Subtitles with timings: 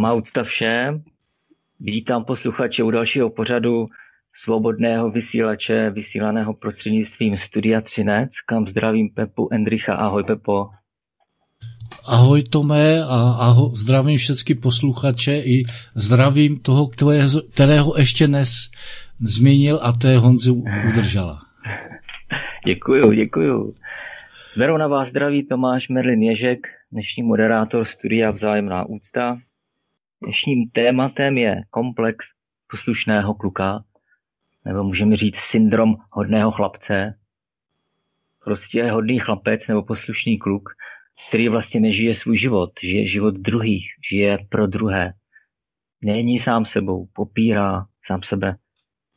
[0.00, 1.02] Má úcta všem.
[1.80, 3.86] Vítám posluchače u dalšího pořadu
[4.34, 9.94] svobodného vysílače, vysílaného prostřednictvím Studia Třinec, kam zdravím Pepu Endricha.
[9.94, 10.66] Ahoj Pepo.
[12.06, 15.64] Ahoj Tomé a ahoj, zdravím všechny posluchače i
[15.94, 18.50] zdravím toho, kterého, kterého ještě dnes
[19.20, 21.38] zmínil a to je Honzu udržala.
[22.66, 23.74] děkuju, děkuju.
[24.54, 29.38] Zberu na vás zdraví Tomáš Merlin Ježek, dnešní moderátor studia Vzájemná úcta.
[30.22, 32.26] Dnešním tématem je komplex
[32.70, 33.84] poslušného kluka,
[34.64, 37.18] nebo můžeme říct syndrom hodného chlapce.
[38.44, 40.68] Prostě je hodný chlapec nebo poslušný kluk,
[41.28, 45.12] který vlastně nežije svůj život, žije život druhých, žije pro druhé.
[46.02, 48.56] Není sám sebou, popírá sám sebe.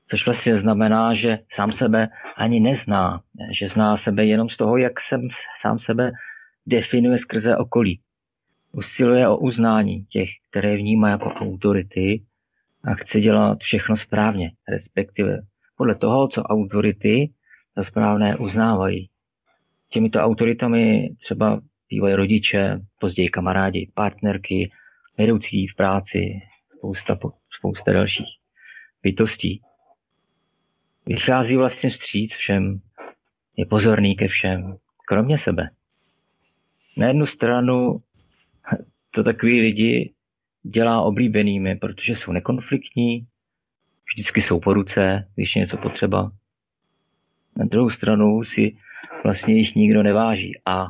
[0.09, 3.21] Což vlastně znamená, že sám sebe ani nezná,
[3.59, 5.27] že zná sebe jenom z toho, jak jsem
[5.61, 6.11] sám sebe
[6.65, 8.01] definuje skrze okolí.
[8.75, 12.23] Usiluje o uznání těch, které vnímá jako autority
[12.83, 15.41] a chce dělat všechno správně, respektive
[15.77, 17.33] podle toho, co autority
[17.77, 19.09] za správné uznávají.
[19.89, 24.71] Těmito autoritami třeba bývají rodiče, později kamarádi, partnerky,
[25.17, 26.41] vedoucí v práci,
[26.77, 27.19] spousta,
[27.57, 28.27] spousta dalších
[29.03, 29.61] bytostí.
[31.05, 32.81] Vychází vlastně vstříc všem,
[33.57, 35.69] je pozorný ke všem, kromě sebe.
[36.97, 38.01] Na jednu stranu
[39.13, 40.13] to takový lidi
[40.63, 43.27] dělá oblíbenými, protože jsou nekonfliktní,
[44.13, 46.31] vždycky jsou po ruce, když je něco potřeba.
[47.57, 48.77] Na druhou stranu si
[49.23, 50.85] vlastně jich nikdo neváží a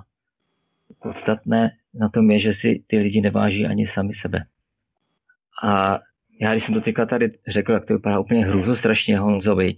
[1.01, 4.45] podstatné na tom je, že si ty lidi neváží ani sami sebe.
[5.63, 5.99] A
[6.41, 9.55] já, když jsem to teďka tady řekl, tak to vypadá úplně hrůzo strašně Honzo?
[9.55, 9.75] Teď,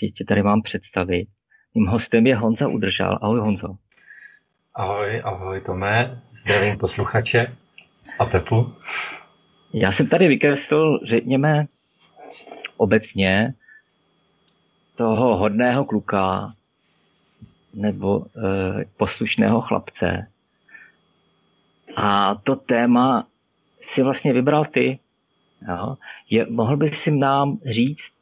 [0.00, 1.28] teď tě tady mám představit.
[1.74, 3.18] Mým hostem je Honza Udržal.
[3.22, 3.76] Ahoj Honzo.
[4.74, 7.56] Ahoj, ahoj Tome, zdravím posluchače
[8.18, 8.72] a Pepu.
[9.72, 11.66] Já jsem tady vykreslil, řekněme,
[12.76, 13.54] obecně
[14.96, 16.52] toho hodného kluka
[17.74, 20.28] nebo e, poslušného chlapce.
[21.96, 23.26] A to téma
[23.80, 24.98] si vlastně vybral ty.
[25.68, 25.96] Jo?
[26.30, 28.12] Je, mohl bys si nám říct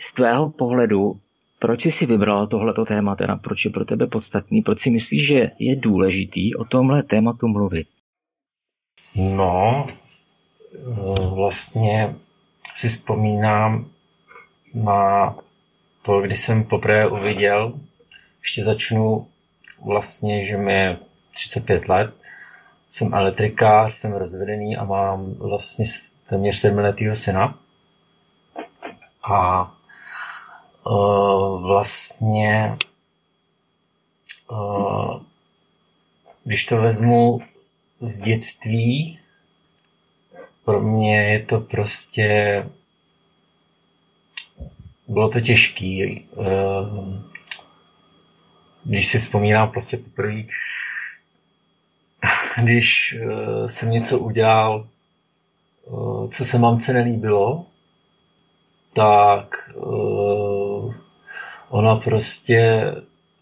[0.00, 1.20] z tvého pohledu,
[1.58, 5.26] proč jsi si vybral tohleto téma, teda proč je pro tebe podstatný, proč si myslíš,
[5.26, 7.86] že je důležitý o tomhle tématu mluvit?
[9.16, 9.86] No,
[11.34, 12.14] vlastně
[12.74, 13.90] si vzpomínám
[14.74, 15.34] na
[16.02, 17.74] to, když jsem poprvé uviděl,
[18.40, 19.26] ještě začnu
[19.84, 20.96] vlastně, že mi je
[21.34, 22.14] 35 let,
[22.90, 25.84] jsem elektrikář, jsem rozvedený a mám vlastně
[26.28, 27.58] téměř sedmiletýho syna.
[29.30, 29.70] A
[30.86, 32.76] uh, vlastně
[34.50, 35.22] uh,
[36.44, 37.40] když to vezmu
[38.00, 39.18] z dětství,
[40.64, 42.64] pro mě je to prostě
[45.08, 46.26] bylo to těžký.
[46.30, 47.16] Uh,
[48.84, 50.42] když si vzpomínám prostě poprvé,
[52.62, 54.88] když uh, jsem něco udělal,
[55.84, 57.66] uh, co se mamce nelíbilo,
[58.92, 59.70] tak
[61.68, 62.92] ona prostě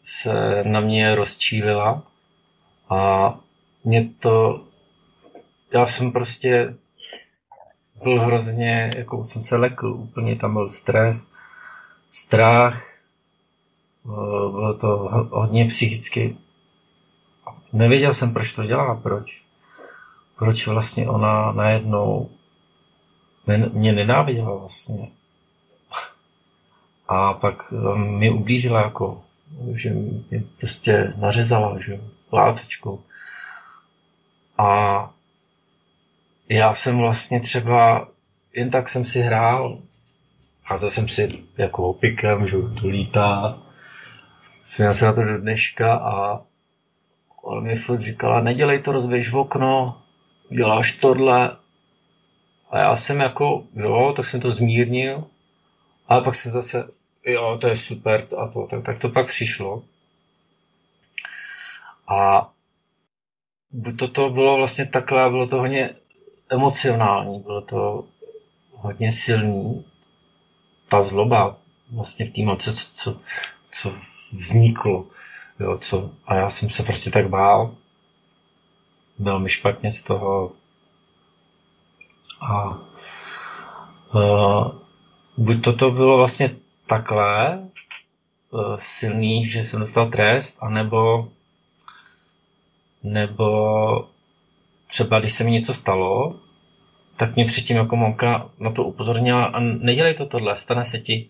[0.04, 2.03] se na mě rozčílila
[2.91, 3.34] a
[3.84, 4.64] mě to,
[5.72, 6.74] já jsem prostě
[8.02, 11.26] byl hrozně, jako jsem se lekl, úplně tam byl stres,
[12.12, 12.82] strach,
[14.04, 14.96] bylo to
[15.31, 16.36] hodně psychicky.
[17.72, 19.44] Nevěděl jsem, proč to dělá, proč.
[20.38, 22.30] Proč vlastně ona najednou
[23.72, 25.10] mě nenáviděla vlastně.
[27.08, 29.22] A pak um, mi ublížila jako,
[29.75, 32.00] že mě prostě nařezala, že
[32.32, 33.02] lácečkou.
[34.58, 35.10] A
[36.48, 38.08] já jsem vlastně třeba,
[38.52, 39.78] jen tak jsem si hrál,
[40.62, 43.58] házel jsem si jako opikem, že to lítá.
[44.64, 46.40] Směl se na to do dneška a
[47.42, 50.02] on mi furt říkala, nedělej to, rozběž v okno,
[50.50, 51.56] děláš tohle.
[52.70, 55.24] A já jsem jako, jo, tak jsem to zmírnil,
[56.08, 56.88] ale pak jsem zase,
[57.24, 59.82] jo, to je super a to, tak, tak to pak přišlo.
[62.08, 62.50] A
[63.75, 65.91] buď to, to bylo vlastně takhle, bylo to hodně
[66.49, 68.05] emocionální, bylo to
[68.73, 69.85] hodně silný.
[70.88, 71.56] Ta zloba
[71.93, 73.21] vlastně v té moci, co, co,
[73.73, 73.93] co
[74.32, 75.06] vzniklo.
[75.61, 77.75] Jo, co, a já jsem se prostě tak bál.
[79.19, 80.53] Bylo mi špatně z toho.
[82.41, 82.79] A
[84.15, 84.73] uh,
[85.37, 86.56] buď toto bylo vlastně
[86.87, 87.59] takhle
[88.50, 91.29] uh, silný, že jsem dostal trest, anebo
[93.04, 94.08] nebo
[94.86, 96.40] třeba když se mi něco stalo,
[97.16, 101.28] tak mě předtím jako mamka na to upozornila a nedělej to tohle, stane se ti.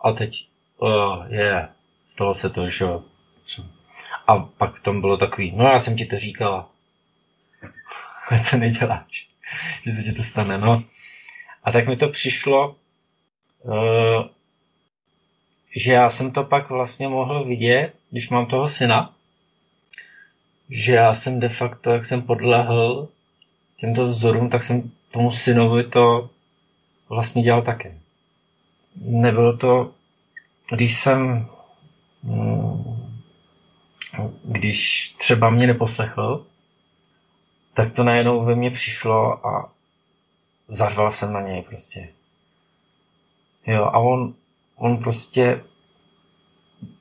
[0.00, 0.46] A teď,
[0.78, 1.70] uh, je, yeah,
[2.08, 3.02] stalo se to, že jo.
[4.26, 6.70] A pak tam bylo takový, no já jsem ti to říkala.
[8.50, 9.28] to neděláš,
[9.84, 10.82] že se ti to stane, no.
[11.64, 12.76] A tak mi to přišlo,
[13.62, 14.24] uh,
[15.76, 19.14] že já jsem to pak vlastně mohl vidět, když mám toho syna,
[20.70, 23.08] že já jsem de facto, jak jsem podlehl
[23.76, 26.30] těmto vzorům, tak jsem tomu synovi to
[27.08, 27.98] vlastně dělal také.
[28.96, 29.90] Nebylo to,
[30.70, 31.46] když jsem,
[32.22, 33.10] mm,
[34.44, 36.46] když třeba mě neposlechl,
[37.74, 39.72] tak to najednou ve mně přišlo a
[40.68, 42.08] zařval jsem na něj prostě.
[43.66, 44.34] Jo, a on,
[44.76, 45.64] on prostě,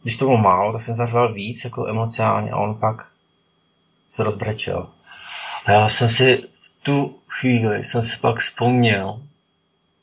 [0.04, 3.08] když to bylo málo, tak jsem zařval víc jako emocionálně a on pak
[4.10, 4.90] se rozbrečel.
[5.66, 9.22] A já jsem si v tu chvíli jsem si pak vzpomněl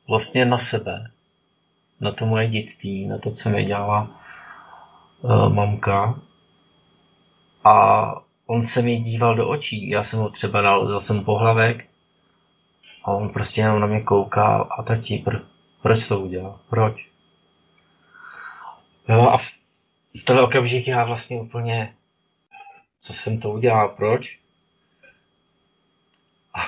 [0.08, 1.10] vlastně na sebe,
[2.00, 4.20] na to moje dětství, na to, co mi dělala
[5.20, 6.20] uh, mamka.
[7.64, 8.04] A
[8.46, 9.88] on se mi díval do očí.
[9.88, 11.86] Já jsem ho třeba dal, dal jsem pohlavek
[13.04, 15.44] a on prostě jenom na mě koukal a tati, pr-
[15.82, 16.60] proč to udělal?
[16.70, 17.08] Proč?
[19.08, 19.46] Jo, a v,
[20.20, 21.94] v tenhle okamžik já vlastně úplně
[23.06, 24.38] co jsem to udělal, proč.
[26.54, 26.60] A,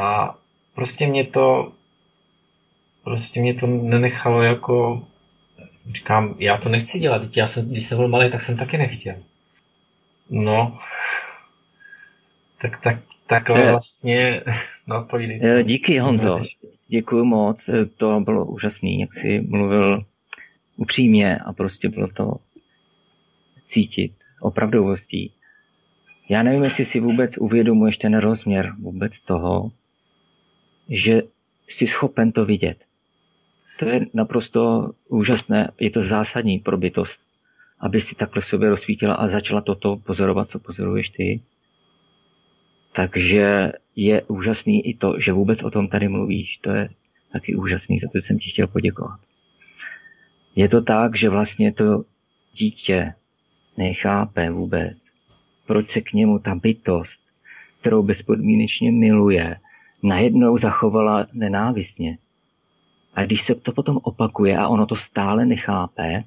[0.00, 0.34] a
[0.74, 1.72] prostě mě to
[3.04, 5.06] prostě mě to nenechalo jako
[5.92, 9.14] říkám, já to nechci dělat, já jsem, když jsem byl malý, tak jsem taky nechtěl.
[10.30, 10.78] No,
[12.62, 13.70] tak, tak, takhle je.
[13.70, 14.42] vlastně,
[14.86, 15.64] no povídej.
[15.64, 16.42] Díky Honzo,
[16.88, 20.04] děkuji moc, to bylo úžasný, jak jsi mluvil
[20.76, 22.36] upřímně a prostě bylo to
[23.66, 25.37] cítit opravdovostí.
[26.28, 29.72] Já nevím, jestli si vůbec uvědomuješ ten rozměr vůbec toho,
[30.88, 31.22] že
[31.68, 32.84] jsi schopen to vidět.
[33.78, 37.20] To je naprosto úžasné, je to zásadní pro bytost,
[37.80, 41.40] aby si takhle sobě rozsvítila a začala toto pozorovat, co pozoruješ ty.
[42.96, 46.56] Takže je úžasný i to, že vůbec o tom tady mluvíš.
[46.56, 46.88] To je
[47.32, 49.20] taky úžasný, za to jsem ti chtěl poděkovat.
[50.56, 52.04] Je to tak, že vlastně to
[52.52, 53.14] dítě
[53.76, 54.98] nechápe vůbec,
[55.68, 57.20] proč se k němu ta bytost,
[57.80, 59.56] kterou bezpodmínečně miluje,
[60.02, 62.18] najednou zachovala nenávistně.
[63.14, 66.24] A když se to potom opakuje a ono to stále nechápe,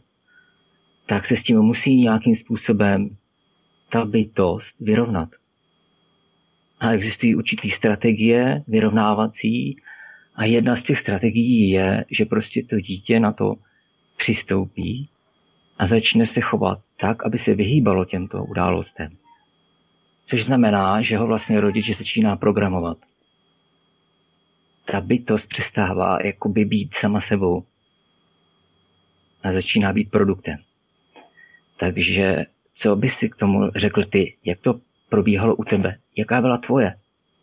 [1.06, 3.18] tak se s tím musí nějakým způsobem
[3.92, 5.30] ta bytost vyrovnat.
[6.80, 9.78] A existují určitý strategie vyrovnávací
[10.36, 13.56] a jedna z těch strategií je, že prostě to dítě na to
[14.18, 15.10] přistoupí
[15.78, 19.21] a začne se chovat tak, aby se vyhýbalo těmto událostem.
[20.32, 22.98] Což znamená, že ho vlastně rodič začíná programovat.
[24.92, 27.64] Ta bytost přestává jakoby být sama sebou
[29.44, 30.58] a začíná být produktem.
[31.80, 32.46] Takže
[32.76, 34.38] co by si k tomu řekl ty?
[34.46, 35.98] Jak to probíhalo u tebe?
[36.18, 36.96] Jaká byla tvoje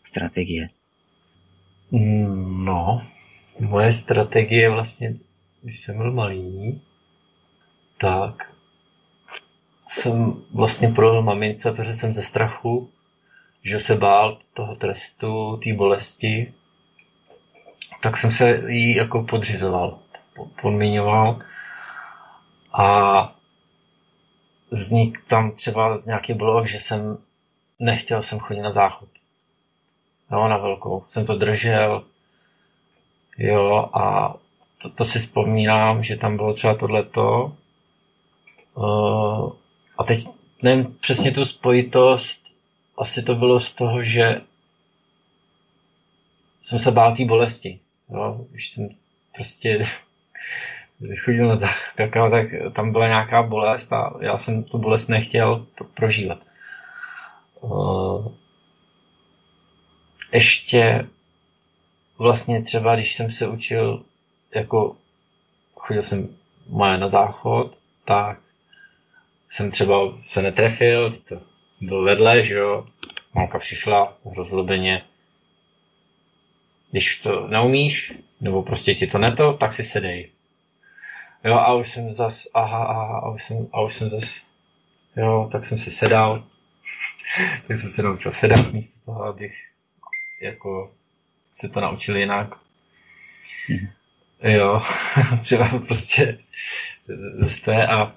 [0.07, 0.69] strategie?
[2.65, 3.03] No,
[3.61, 5.15] moje strategie vlastně,
[5.63, 6.81] když jsem byl malý,
[8.01, 8.58] tak
[9.89, 12.91] jsem vlastně projel mamince, protože jsem ze strachu,
[13.65, 16.55] že se bál toho trestu, té bolesti,
[18.01, 19.99] tak jsem se jí jako podřizoval,
[20.63, 21.43] podmiňoval
[22.73, 23.35] a
[24.71, 27.19] vznik tam třeba nějaký blok, že jsem
[27.79, 29.09] nechtěl jsem chodit na záchod.
[30.33, 31.05] Jo, na velkou.
[31.09, 32.05] Jsem to držel.
[33.39, 34.35] Jo, a
[34.79, 37.57] to, to si vzpomínám, že tam bylo třeba tohleto.
[38.75, 39.53] Uh,
[39.99, 40.29] a teď
[40.63, 42.47] nevím přesně tu spojitost,
[42.99, 44.41] asi to bylo z toho, že
[46.63, 47.81] jsem se bál té bolesti.
[48.11, 48.47] Jo?
[48.51, 48.89] Když jsem
[49.35, 49.81] prostě
[51.25, 51.57] chodil na
[51.97, 56.39] kakao, tak tam byla nějaká bolest a já jsem tu bolest nechtěl prožívat.
[57.65, 58.31] Eh,
[60.33, 61.07] ještě
[62.19, 64.05] vlastně třeba, když jsem se učil,
[64.55, 64.97] jako
[65.75, 66.29] chodil jsem
[66.69, 68.39] moje na záchod, tak
[69.49, 71.41] jsem třeba se netrefil, to
[71.81, 72.87] byl vedle, že jo,
[73.35, 75.05] mamka přišla rozlobeně,
[76.91, 80.31] Když to neumíš, nebo prostě ti to neto, tak si sedej.
[81.45, 84.51] Jo, a už jsem zas, aha, aha, a už jsem, a už jsem zas,
[85.17, 86.45] jo, tak jsem si sedal.
[87.67, 89.55] tak jsem se naučil sedat místo toho, abych
[90.41, 90.95] jako
[91.53, 92.49] se to naučil jinak.
[93.69, 93.89] Mm.
[94.43, 94.83] Jo,
[95.41, 96.39] třeba prostě
[97.41, 98.15] z té a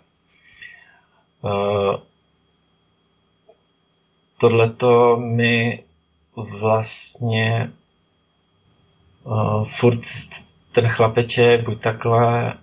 [4.38, 5.84] tohleto mi
[6.36, 7.72] vlastně
[9.24, 10.00] uh, furt
[10.72, 12.54] ten chlapeček buď takhle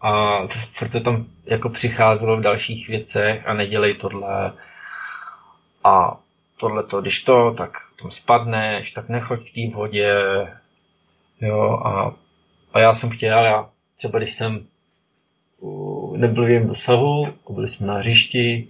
[0.00, 0.40] a
[0.72, 4.52] furt to tam jako přicházelo v dalších věcech a nedělej tohle.
[5.84, 6.16] A
[6.56, 10.14] tohle to, když to, tak tam spadneš, tak nechoď k té vodě,
[11.40, 12.14] jo, a,
[12.72, 14.66] a já jsem chtěl, já třeba když jsem
[16.16, 18.68] nebyl jejím dosahu, byli jsme na hřišti,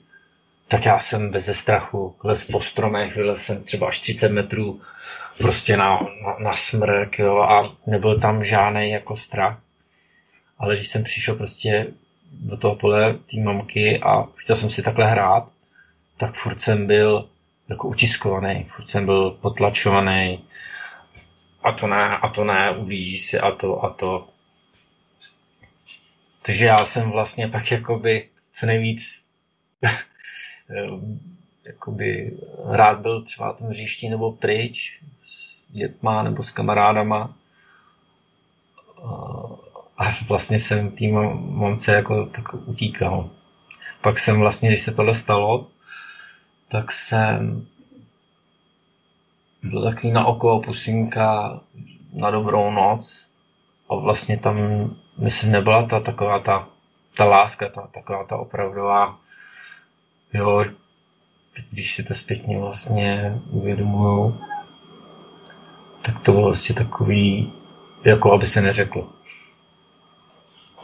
[0.68, 4.80] tak já jsem bez strachu les po stromech, vylez jsem třeba až 30 metrů
[5.38, 9.60] prostě na, na, na smrk, jo, a nebyl tam žádný jako strach.
[10.58, 11.86] Ale když jsem přišel prostě
[12.32, 15.48] do toho pole té mamky a chtěl jsem si takhle hrát,
[16.16, 17.28] tak furt jsem byl
[17.68, 20.44] jako utiskovaný, furt jsem byl potlačovaný,
[21.66, 24.28] a to ne, a to ne, ublíží si a to a to.
[26.46, 29.24] Takže já jsem vlastně pak jakoby co nejvíc
[31.66, 32.38] jakoby
[32.70, 33.70] rád byl třeba na tom
[34.10, 37.34] nebo pryč s dětma nebo s kamarádama.
[39.98, 41.14] A vlastně jsem tým
[41.50, 43.30] mamce jako tak utíkal.
[44.02, 45.66] Pak jsem vlastně, když se tohle stalo,
[46.68, 47.66] tak jsem
[49.62, 51.60] byl takový na oko pusinka
[52.12, 53.25] na dobrou noc
[53.88, 54.56] a vlastně tam,
[55.18, 56.68] myslím, nebyla ta taková ta,
[57.16, 59.18] ta láska, ta, taková ta opravdová,
[60.34, 60.64] jo,
[61.70, 64.40] když si to zpětně vlastně uvědomuju,
[66.02, 67.52] tak to bylo vlastně takový,
[68.04, 69.12] jako aby se neřeklo.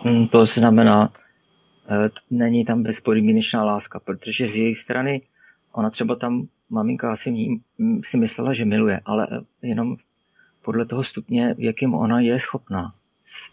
[0.03, 1.11] Hmm, to znamená,
[1.91, 5.23] eh, není tam bezpodmínečná láska, protože z její strany
[5.73, 7.47] ona třeba tam, maminka asi mě,
[8.05, 9.29] si myslela, že miluje, ale
[9.63, 9.97] jenom
[10.63, 12.95] podle toho stupně, jakým ona je schopná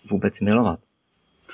[0.10, 0.80] vůbec milovat.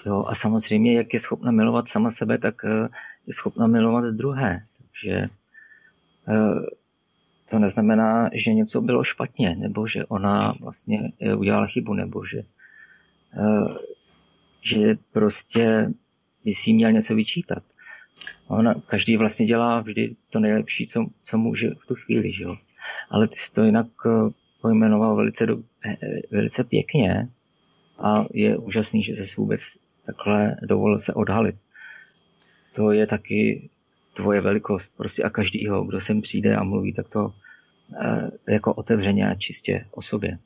[0.05, 2.87] Jo, a samozřejmě, jak je schopna milovat sama sebe, tak eh,
[3.27, 4.65] je schopna milovat druhé.
[4.77, 5.29] Takže
[6.27, 6.65] eh,
[7.49, 12.41] to neznamená, že něco bylo špatně, nebo že ona vlastně eh, udělala chybu, nebo že,
[14.61, 15.89] že prostě
[16.45, 17.63] by si měl něco vyčítat.
[18.47, 22.57] Ona, každý vlastně dělá vždy to nejlepší, co, co může v tu chvíli, že jo.
[23.09, 23.87] Ale ty jsi to jinak
[24.65, 25.97] pojmenoval velice, do, eh,
[26.31, 27.29] velice pěkně
[27.99, 29.61] a je úžasný, že se vůbec
[30.05, 31.55] takhle dovolil se odhalit.
[32.75, 33.69] To je taky
[34.15, 37.33] tvoje velikost prostě a každýho, kdo sem přijde a mluví, tak to
[38.49, 40.31] e, jako otevřeně a čistě o sobě.
[40.31, 40.39] E,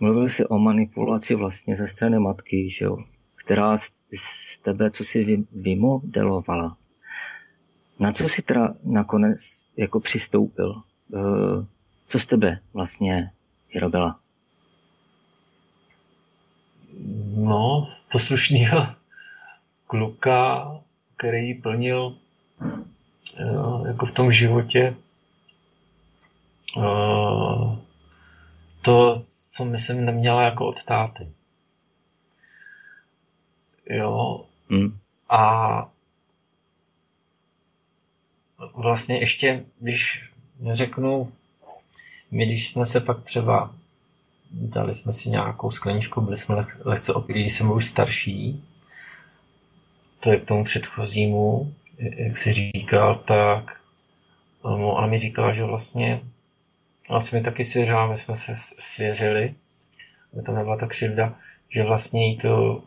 [0.00, 2.98] mluvil jsi o manipulaci vlastně ze strany matky, že jo,
[3.36, 3.92] která z
[4.62, 6.76] tebe, co jsi vymodelovala.
[7.98, 9.40] Na co jsi teda nakonec
[9.76, 10.82] jako přistoupil?
[11.14, 11.66] Eh,
[12.06, 13.30] co z tebe vlastně
[13.74, 14.20] vyrobila?
[17.34, 18.86] No, poslušnýho
[19.86, 20.70] kluka,
[21.16, 22.16] který plnil
[23.36, 24.96] eh, jako v tom životě
[26.78, 27.78] eh,
[28.82, 31.28] to, co myslím neměla jako od táty.
[33.86, 34.44] Jo.
[34.70, 34.98] Hmm.
[35.28, 35.90] A
[38.74, 40.29] vlastně ještě, když
[40.72, 41.32] řeknu,
[42.30, 43.74] my když jsme se pak třeba
[44.50, 48.64] dali jsme si nějakou skleničku, byli jsme lehce opilí, když jsem už starší,
[50.20, 53.80] to je k tomu předchozímu, jak si říkal, tak
[54.64, 56.20] no, ona mi říkala, že vlastně
[57.08, 59.54] vlastně mi taky svěřila, my jsme se svěřili,
[60.32, 61.38] aby tam nebyla ta křivda,
[61.68, 62.82] že vlastně jí to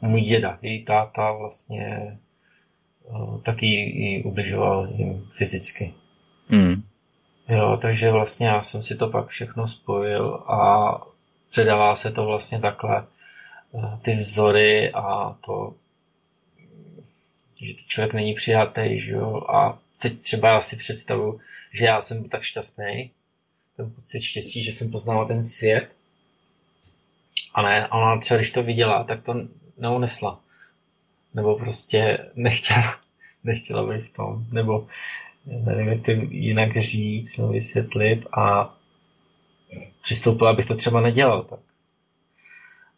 [0.00, 2.18] můj děda, její táta vlastně
[3.02, 5.94] uh, taky jí ubližoval jim fyzicky.
[6.50, 6.82] Mm.
[7.48, 10.90] Jo, takže vlastně já jsem si to pak všechno spojil a
[11.50, 13.06] předává se to vlastně takhle
[13.72, 15.74] uh, ty vzory a to,
[17.56, 21.40] že člověk není přijatý, že jo, a teď třeba já si představu,
[21.72, 23.10] že já jsem tak šťastný,
[23.76, 25.90] ten pocit štěstí, že jsem poznal ten svět,
[27.54, 29.34] a ne, ona třeba když to viděla, tak to
[29.78, 30.40] neunesla.
[31.34, 32.96] Nebo prostě nechtěla,
[33.44, 34.46] nechtěla být v tom.
[34.52, 34.86] Nebo
[35.46, 38.74] nevím, jak to jinak říct, nebo vysvětlit a
[40.02, 41.60] přistoupila, abych to třeba nedělal tak.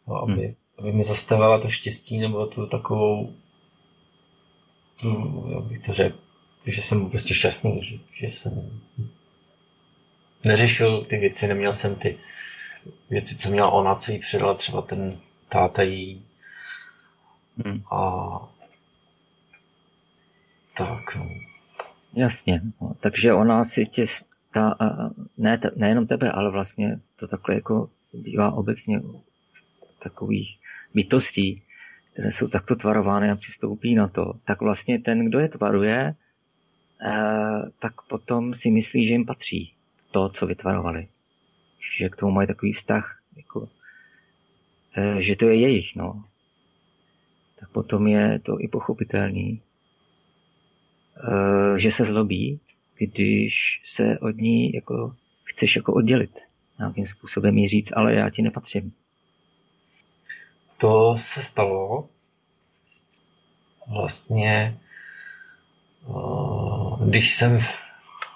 [0.07, 0.55] No, aby, hmm.
[0.77, 3.33] aby mi zastavila to štěstí nebo tu takovou
[5.01, 6.17] tu, jak bych to řekl,
[6.65, 8.81] že jsem prostě šťastný, že, že jsem
[10.43, 12.17] neřešil ty věci, neměl jsem ty
[13.09, 15.19] věci, co měla ona, co jí předala třeba ten
[15.49, 16.25] táta jí.
[17.65, 17.83] Hmm.
[17.91, 18.29] A
[20.73, 21.52] tak, no.
[22.15, 24.05] Jasně, no, takže ona si tě,
[24.53, 24.77] ta,
[25.37, 29.01] ne, nejenom tebe, ale vlastně to takhle jako bývá obecně
[30.03, 30.59] takových
[30.93, 31.61] bytostí,
[32.13, 36.15] které jsou takto tvarovány a přistoupí na to, tak vlastně ten, kdo je tvaruje,
[37.05, 39.73] eh, tak potom si myslí, že jim patří
[40.11, 41.07] to, co vytvarovali.
[41.97, 43.69] Že k tomu mají takový vztah, jako,
[44.95, 46.23] eh, že to je jejich, no.
[47.59, 49.61] Tak potom je to i pochopitelný,
[51.77, 52.59] že se zlobí,
[52.97, 56.39] když se od ní jako chceš jako oddělit.
[56.79, 58.93] Nějakým způsobem jí říct, ale já ti nepatřím.
[60.77, 62.09] To se stalo
[63.87, 64.79] vlastně,
[66.09, 67.57] eh, když jsem,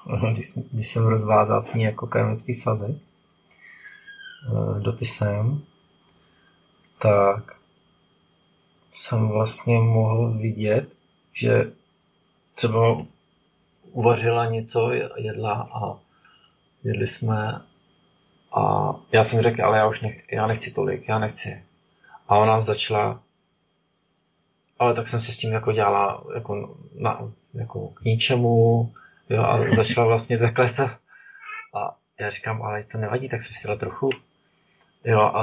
[0.72, 5.62] když, jsem rozvázal s ní jako akademický svazek eh, dopisem,
[7.00, 7.56] tak
[8.92, 10.90] jsem vlastně mohl vidět,
[11.34, 11.72] že
[12.58, 13.06] třeba
[13.92, 16.00] uvařila něco, jedla a
[16.84, 17.62] jedli jsme
[18.52, 21.64] a já jsem řekl, ale já už nech, já nechci tolik, já nechci.
[22.28, 23.22] A ona začala,
[24.80, 28.92] ale tak jsem si s tím jako dělala jako, na, jako k ničemu,
[29.30, 30.84] jo, a začala vlastně takhle to.
[31.74, 34.10] A já říkám, ale to nevadí, tak jsem si trochu.
[35.06, 35.42] Jo, a,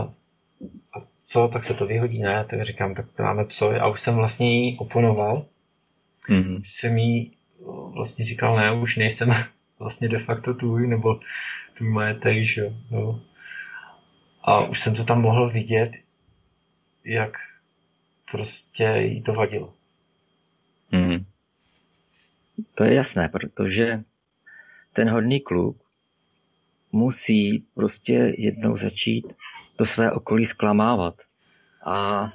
[0.92, 2.44] a co, tak se to vyhodí, ne?
[2.44, 3.78] Tak říkám, tak to máme psovi.
[3.78, 5.44] A už jsem vlastně jí oponoval.
[6.28, 6.62] Mm-hmm.
[6.64, 7.32] Jsem jí
[7.94, 9.30] vlastně říkal, ne, už nejsem
[9.78, 11.20] vlastně de facto tvůj, nebo
[11.76, 13.20] tvůj majetek, že jo.
[14.42, 15.92] A už jsem to tam mohl vidět,
[17.04, 17.36] jak
[18.30, 19.74] prostě jí to vadilo.
[20.90, 21.24] Hmm.
[22.74, 24.02] To je jasné, protože
[24.92, 25.76] ten hodný kluk
[26.92, 29.32] musí prostě jednou začít
[29.76, 31.14] to své okolí zklamávat
[31.86, 32.32] a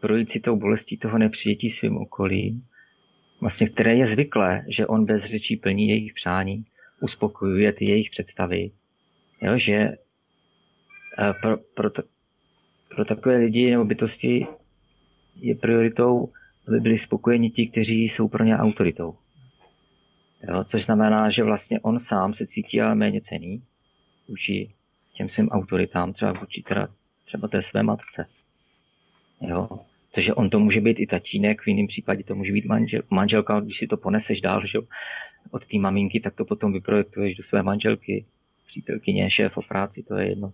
[0.00, 2.66] projít si tou bolestí toho nepřijetí svým okolím,
[3.40, 6.64] vlastně které je zvyklé, že on bez řečí plní jejich přání,
[7.00, 8.70] uspokojuje ty jejich představy,
[9.42, 11.90] jo, že eh, pro, pro,
[12.88, 14.46] pro takové lidi nebo bytosti
[15.40, 16.32] je prioritou,
[16.68, 19.14] aby byli spokojeni ti, kteří jsou pro ně autoritou.
[20.48, 23.62] Jo, což znamená, že vlastně on sám se cítí ale méně cený
[24.28, 24.74] vůči
[25.14, 26.88] těm svým autoritám, třeba vůči teda,
[27.24, 28.26] třeba té své matce.
[29.40, 29.68] Jo.
[30.16, 33.60] Takže on to může být i tatínek, v jiném případě to může být manžel, manželka,
[33.60, 34.78] když si to poneseš dál že?
[35.50, 38.24] od té maminky, tak to potom vyprojektuješ do své manželky,
[38.66, 40.52] přítelkyně, šéf o práci, to je jedno.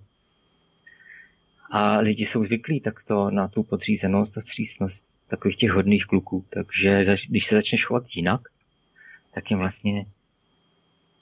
[1.71, 6.45] A lidi jsou zvyklí takto na tu podřízenost a vstřícnost takových těch hodných kluků.
[6.51, 8.41] Takže když se začneš chovat jinak,
[9.35, 10.07] tak jim vlastně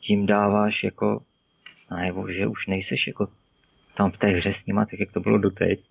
[0.00, 1.22] tím dáváš jako
[1.90, 3.28] najevo, že už nejseš jako
[3.96, 5.89] tam v té hře s nima, tak jak to bylo doteď.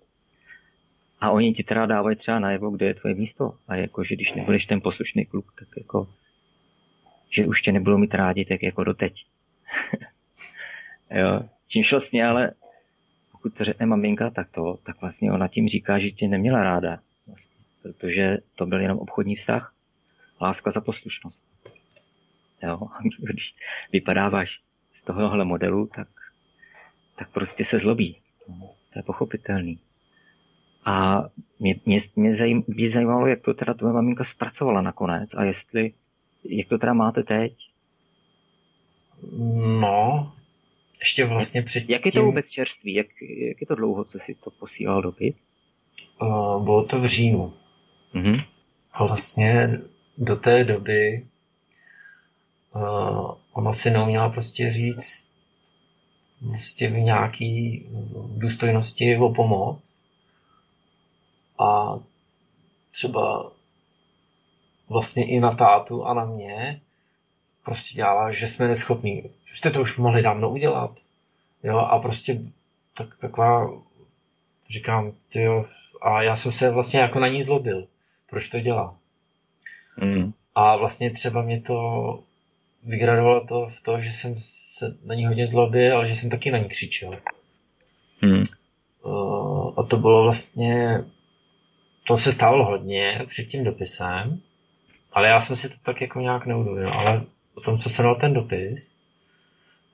[1.20, 3.54] A oni ti teda dávají třeba najevo, kde je tvoje místo.
[3.68, 6.08] A jako, že když nebudeš ten poslušný kluk, tak jako,
[7.30, 9.24] že už tě nebudou mít rádi, tak jako doteď.
[11.10, 11.42] jo.
[11.68, 12.52] Čímž vlastně ale
[13.32, 16.98] pokud to řekne maminka, tak to, tak vlastně ona tím říká, že tě neměla ráda.
[17.26, 19.74] Vlastně, protože to byl jenom obchodní vztah.
[20.40, 21.42] Láska za poslušnost.
[22.62, 22.80] Jo?
[23.18, 23.54] Když
[23.92, 24.60] vypadáváš
[25.02, 26.08] z tohohle modelu, tak,
[27.16, 28.16] tak prostě se zlobí.
[28.92, 29.78] To je pochopitelný.
[30.84, 31.24] A
[31.58, 35.92] mě, mě, mě, zajím, mě zajímalo, jak to teda tvoje maminka zpracovala nakonec a jestli,
[36.44, 37.52] jak to teda máte teď?
[39.80, 40.32] No,
[40.98, 41.92] ještě vlastně předtím...
[41.92, 42.94] Jak je to vůbec čerství?
[42.94, 45.34] Jak, jak je to dlouho, co si to posílal dopis?
[46.22, 47.52] Uh, bylo to v říjnu.
[48.14, 48.44] Mm-hmm.
[48.92, 49.78] A vlastně
[50.18, 51.26] do té doby
[52.74, 55.30] uh, ona si neuměla prostě říct
[56.48, 57.86] prostě v nějaký
[58.36, 59.94] důstojnosti o pomoc.
[61.60, 61.98] A
[62.90, 63.52] třeba
[64.88, 66.80] vlastně i na tátu a na mě
[67.64, 70.90] prostě dělala, že jsme neschopní jste to už mohli dávno udělat.
[71.62, 72.40] Jo, a prostě
[72.94, 73.70] tak, taková,
[74.70, 75.66] říkám, jo,
[76.02, 77.86] a já jsem se vlastně jako na ní zlobil.
[78.30, 78.96] Proč to dělá?
[79.96, 80.32] Mm.
[80.54, 82.18] A vlastně třeba mě to
[82.84, 86.50] vygradovalo to v to, že jsem se na ní hodně zlobil, ale že jsem taky
[86.50, 87.16] na ní křičel.
[88.22, 88.44] Mm.
[89.76, 91.04] a to bylo vlastně,
[92.04, 94.40] to se stávalo hodně před tím dopisem,
[95.12, 96.92] ale já jsem si to tak jako nějak neuvědomil.
[96.92, 97.22] Ale
[97.54, 98.90] o tom, co jsem dal ten dopis,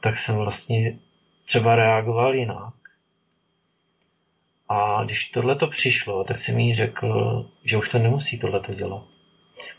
[0.01, 0.99] tak jsem vlastně
[1.45, 2.75] třeba reagoval jinak.
[4.69, 8.75] A když tohle to přišlo, tak jsem jí řekl, že už to nemusí tohle to
[8.75, 9.05] dělat.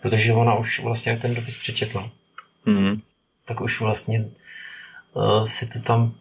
[0.02, 2.12] Protože ona už vlastně ten dopis přečetla.
[2.66, 3.02] Mm.
[3.46, 4.30] Tak už vlastně
[5.14, 6.16] uh, si to tam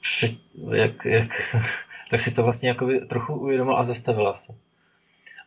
[0.00, 0.32] před,
[0.74, 1.28] jak, jak,
[2.10, 4.54] tak si to vlastně jako trochu uvědomil a zastavila se.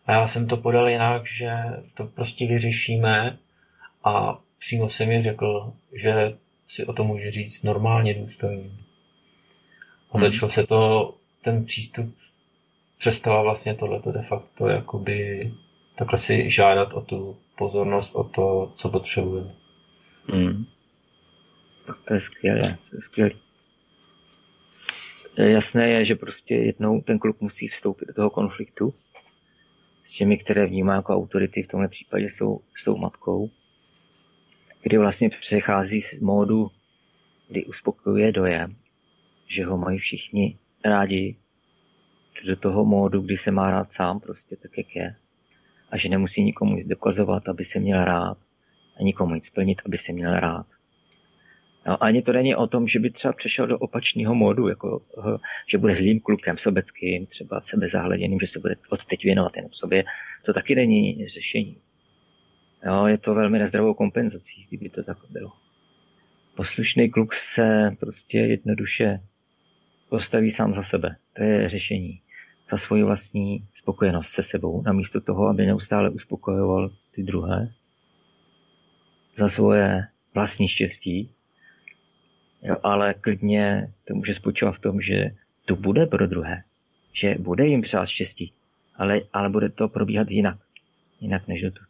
[0.06, 1.52] A já jsem to podal jinak, že
[1.94, 3.38] to prostě vyřešíme
[4.04, 6.38] a přímo jsem mi řekl, že
[6.68, 8.70] si o tom může říct normálně důstojně.
[10.12, 10.28] A hmm.
[10.28, 12.16] začal se to, ten přístup
[12.98, 15.52] přestala vlastně tohleto de facto jakoby
[15.96, 19.44] takhle si žádat o tu pozornost, o to, co potřebuje.
[20.28, 20.66] Hmm.
[22.08, 23.32] To je skvělé, to je skvělé.
[25.38, 28.94] Jasné je, že prostě jednou ten kluk musí vstoupit do toho konfliktu
[30.04, 33.50] s těmi, které vnímá jako autority, v tomhle případě jsou s tou matkou,
[34.82, 36.72] kdy vlastně přechází z módu,
[37.48, 38.76] kdy uspokojuje dojem,
[39.48, 41.36] že ho mají všichni rádi,
[42.46, 45.16] do toho módu, kdy se má rád sám prostě tak, jak je.
[45.92, 48.38] A že nemusí nikomu nic dokazovat, aby se měl rád.
[49.00, 50.66] A nikomu nic splnit, aby se měl rád.
[51.88, 55.38] No, ani to není o tom, že by třeba přešel do opačného módu, jako, eh,
[55.68, 60.04] že bude zlým klukem, sobeckým, třeba sebezahleděným, že se bude od teď věnovat jen sobě.
[60.46, 61.78] To taky není řešení.
[62.86, 65.52] Jo, je to velmi nezdravou kompenzací, kdyby to tak bylo.
[66.56, 69.20] Poslušný kluk se prostě jednoduše
[70.10, 71.16] postaví sám za sebe.
[71.34, 72.22] To je řešení.
[72.72, 77.74] Za svoji vlastní spokojenost se sebou, namísto toho, aby neustále uspokojoval ty druhé.
[79.38, 81.30] Za svoje vlastní štěstí,
[82.64, 85.32] Jo, ale klidně to může spočívat v tom, že
[85.66, 86.64] to bude pro druhé.
[87.14, 88.54] Že bude jim přát štěstí.
[88.96, 90.58] Ale, ale bude to probíhat jinak.
[91.22, 91.88] Jinak než dotud.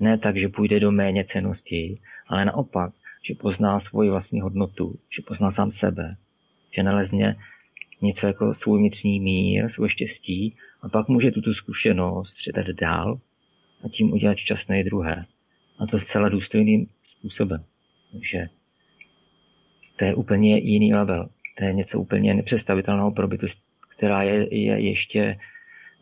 [0.00, 5.22] Ne tak, že půjde do méně cenosti, ale naopak, že pozná svoji vlastní hodnotu, že
[5.22, 6.16] pozná sám sebe,
[6.70, 7.36] že nalezne
[8.02, 13.20] něco jako svůj vnitřní mír, svoje štěstí a pak může tuto zkušenost předat dál
[13.84, 15.24] a tím udělat šťastné druhé.
[15.78, 17.64] A to zcela důstojným způsobem.
[18.12, 18.48] Takže
[20.02, 21.28] to je úplně jiný level.
[21.58, 23.58] To je něco úplně nepředstavitelného pro bytost,
[23.96, 25.38] která je, je ještě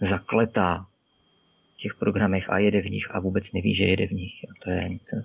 [0.00, 0.86] zakletá
[1.74, 4.32] v těch programech a jede v nich a vůbec neví, že jede v nich.
[4.44, 5.16] A to je něco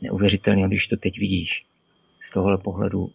[0.00, 1.66] neuvěřitelného, když to teď vidíš.
[2.28, 3.12] Z tohohle pohledu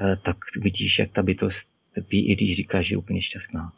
[0.00, 3.72] eh, tak vidíš, jak ta bytost trpí, i když říká, že je úplně šťastná.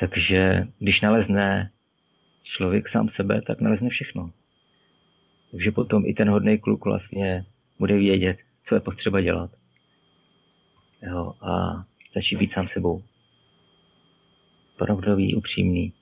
[0.00, 1.70] Takže když nalezne
[2.42, 4.30] člověk sám sebe, tak nalezne všechno.
[5.50, 7.44] Takže potom i ten hodný kluk vlastně
[7.78, 9.50] bude vědět, co je potřeba dělat.
[11.02, 11.84] Jo, a
[12.14, 13.02] začít být sám sebou.
[14.76, 15.92] Pravdový, upřímný,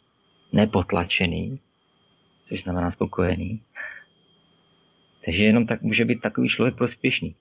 [0.52, 1.60] nepotlačený,
[2.48, 3.62] což znamená spokojený.
[5.24, 7.34] Takže jenom tak může být takový člověk prospěšný.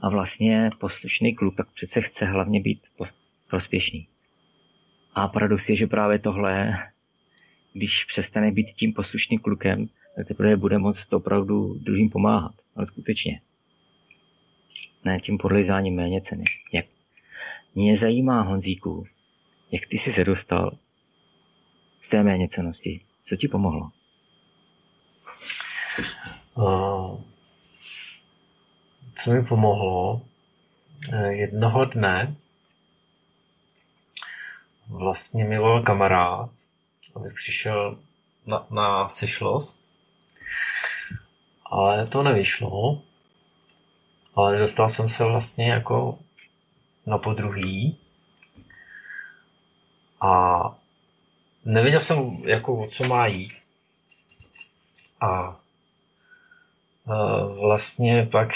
[0.00, 2.80] A vlastně poslušný kluk tak přece chce hlavně být
[3.48, 4.08] prospěšný.
[5.14, 6.78] A paradox je, že právě tohle,
[7.72, 9.86] když přestane být tím poslušným klukem,
[10.16, 12.54] tak teprve bude moct opravdu druhým pomáhat.
[12.76, 13.40] Ale skutečně
[15.06, 16.44] ne tím podlizáním méně ceny.
[16.72, 16.86] Jak
[17.74, 19.06] mě zajímá, Honzíku,
[19.70, 20.78] jak ty jsi se dostal
[22.00, 23.00] z té méně cenosti.
[23.24, 23.90] Co ti pomohlo?
[26.54, 27.20] Uh,
[29.14, 30.22] co mi pomohlo?
[31.08, 32.36] Uh, jednoho dne
[34.88, 36.50] vlastně mi volal kamarád,
[37.16, 37.98] aby přišel
[38.46, 39.80] na, na sešlost,
[41.66, 43.02] ale to nevyšlo,
[44.36, 46.18] ale dostal jsem se vlastně jako
[47.06, 47.98] na podruhý
[50.20, 50.62] a
[51.64, 53.52] nevěděl jsem, jako o co má jít.
[55.20, 55.56] A
[57.58, 58.48] vlastně pak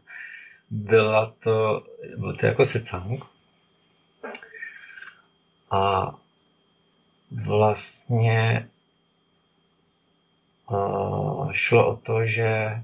[0.70, 3.24] byla to, byl to jako secang.
[5.70, 6.14] A
[7.30, 8.68] vlastně
[11.52, 12.82] šlo o to, že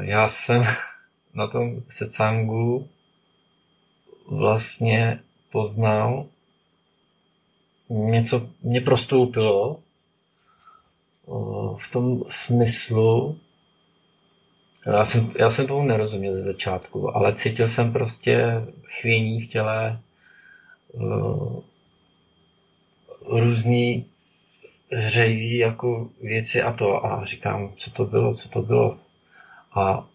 [0.00, 0.62] já jsem
[1.34, 2.88] na tom secangu
[4.28, 5.20] vlastně
[5.52, 6.26] poznal
[7.88, 9.80] něco, mě prostoupilo
[11.78, 13.38] v tom smyslu,
[14.86, 18.44] já jsem, já jsem tomu nerozuměl ze začátku, ale cítil jsem prostě
[18.84, 20.00] chvění v těle,
[23.26, 24.06] různý
[24.92, 27.06] hřejivý jako věci a to.
[27.06, 28.98] A říkám, co to bylo, co to bylo
[29.72, 30.08] a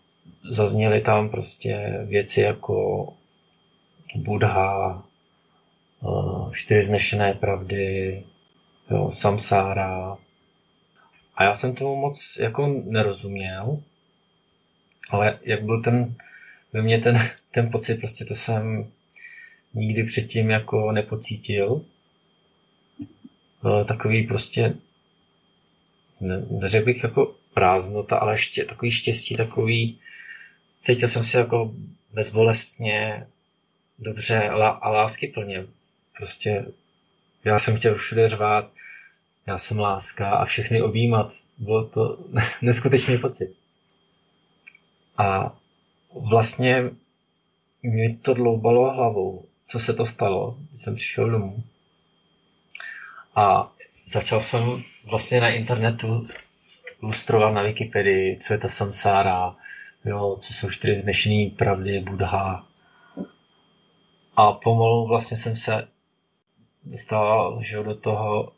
[0.52, 3.08] zazněly tam prostě věci jako
[4.16, 5.04] Buddha,
[6.04, 8.24] eh, čtyři znešené pravdy,
[8.92, 10.18] jo, samsára.
[11.36, 13.84] A já jsem tomu moc jako nerozuměl,
[15.10, 16.16] ale jak byl ten,
[16.74, 17.20] ve mně ten,
[17.52, 18.92] ten pocit, prostě to jsem
[19.74, 21.86] nikdy předtím jako nepocítil.
[23.66, 24.76] Eh, takový prostě,
[26.22, 30.00] ne, neřekl bych jako prázdnota, ale ještě takový štěstí, takový,
[30.80, 31.74] cítil jsem se jako
[32.14, 33.28] bezbolestně,
[34.00, 35.66] dobře a lásky plně.
[36.18, 36.66] Prostě
[37.44, 38.72] já jsem chtěl všude řvát,
[39.48, 41.34] já jsem láska a všechny objímat.
[41.58, 42.18] Bylo to
[42.62, 43.56] neskutečný pocit.
[45.18, 45.58] A
[46.14, 46.84] vlastně
[47.84, 51.64] mi to dloubalo hlavou, co se to stalo, když jsem přišel domů.
[53.36, 53.72] A
[54.08, 56.28] začal jsem vlastně na internetu
[57.06, 59.56] lustrovat na Wikipedii, co je ta samsára,
[60.06, 62.68] jo, co jsou čtyři vznešený pravdy, Buddha.
[64.36, 65.88] A pomalu vlastně jsem se
[66.84, 68.52] dostal že do toho,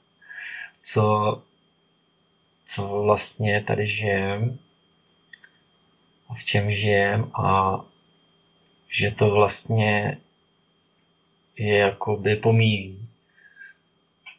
[0.80, 1.42] co,
[2.66, 4.58] co vlastně tady žijem
[6.28, 7.78] a v čem žijem a
[8.88, 10.18] že to vlastně
[11.56, 13.08] je jakoby pomíjí.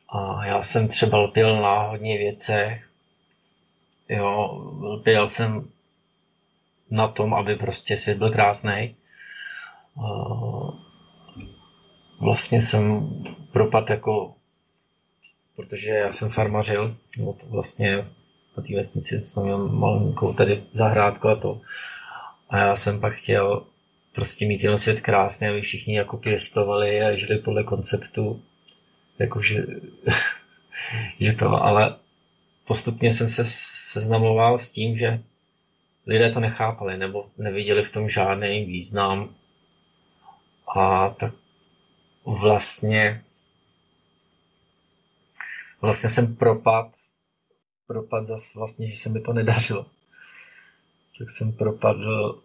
[0.09, 2.92] A já jsem třeba lpěl na hodně věcech.
[4.09, 5.69] Jo, lpěl jsem
[6.91, 8.95] na tom, aby prostě svět byl krásný.
[12.19, 13.09] Vlastně jsem
[13.51, 14.35] propad jako,
[15.55, 17.97] protože já jsem farmařil, no vlastně
[18.57, 21.61] na té vesnici jsme měli malinkou tady zahrádku a to.
[22.49, 23.65] A já jsem pak chtěl
[24.15, 28.41] prostě mít jenom svět krásný, aby všichni jako pěstovali a žili podle konceptu,
[29.19, 29.65] jakože
[31.19, 31.95] je to, ale
[32.67, 35.23] postupně jsem se seznamoval s tím, že
[36.07, 39.35] lidé to nechápali nebo neviděli v tom žádný význam
[40.75, 41.33] a tak
[42.25, 43.23] vlastně
[45.81, 46.91] vlastně jsem propad
[47.87, 49.85] propad zase vlastně, že se mi to nedařilo.
[51.19, 52.41] Tak jsem propadl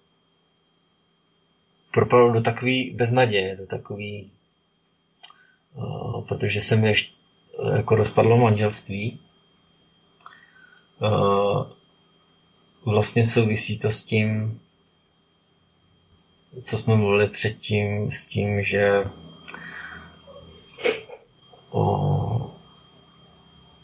[1.92, 4.32] propadl do takový beznaděje, do takový
[5.74, 7.12] uh, protože jsem ještě
[7.58, 9.20] uh, jako rozpadlo manželství.
[11.00, 11.66] Uh,
[12.84, 14.60] vlastně souvisí to s tím,
[16.64, 19.04] co jsme mluvili předtím, s tím, že
[21.70, 22.54] o,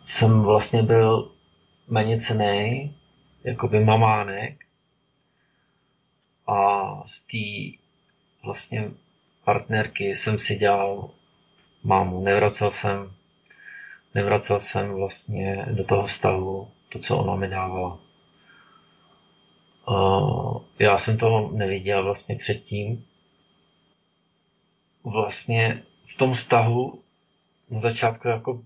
[0.05, 1.31] jsem vlastně byl
[1.89, 2.95] méně cený,
[3.45, 4.65] jakoby mamánek
[6.47, 7.79] a z té
[8.45, 8.91] vlastně
[9.45, 11.11] partnerky jsem si dělal
[11.85, 12.21] mámu.
[12.23, 13.13] Nevracel jsem,
[14.15, 17.99] nevracel jsem vlastně do toho vztahu to, co ona mi dávala.
[20.79, 23.05] Já jsem toho neviděl vlastně předtím.
[25.05, 27.03] Vlastně v tom vztahu
[27.71, 28.63] na začátku jako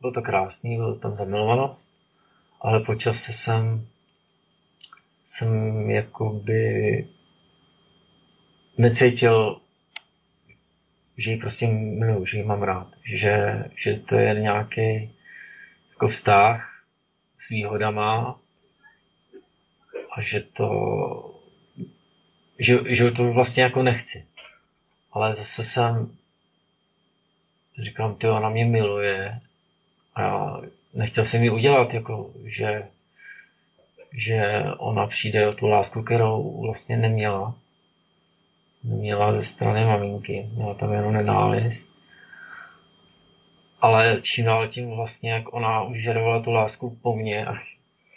[0.00, 1.90] bylo to krásný, byl tam zamilovanost,
[2.60, 3.86] ale po čase jsem
[5.26, 7.06] jsem jakoby
[8.78, 9.60] necítil,
[11.16, 15.14] že ji prostě miluju, že ji mám rád, že, že to je nějaký
[15.90, 16.69] jako vztah
[17.40, 18.38] s výhodama
[20.10, 21.40] a že to,
[22.58, 24.26] že, že to vlastně jako nechci.
[25.12, 26.16] Ale zase jsem
[27.82, 29.40] říkám, ty ona mě miluje
[30.14, 30.56] a
[30.94, 32.88] nechtěl jsem ji udělat, jako, že,
[34.12, 37.54] že ona přijde o tu lásku, kterou vlastně neměla.
[38.84, 41.89] Neměla ze strany maminky, měla tam jenom nenávist.
[43.80, 47.54] Ale čím dál tím vlastně, jak ona už žadovala tu lásku po mně a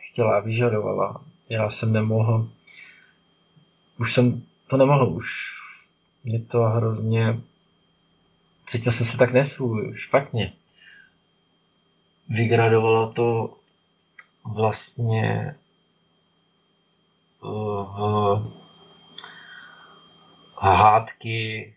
[0.10, 2.50] chtěla, aby žadovala, já jsem nemohl,
[3.98, 5.54] už jsem to nemohl, už
[6.24, 7.40] mě to hrozně,
[8.66, 10.54] cítil jsem se tak nesvůj, špatně.
[12.30, 13.54] Vygradovalo to
[14.46, 15.56] vlastně
[17.42, 18.52] v
[20.58, 21.74] hádky,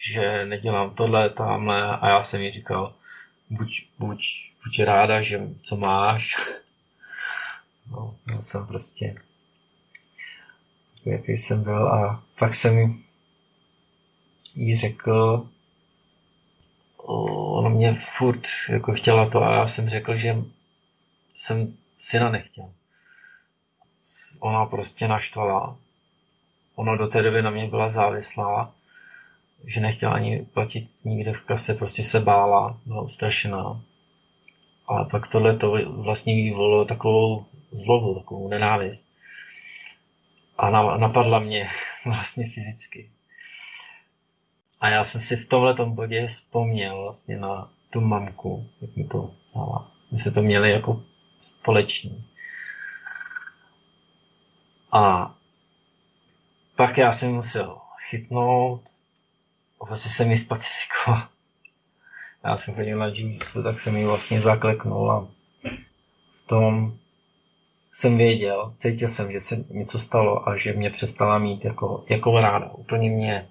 [0.00, 2.94] že nedělám tohle, tamhle a já jsem jí říkal,
[3.50, 4.18] buď, buď,
[4.64, 6.36] buď ráda, že co máš,
[7.90, 9.14] No, já jsem prostě
[11.04, 13.02] jaký jsem byl a pak jsem
[14.54, 15.48] jí řekl,
[16.96, 20.36] ona mě furt jako chtěla to a já jsem řekl, že
[21.36, 22.72] jsem syna nechtěl.
[24.38, 25.76] Ona prostě naštvala.
[26.74, 28.74] Ona do té doby na mě byla závislá,
[29.66, 33.82] že nechtěla ani platit nikde v kase, prostě se bála, byla ustrašená.
[34.86, 39.04] Ale pak tohle to vlastně vyvolilo takovou zlobu, takovou nenávist.
[40.58, 41.68] A napadla mě
[42.04, 43.10] vlastně fyzicky.
[44.80, 49.30] A já jsem si v tomhle bodě vzpomněl vlastně na tu mamku, jak mi to
[49.54, 49.92] dala.
[50.12, 51.02] My jsme to měli jako
[51.40, 52.24] společný.
[54.92, 55.34] A
[56.76, 58.90] pak já jsem musel chytnout a
[59.86, 61.28] prostě se mi spacifikoval.
[62.44, 65.28] Já jsem chodil na jiu tak jsem mi vlastně zakleknul a
[66.50, 66.98] tom
[67.92, 72.40] jsem věděl, cítil jsem, že se něco stalo a že mě přestala mít jako, jako
[72.40, 72.70] ráda.
[72.70, 73.48] Úplně mě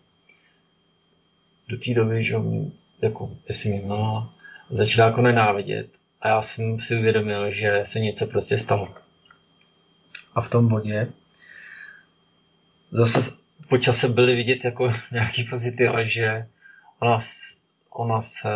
[1.67, 4.29] do té doby, že mě, jako, jestli mě no,
[4.69, 5.87] začala jako nenávidět
[6.21, 8.95] a já jsem si uvědomil, že se něco prostě stalo.
[10.35, 11.11] A v tom bodě
[12.91, 13.31] zase
[13.67, 16.47] po čase byly vidět jako nějaký pozitiv, že
[16.99, 17.19] ona,
[17.89, 18.49] ona se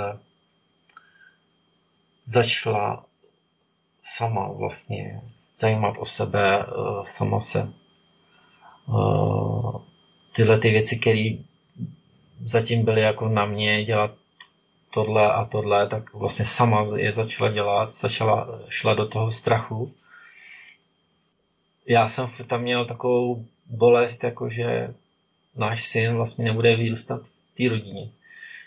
[2.25, 3.05] začala
[4.03, 5.21] sama vlastně
[5.55, 6.71] zajímat o sebe, eh,
[7.03, 7.59] sama se
[8.89, 9.79] eh,
[10.35, 11.29] tyhle ty věci, které
[12.45, 14.11] zatím byly jako na mě dělat
[14.93, 19.93] tohle a tohle, tak vlastně sama je začala dělat, začala, šla do toho strachu.
[21.85, 24.93] Já jsem tam měl takovou bolest, jako že
[25.55, 28.09] náš syn vlastně nebude vyrůstat v té rodině,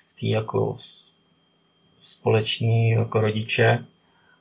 [0.09, 0.79] v té jako
[2.03, 3.85] společní jako rodiče,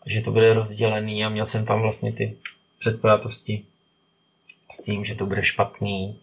[0.05, 2.37] že to bude rozdělený a měl jsem tam vlastně ty
[2.79, 3.65] předpojatosti
[4.71, 6.19] s tím, že to bude špatný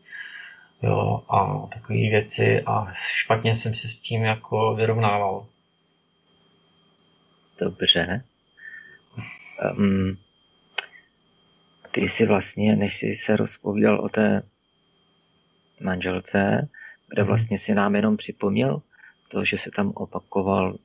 [0.82, 5.46] jo, a takové věci a špatně jsem se s tím jako vyrovnával.
[7.58, 8.24] Dobře.
[9.78, 10.18] Um,
[11.92, 14.42] ty jsi vlastně, než jsi se rozpovídal o té
[15.80, 16.68] manželce,
[17.08, 17.28] kde mhm.
[17.28, 18.82] vlastně si nám jenom připomněl
[19.28, 20.78] to, že se tam opakoval,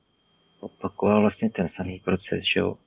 [0.59, 2.77] opakoval vlastně ten samý proces, že jo?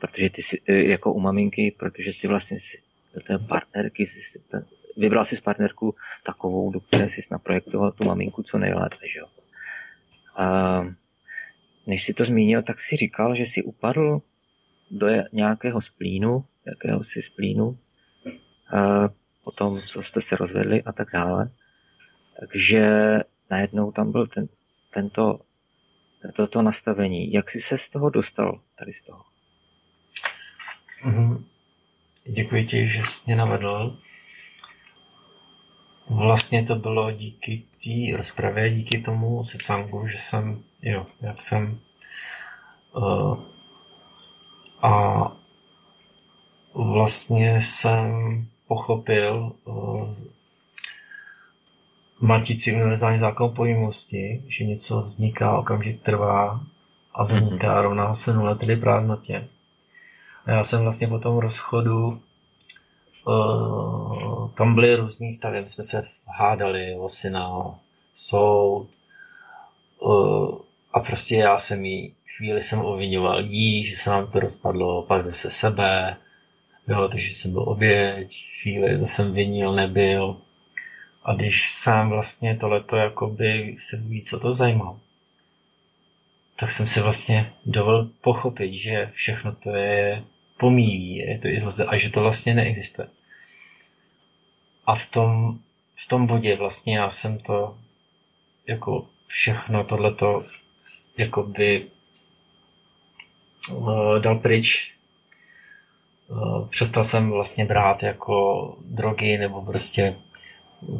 [0.00, 2.82] Protože ty si, e, jako u maminky, protože ty vlastně si
[3.14, 4.40] do té partnerky, si,
[4.96, 5.94] vybral si z partnerku
[6.26, 9.26] takovou, do které jsi naprojektoval tu maminku co nejlépe, že jo?
[10.36, 10.82] A
[11.86, 14.22] než si to zmínil, tak si říkal, že si upadl
[14.90, 17.78] do nějakého splínu, jakého si splínu,
[18.76, 19.08] a
[19.44, 21.50] potom, co jste se rozvedli a tak dále.
[22.40, 22.84] Takže
[23.50, 24.48] najednou tam byl ten,
[24.94, 25.40] tento,
[26.36, 27.32] toto nastavení.
[27.32, 29.24] Jak jsi se z toho dostal, tady z toho?
[31.04, 31.44] Mm-hmm.
[32.24, 33.98] Děkuji ti, že jsi mě navedl.
[36.08, 41.80] Vlastně to bylo díky té rozpravě, díky tomu secangu, že jsem, jo, jak jsem
[42.96, 43.44] uh,
[44.82, 45.22] a
[46.74, 48.10] vlastně jsem
[48.68, 50.14] pochopil uh,
[52.20, 56.60] matící univerzální zákon pojmosti, že něco vzniká, okamžik trvá
[57.14, 57.82] a vzniká mm-hmm.
[57.82, 59.48] rovná se nule, tedy prázdnotě.
[60.46, 62.20] A já jsem vlastně po tom rozchodu
[63.26, 67.50] uh, tam byly různý stavy, my jsme se hádali o syna,
[68.14, 68.88] soud
[70.00, 70.58] uh,
[70.92, 75.22] a prostě já jsem jí chvíli jsem ovinoval jí, že se nám to rozpadlo, pak
[75.22, 76.16] zase sebe,
[76.88, 80.36] jo, takže jsem byl oběť, chvíli zase jsem vinil, nebyl.
[81.24, 85.00] A když jsem vlastně tohleto jakoby se víc o to zajímal,
[86.56, 90.24] tak jsem si vlastně dovolil pochopit, že všechno to je
[90.56, 93.08] pomíjí, je to izlaze a že to vlastně neexistuje.
[94.86, 95.58] A v tom,
[95.96, 97.78] v tom bodě vlastně já jsem to
[98.66, 100.44] jako všechno tohleto
[101.16, 101.90] jakoby
[103.72, 104.94] uh, dal pryč.
[106.28, 110.16] Uh, přestal jsem vlastně brát jako drogy nebo prostě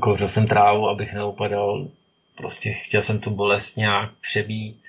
[0.00, 1.88] kouřil jsem trávu, abych neupadal.
[2.36, 4.82] Prostě chtěl jsem tu bolest nějak přebít.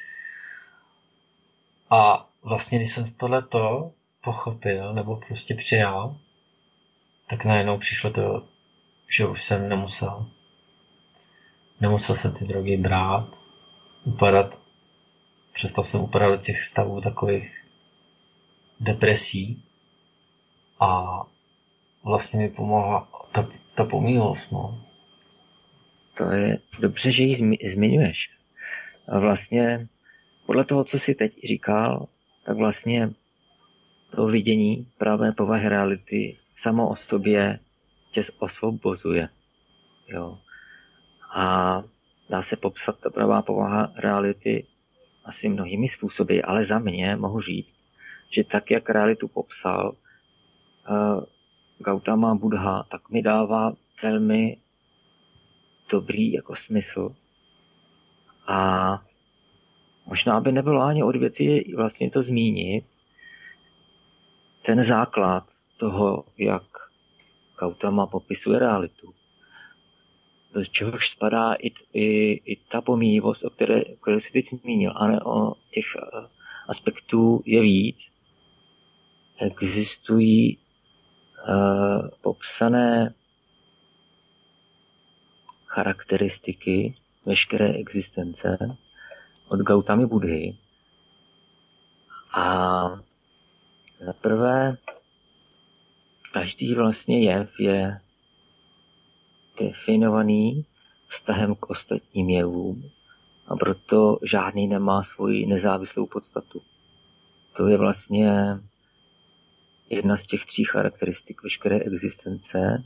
[1.89, 6.15] A vlastně, když jsem tohleto pochopil nebo prostě přijal,
[7.29, 8.43] tak najednou přišlo to,
[9.17, 10.25] že už jsem nemusel.
[11.81, 13.27] Nemusel jsem ty drogy brát,
[14.03, 14.60] upadat.
[15.53, 17.65] Přestal jsem do těch stavů takových
[18.79, 19.63] depresí
[20.79, 21.21] a
[22.03, 24.51] vlastně mi pomohla ta, ta pomílost.
[24.51, 24.85] No.
[26.17, 27.35] To je dobře, že ji
[27.73, 28.29] zmiňuješ.
[29.07, 29.87] A vlastně
[30.45, 32.07] podle toho, co jsi teď říkal,
[32.45, 33.09] tak vlastně
[34.15, 37.59] to vidění pravé povahy reality samo o sobě
[38.11, 39.29] tě osvobozuje.
[40.07, 40.37] Jo.
[41.33, 41.83] A
[42.29, 44.67] dá se popsat ta pravá povaha reality
[45.25, 47.73] asi mnohými způsoby, ale za mě mohu říct,
[48.29, 49.91] že tak, jak realitu popsal
[50.89, 51.23] uh,
[51.79, 54.57] Gautama Buddha, tak mi dává velmi
[55.89, 57.15] dobrý jako smysl.
[58.47, 59.01] A
[60.05, 62.85] možná by nebylo ani od věci vlastně to zmínit,
[64.65, 65.43] ten základ
[65.77, 66.63] toho, jak
[67.59, 69.13] Gautama popisuje realitu,
[70.53, 74.93] do čehož spadá i, i, i ta pomíjivost, o které, o které jsi teď zmínil,
[74.95, 76.27] ale o těch eh,
[76.67, 77.97] aspektů je víc.
[79.37, 83.13] Existují uh, popsané
[85.65, 86.95] charakteristiky
[87.25, 88.57] veškeré existence
[89.49, 90.57] od Gautamy Budhy
[92.33, 93.01] a
[94.05, 94.77] Za prvé,
[96.33, 97.99] každý vlastně jev je
[99.59, 100.65] definovaný
[101.07, 102.91] vztahem k ostatním jevům
[103.47, 106.61] a proto žádný nemá svoji nezávislou podstatu.
[107.57, 108.59] To je vlastně
[109.89, 112.83] jedna z těch tří charakteristik veškeré existence,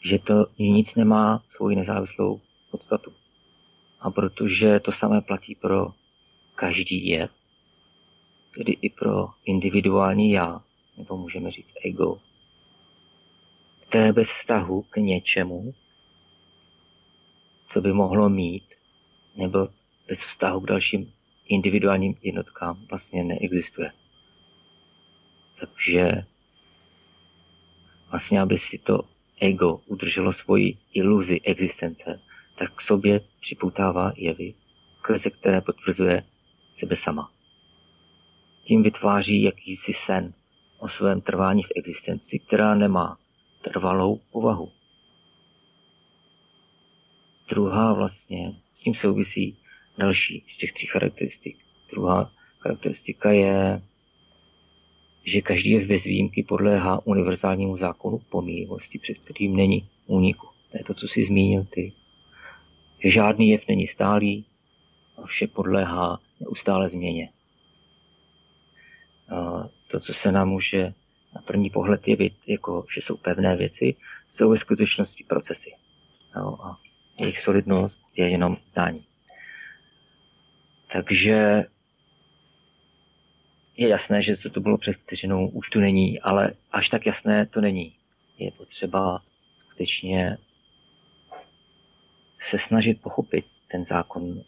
[0.00, 3.12] že to nic nemá svoji nezávislou podstatu.
[4.00, 5.92] A protože to samé platí pro
[6.54, 7.30] každý jev,
[8.54, 10.62] tedy i pro individuální já,
[10.98, 12.18] nebo můžeme říct ego,
[13.88, 15.74] které bez vztahu k něčemu,
[17.72, 18.64] co by mohlo mít,
[19.36, 19.68] nebo
[20.08, 21.12] bez vztahu k dalším
[21.48, 23.92] individuálním jednotkám vlastně neexistuje.
[25.60, 26.24] Takže
[28.10, 29.00] vlastně, aby si to
[29.40, 32.20] ego udrželo svoji iluzi existence,
[32.58, 34.54] tak k sobě připoutává jevy,
[34.98, 36.22] skrze které potvrzuje
[36.78, 37.30] sebe sama.
[38.64, 40.34] Tím vytváří jakýsi sen
[40.78, 43.18] o svém trvání v existenci, která nemá
[43.72, 44.72] trvalou povahu.
[47.48, 49.56] Druhá vlastně, s tím souvisí
[49.98, 51.56] další z těch tří charakteristik.
[51.90, 53.82] Druhá charakteristika je,
[55.24, 60.46] že každý je bez výjimky podléhá univerzálnímu zákonu pomíjivosti, před kterým není úniku.
[60.70, 61.92] To je to, co jsi zmínil ty.
[62.98, 64.44] Že žádný jev není stálý
[65.16, 67.30] a vše podléhá neustále změně.
[69.28, 70.94] A to, co se nám může
[71.36, 73.94] na první pohled jevit, jako že jsou pevné věci,
[74.34, 75.72] jsou ve skutečnosti procesy.
[76.36, 76.80] No, a
[77.20, 79.04] jejich solidnost je jenom zdání.
[80.92, 81.64] Takže
[83.76, 87.46] je jasné, že co to bylo před vteřinou, už tu není, ale až tak jasné
[87.46, 87.96] to není.
[88.38, 89.22] Je potřeba
[89.58, 90.38] skutečně
[92.40, 94.42] se snažit pochopit ten zákon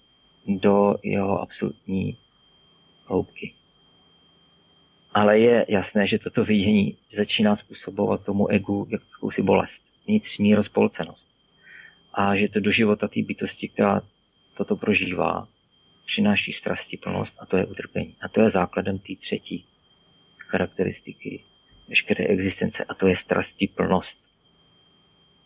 [0.46, 2.18] do jeho absolutní
[3.04, 3.54] hloubky.
[5.14, 11.26] Ale je jasné, že toto vidění začíná způsobovat tomu egu jakousi bolest, vnitřní rozpolcenost.
[12.14, 14.00] A že to do života té bytosti, která
[14.56, 15.48] toto prožívá,
[16.06, 16.52] přináší
[16.96, 18.16] plnost a to je utrpení.
[18.20, 19.64] A to je základem té třetí
[20.38, 21.44] charakteristiky
[21.88, 23.16] veškeré existence a to je
[23.68, 24.18] plnost.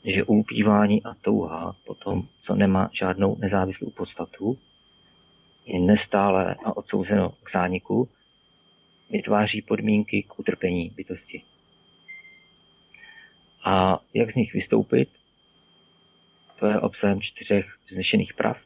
[0.04, 4.58] Že ulpívání a touha po tom, co nemá žádnou nezávislou podstatu,
[5.66, 8.08] je nestále a odsouzeno k zániku,
[9.12, 11.42] vytváří podmínky k utrpení bytosti.
[13.64, 15.08] A jak z nich vystoupit?
[16.58, 18.62] To je obsahem čtyřech vznešených pravd,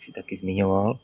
[0.00, 0.98] si taky zmiňoval,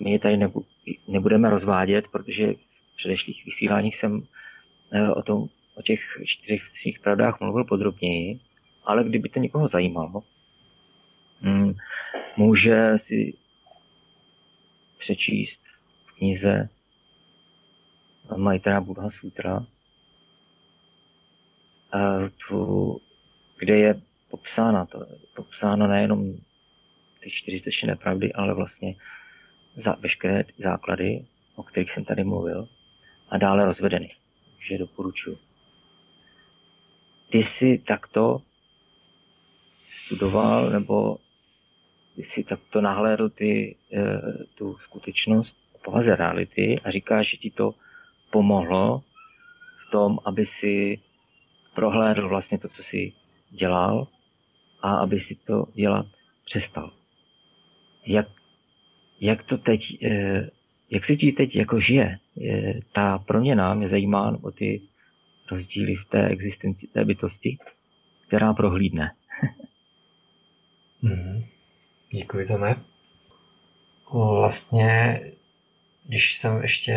[0.00, 0.66] my je tady nebu,
[1.08, 4.26] nebudeme rozvádět, protože v předešlých vysíláních jsem
[4.92, 8.40] eh, o, tom, o těch čtyřech svých pravdách mluvil podrobněji,
[8.84, 10.22] ale kdyby to někoho zajímalo,
[11.42, 11.74] hm,
[12.36, 13.34] může si
[14.98, 15.60] přečíst
[16.06, 16.68] v knize
[18.36, 19.66] Maitreya Buddha Sutra,
[21.94, 23.00] eh, tu,
[23.58, 24.00] kde je
[24.30, 25.06] popsána, to,
[25.36, 26.32] popsáno nejenom
[27.20, 28.94] ty čtyři tečné pravdy, ale vlastně
[29.76, 32.68] za veškeré základy, o kterých jsem tady mluvil,
[33.28, 34.14] a dále rozvedeny.
[34.56, 35.38] Takže doporučuji.
[37.30, 38.42] Ty jsi takto
[40.04, 41.18] studoval, nebo
[42.16, 44.18] ty jsi takto nahlédl ty, e,
[44.54, 47.74] tu skutečnost povaze reality a říkáš, že ti to
[48.30, 49.02] pomohlo
[49.86, 51.00] v tom, aby si
[51.74, 53.12] prohlédl vlastně to, co jsi
[53.50, 54.06] dělal
[54.82, 56.06] a aby si to dělat
[56.44, 56.92] přestal.
[58.06, 58.28] Jak
[59.20, 60.50] jak to teď, eh,
[60.90, 62.18] jak se ti teď jako žije?
[62.92, 64.82] Ta proměna mě zajímá, o ty
[65.50, 67.58] rozdíly v té existenci té bytosti,
[68.26, 69.12] která prohlídne.
[71.02, 71.44] mm,
[72.12, 72.76] děkuji, Tome.
[74.12, 75.20] Vlastně,
[76.08, 76.94] když jsem ještě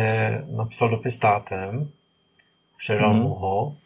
[0.56, 1.90] napsal dopis tátem,
[2.78, 3.20] předal mm.
[3.20, 3.76] mu ho,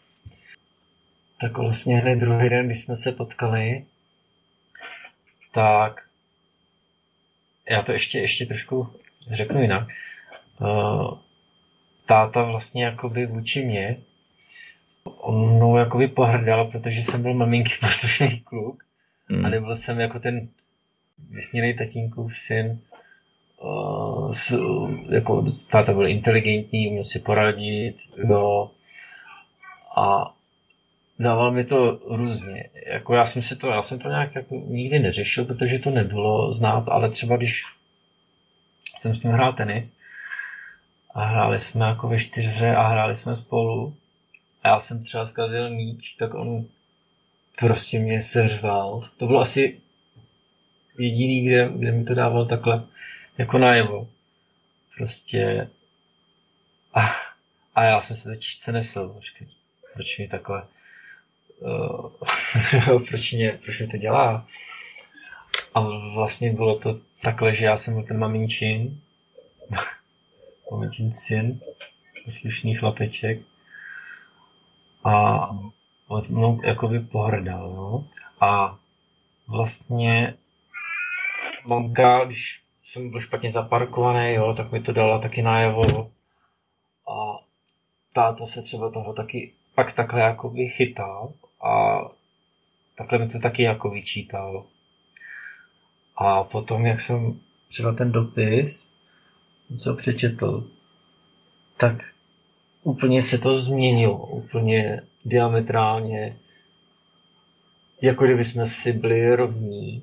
[1.40, 3.84] tak vlastně hned druhý den, když jsme se potkali,
[5.52, 6.02] tak
[7.70, 8.88] já to ještě, ještě trošku
[9.30, 9.88] řeknu jinak.
[10.60, 11.18] Uh,
[12.06, 13.96] táta vlastně jakoby vůči mě,
[15.04, 18.84] on mnou jakoby pohrdal, protože jsem byl maminky poslušný kluk
[19.28, 19.44] hmm.
[19.44, 20.48] a nebyl jsem jako ten
[21.30, 22.80] vysnělý tatínkův syn.
[24.32, 24.59] S,
[25.09, 27.96] jako táta byl inteligentní, uměl si poradit,
[28.28, 28.70] jo.
[29.96, 30.34] A
[31.18, 32.68] dával mi to různě.
[32.86, 36.54] Jako já jsem si to, já jsem to nějak jako nikdy neřešil, protože to nebylo
[36.54, 37.62] znát, ale třeba když
[38.96, 39.96] jsem s ním hrál tenis
[41.14, 43.94] a hráli jsme jako ve čtyřře a hráli jsme spolu
[44.62, 46.64] a já jsem třeba zkazil míč, tak on
[47.59, 49.09] prostě mě seřval.
[49.16, 49.80] To bylo asi
[50.98, 52.84] jediný, kde, kde mi to dával takhle
[53.39, 54.09] jako najevo.
[54.97, 55.70] Prostě
[56.95, 57.01] A,
[57.74, 59.20] a já jsem se totiž se nesl,
[59.95, 60.66] proč mi takhle,
[61.61, 62.11] uh,
[63.09, 64.49] proč, mě, proč mě to dělá.
[65.74, 65.80] A
[66.14, 69.01] vlastně bylo to takhle, že já jsem byl ten maminčin,
[70.70, 71.61] maminčin syn,
[72.28, 73.39] slušný chlapeček.
[75.05, 75.49] A
[76.09, 78.05] on s mnou jakoby pohrdal, jo.
[78.41, 78.78] A
[79.47, 80.34] vlastně
[81.66, 86.11] mamka, když jsem byl špatně zaparkovaný, jo, tak mi to dala taky najevo.
[87.09, 87.45] A
[88.12, 91.32] táta se třeba toho taky pak takhle jakoby chytal
[91.64, 92.01] a
[92.95, 94.66] takhle mi to taky jako vyčítal.
[96.16, 98.91] A potom, jak jsem třeba ten dopis,
[99.82, 100.70] co přečetl,
[101.76, 101.97] tak
[102.82, 106.37] úplně se to změnilo, úplně diametrálně,
[108.03, 110.03] jako kdyby jsme si byli rovní.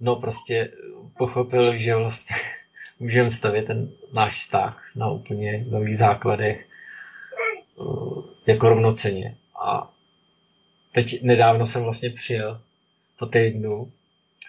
[0.00, 0.70] No prostě
[1.18, 2.36] pochopil, že vlastně
[2.98, 6.66] můžeme stavět ten náš vztah na úplně nových základech
[7.80, 9.36] eh, jako rovnoceně.
[9.64, 9.94] A
[10.92, 12.60] teď nedávno jsem vlastně přijel
[13.18, 13.92] po týdnu,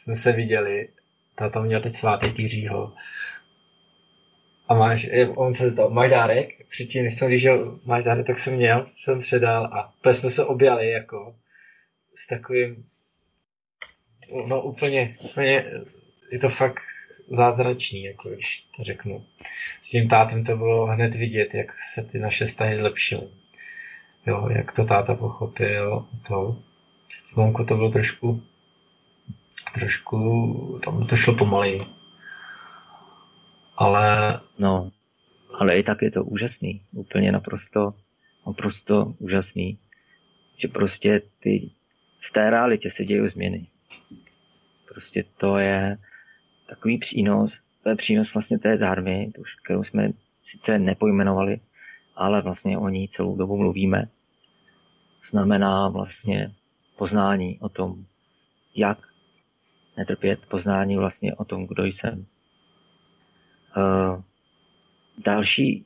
[0.03, 0.89] jsme se viděli,
[1.35, 2.93] táta měl teď svátek Jiřího
[4.67, 6.67] a máš, on se zeptal, máš dárek?
[6.69, 7.47] Předtím, než jsem když
[7.85, 11.35] máš dárek, tak jsem měl, jsem předal a jsme se objali jako
[12.15, 12.85] s takovým,
[14.47, 15.65] no úplně, úplně,
[16.31, 16.83] je to fakt
[17.29, 19.25] zázračný, jako když to řeknu.
[19.81, 23.27] S tím tátem to bylo hned vidět, jak se ty naše vztahy zlepšily.
[24.27, 26.57] Jo, jak to táta pochopil, to.
[27.25, 28.43] S mamkou to bylo trošku,
[29.73, 31.85] trošku, tam to šlo pomalej
[33.77, 34.39] ale...
[34.59, 34.91] No,
[35.59, 37.93] ale i tak je to úžasný, úplně naprosto,
[38.47, 39.79] naprosto úžasný,
[40.57, 41.71] že prostě ty,
[42.29, 43.67] v té realitě se dějí změny.
[44.95, 45.97] Prostě to je
[46.69, 49.31] takový přínos, to je přínos vlastně té dármy,
[49.63, 50.09] kterou jsme
[50.43, 51.59] sice nepojmenovali,
[52.15, 54.05] ale vlastně o ní celou dobu mluvíme.
[55.31, 56.51] Znamená vlastně
[56.97, 58.05] poznání o tom,
[58.75, 58.97] jak
[59.97, 62.25] netrpět, poznání vlastně o tom, kdo jsem,
[63.77, 64.21] Uh,
[65.17, 65.85] další,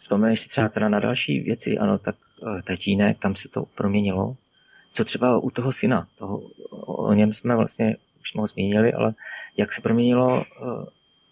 [0.00, 4.36] vzpomeneš si třeba teda na další věci, ano, tak uh, tatínek, tam se to proměnilo.
[4.92, 6.38] Co třeba u toho syna, toho,
[6.86, 9.14] o něm jsme vlastně už moc zmínili, ale
[9.56, 10.84] jak se proměnilo uh,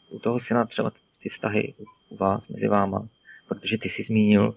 [0.08, 1.74] u toho syna třeba ty vztahy
[2.08, 3.08] u vás, mezi váma,
[3.48, 4.56] protože ty jsi zmínil,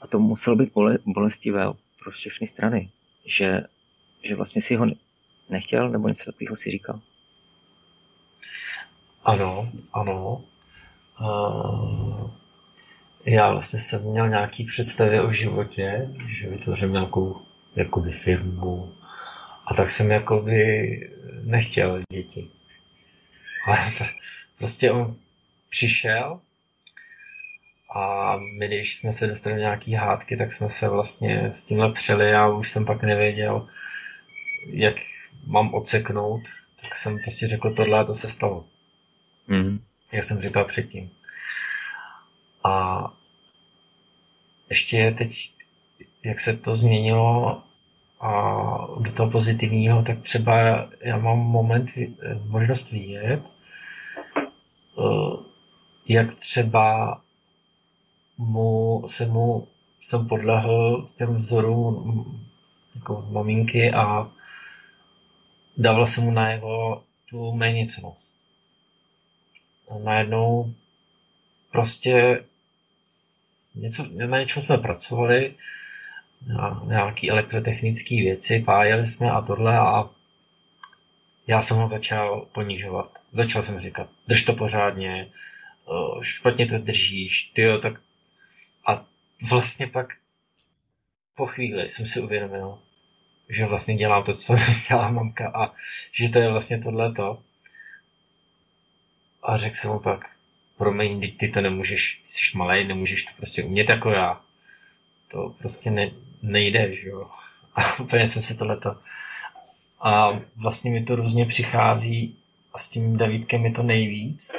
[0.00, 1.66] a to muselo být bole, bolestivé
[2.02, 2.90] pro všechny strany,
[3.24, 3.60] že,
[4.22, 4.86] že vlastně si ho
[5.48, 7.00] nechtěl, nebo něco takového si říkal.
[9.24, 10.44] Ano, ano.
[11.20, 12.30] Uh,
[13.24, 17.42] já vlastně jsem měl nějaký představy o životě, že vytvořím nějakou
[17.76, 18.92] jakoby firmu
[19.70, 21.10] a tak jsem jakoby
[21.42, 22.50] nechtěl děti.
[23.66, 23.92] Ale
[24.58, 25.16] prostě on
[25.70, 26.40] přišel
[27.94, 31.92] a my, když jsme se dostali do nějaký hádky, tak jsme se vlastně s tímhle
[31.92, 33.68] přeli a už jsem pak nevěděl,
[34.66, 34.94] jak
[35.46, 36.42] mám odseknout,
[36.82, 38.64] tak jsem prostě řekl tohle a to se stalo.
[39.48, 39.80] Mm.
[40.12, 41.10] Jak jsem říkal předtím.
[42.64, 43.04] A
[44.68, 45.54] ještě teď,
[46.24, 47.62] jak se to změnilo
[48.20, 48.32] a
[48.98, 51.90] do toho pozitivního, tak třeba já mám moment,
[52.46, 53.42] možnost vidět,
[54.98, 55.36] eh,
[56.08, 57.20] jak třeba
[58.38, 59.68] mu, se mu
[60.02, 62.24] jsem podlehl těm vzorům
[62.94, 64.30] jako maminky a
[65.76, 68.30] dával jsem mu najevo tu ménicnost.
[70.04, 70.74] Najednou
[71.72, 72.44] prostě
[73.74, 75.54] něco, na něčem jsme pracovali,
[76.46, 80.10] na nějaký elektrotechnické věci, pájeli jsme a tohle a
[81.46, 83.18] já jsem ho začal ponižovat.
[83.32, 85.30] Začal jsem říkat, drž to pořádně,
[86.22, 88.00] špatně to držíš, ty tak
[88.86, 89.04] a
[89.50, 90.06] vlastně pak
[91.34, 92.78] po chvíli jsem si uvědomil,
[93.48, 94.54] že vlastně dělám to, co
[94.88, 95.74] dělá mamka a
[96.12, 97.42] že to je vlastně tohleto.
[99.42, 100.30] A řekl jsem mu pak,
[100.78, 104.40] promiň, ty to nemůžeš, jsi malý, nemůžeš to prostě umět jako já.
[105.30, 106.10] To prostě ne,
[106.42, 107.30] nejde, že jo.
[107.74, 108.96] A úplně jsem se tohleto...
[110.00, 112.38] A vlastně mi to různě přichází
[112.74, 114.52] a s tím Davidkem je to nejvíc,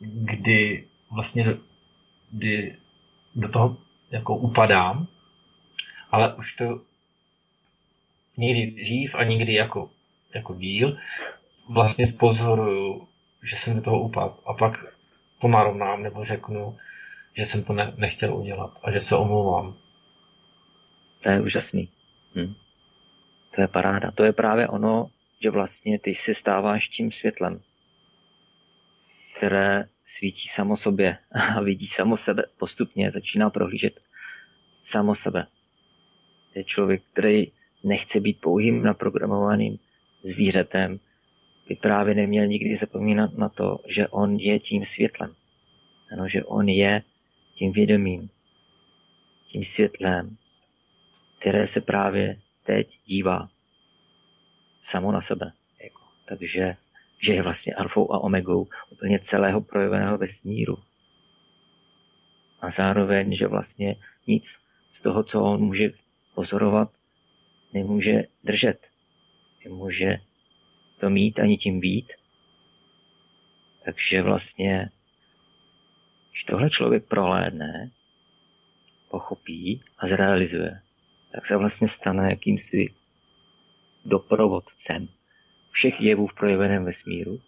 [0.00, 1.58] kdy vlastně do,
[2.30, 2.76] kdy
[3.34, 3.76] do toho
[4.10, 5.06] jako upadám,
[6.10, 6.80] ale už to
[8.36, 9.90] někdy dřív a někdy jako,
[10.34, 10.98] jako díl
[11.68, 13.08] vlastně spozoruju
[13.46, 14.34] že jsem do toho upadl.
[14.46, 14.72] A pak
[15.40, 16.76] to narovnám nebo řeknu,
[17.36, 19.76] že jsem to ne, nechtěl udělat a že se omlouvám.
[21.22, 21.88] To je úžasný.
[22.34, 22.54] Hm.
[23.54, 24.10] To je paráda.
[24.10, 25.10] To je právě ono,
[25.42, 27.60] že vlastně ty si stáváš tím světlem,
[29.36, 34.00] které svítí samo sobě a vidí samo sebe, postupně začíná prohlížet
[34.84, 35.46] samo sebe.
[36.54, 37.52] Je člověk, který
[37.84, 39.78] nechce být pouhým naprogramovaným
[40.22, 41.00] zvířetem,
[41.68, 45.34] by právě neměl nikdy zapomínat na to, že on je tím světlem.
[46.12, 47.02] Ano, že on je
[47.56, 48.30] tím vědomím,
[49.48, 50.36] tím světlem,
[51.38, 53.48] které se právě teď dívá
[54.82, 55.52] samo na sebe.
[55.82, 56.02] Jako.
[56.28, 56.76] Takže
[57.18, 60.78] že je vlastně alfou a omegou úplně celého projeveného vesmíru.
[62.60, 63.96] A zároveň, že vlastně
[64.26, 64.56] nic
[64.92, 65.90] z toho, co on může
[66.34, 66.90] pozorovat,
[67.72, 68.86] nemůže držet.
[69.64, 70.20] Nemůže
[71.00, 72.12] to mít ani tím být.
[73.84, 74.90] Takže vlastně,
[76.36, 77.90] když tohle člověk prohlédne,
[79.10, 80.80] pochopí a zrealizuje,
[81.32, 82.94] tak se vlastně stane jakýmsi
[84.04, 85.08] doprovodcem
[85.70, 87.40] všech jevů v projeveném vesmíru,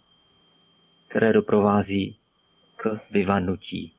[1.07, 2.17] které doprovází
[2.75, 3.93] k vyvanutí.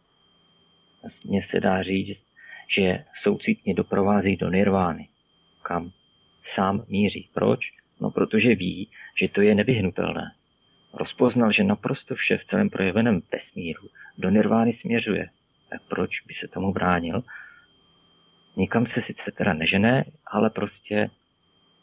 [1.03, 2.27] Vlastně se dá říct,
[2.69, 5.09] že soucitně doprovází do nirvány,
[5.63, 5.93] kam
[6.43, 7.29] sám míří.
[7.35, 7.61] Proč?
[8.01, 8.89] No protože ví,
[9.21, 10.35] že to je nevyhnutelné.
[10.95, 13.89] Rozpoznal, že naprosto vše v celém projeveném vesmíru
[14.19, 15.31] do nirvány směřuje.
[15.71, 17.23] Tak proč by se tomu bránil?
[18.57, 21.11] Nikam se sice teda nežené, ale prostě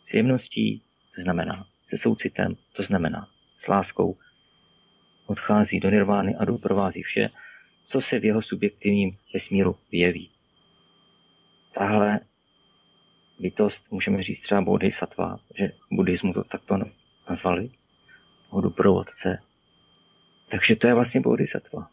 [0.09, 0.81] s jemností,
[1.15, 3.27] to znamená se soucitem, to znamená
[3.59, 4.17] s láskou,
[5.25, 7.29] odchází do nirvány a doprovází vše,
[7.85, 10.31] co se v jeho subjektivním vesmíru vyjeví.
[11.73, 12.19] Tahle
[13.39, 16.77] bytost, můžeme říct třeba bodhisattva, že buddhismu to takto
[17.29, 17.69] nazvali,
[18.61, 19.39] doprovodce.
[20.51, 21.89] Takže to je vlastně bodhisattva.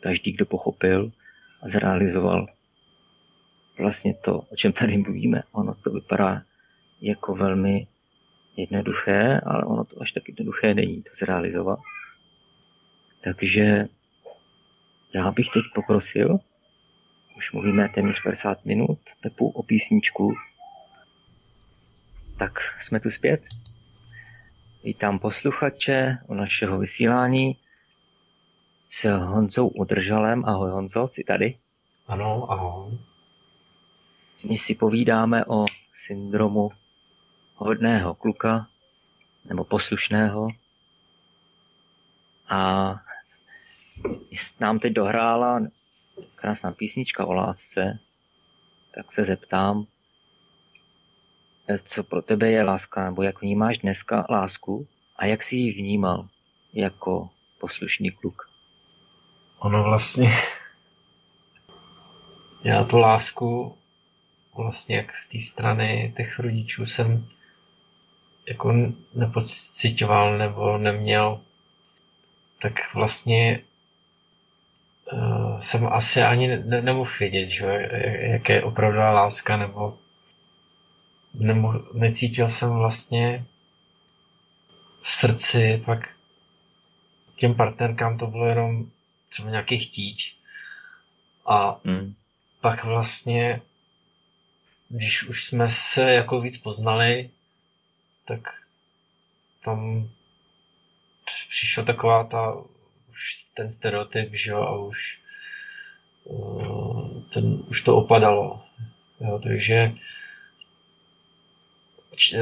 [0.00, 1.12] Každý, kdo pochopil
[1.62, 2.46] a zrealizoval
[3.78, 6.42] vlastně to, o čem tady mluvíme, ono to vypadá
[7.00, 7.86] jako velmi
[8.56, 11.78] jednoduché, ale ono to až tak jednoduché není to zrealizovat.
[13.24, 13.88] Takže
[15.14, 16.38] já bych teď poprosil,
[17.36, 20.34] už mluvíme téměř 50 minut, Pepu o písničku.
[22.38, 23.40] Tak jsme tu zpět.
[24.84, 27.56] Vítám posluchače o našeho vysílání
[28.90, 30.44] s Honzou Udržalem.
[30.44, 31.58] Ahoj Honzo, jsi tady?
[32.06, 32.98] Ano, ahoj.
[34.44, 35.64] Dnes si povídáme o
[36.06, 36.70] syndromu
[37.54, 38.66] hodného kluka,
[39.44, 40.48] nebo poslušného.
[42.48, 42.94] A
[44.60, 45.60] nám teď dohrála
[46.34, 47.98] krásná písnička o lásce,
[48.94, 49.86] tak se zeptám,
[51.86, 56.28] co pro tebe je láska, nebo jak vnímáš dneska lásku a jak jsi ji vnímal
[56.72, 57.28] jako
[57.60, 58.50] poslušný kluk?
[59.58, 60.30] Ono vlastně,
[62.64, 63.76] já tu lásku
[64.56, 67.28] vlastně jak z té strany těch rodičů jsem
[68.48, 68.74] jako
[69.14, 71.40] nepocitoval nebo neměl,
[72.62, 73.60] tak vlastně
[75.12, 77.88] uh, jsem asi ani ne, nemohl vědět, že,
[78.20, 79.98] jak je opravdová láska, nebo
[81.34, 83.46] nemohl, necítil jsem vlastně
[85.02, 86.08] v srdci, pak
[87.36, 88.90] těm partnerkám to bylo jenom
[89.28, 90.36] třeba nějaký chtíč.
[91.46, 92.14] A mm.
[92.60, 93.60] pak vlastně,
[94.88, 97.30] když už jsme se jako víc poznali,
[98.24, 98.40] tak
[99.64, 100.08] tam
[101.48, 102.54] přišla taková ta,
[103.10, 105.18] už ten stereotyp, že jo, a už,
[106.30, 108.62] eh, ten, už to opadalo.
[109.20, 109.92] Jo, takže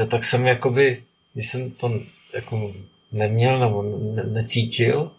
[0.09, 1.03] tak jsem jakoby,
[1.33, 1.99] když jsem to
[2.33, 2.73] jako
[3.11, 5.11] neměl nebo ne, necítil,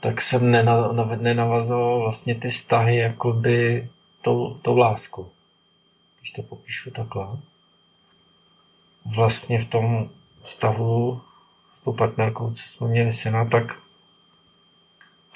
[0.00, 0.50] tak jsem
[1.22, 3.88] nenavazoval vlastně ty vztahy jakoby
[4.22, 5.30] tou, tou lásku.
[6.20, 7.26] Když to popíšu takhle
[9.16, 10.10] vlastně v tom
[10.42, 11.20] vztahu
[11.74, 13.78] s tou partnerkou, co jsme měli syna, tak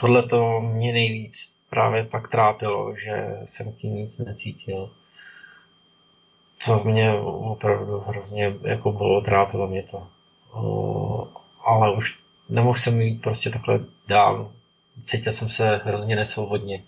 [0.00, 4.90] tohle to mě nejvíc právě pak trápilo, že jsem tím nic necítil.
[6.64, 10.06] To mě opravdu hrozně jako bylo, trápilo mě to.
[11.64, 14.52] ale už nemohl jsem jít prostě takhle dál.
[15.02, 16.82] Cítil jsem se hrozně nesvobodně.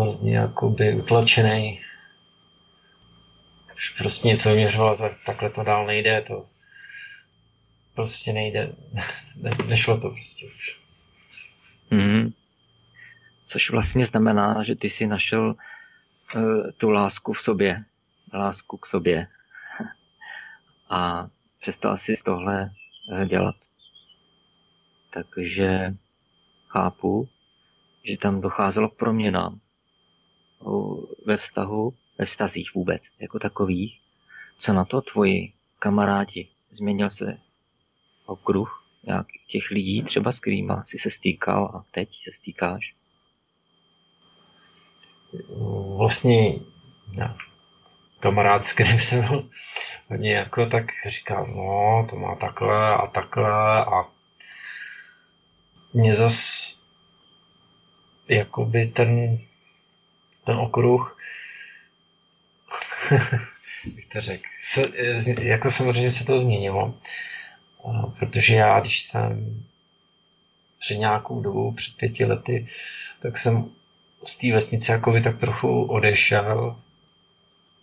[0.00, 1.80] hrozně jakoby utlačený
[3.84, 6.46] už prostě něco vyměřovat, tak takhle to dál nejde, to
[7.94, 8.72] prostě nejde,
[9.36, 10.78] ne, nešlo to prostě už.
[11.90, 12.32] Mm.
[13.44, 15.54] Což vlastně znamená, že ty si našel
[16.34, 17.84] uh, tu lásku v sobě,
[18.34, 19.26] lásku k sobě
[20.90, 21.28] a
[21.60, 22.70] přestal si tohle
[23.12, 23.56] uh, dělat.
[25.10, 25.94] Takže
[26.68, 27.28] chápu,
[28.04, 29.60] že tam docházelo k proměnám
[31.26, 34.00] ve vztahu ve vztazích vůbec, jako takových.
[34.58, 36.48] Co na to tvoji kamarádi?
[36.70, 37.38] Změnil se
[38.26, 42.94] okruh nějakých těch lidí, třeba s kterými jsi se stýkal a teď se stýkáš?
[45.96, 46.60] Vlastně.
[48.24, 49.48] Kamarád, s kterým jsem byl
[50.08, 54.04] hodně jako tak říkal, no, to má takhle a takhle a
[55.94, 56.64] mě zas
[58.28, 59.38] jakoby ten,
[60.44, 61.18] ten okruh
[63.94, 64.48] bych to řekl.
[65.40, 66.94] Jako samozřejmě se to změnilo,
[68.18, 69.62] protože já, když jsem
[70.80, 72.68] před nějakou dobu, před pěti lety,
[73.22, 73.70] tak jsem
[74.24, 76.76] z té vesnice jakoby tak trochu odešel.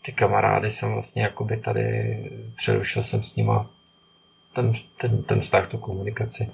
[0.01, 2.17] Ty kamarády jsem vlastně jakoby tady,
[2.55, 3.69] přerušil jsem s nima
[4.53, 6.51] ten, ten, ten vztah, tu komunikaci.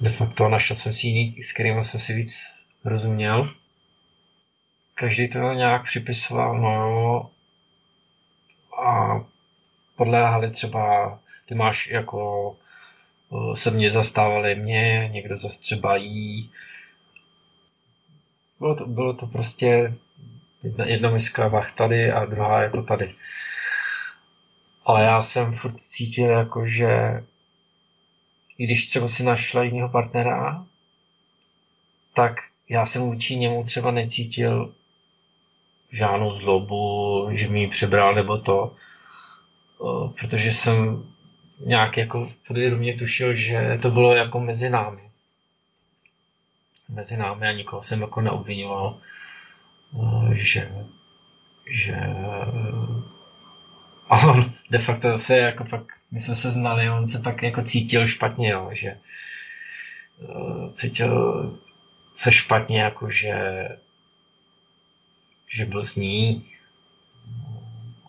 [0.00, 2.42] De facto našel jsem si jiný, s kterým jsem si víc
[2.84, 3.54] rozuměl.
[4.94, 7.30] Každý to nějak připisoval, no jo,
[8.84, 9.20] a
[9.96, 12.56] podléhali třeba, ty máš jako
[13.54, 16.50] se mě zastávali mě, někdo zase třeba jí.
[18.58, 19.94] Bylo to, bylo to prostě
[20.62, 23.14] jedna, jedna miska vach tady a druhá jako tady.
[24.84, 27.22] Ale já jsem furt cítil jako, že
[28.58, 30.66] i když třeba si našla jiného partnera,
[32.14, 34.74] tak já jsem vůči němu třeba necítil
[35.92, 38.76] žádnou zlobu, že mi ji přebral nebo to,
[40.20, 41.04] protože jsem
[41.60, 45.10] nějak jako podvědomě tušil, že to bylo jako mezi námi.
[46.88, 49.00] Mezi námi a nikoho jsem jako neobvinoval,
[50.32, 50.72] že,
[51.70, 51.96] že
[54.08, 57.62] a on de facto se jako pak, my jsme se znali, on se pak jako
[57.62, 58.98] cítil špatně, jo, že
[60.74, 61.58] cítil
[62.14, 63.68] se špatně, jako že
[65.48, 66.44] že byl s ní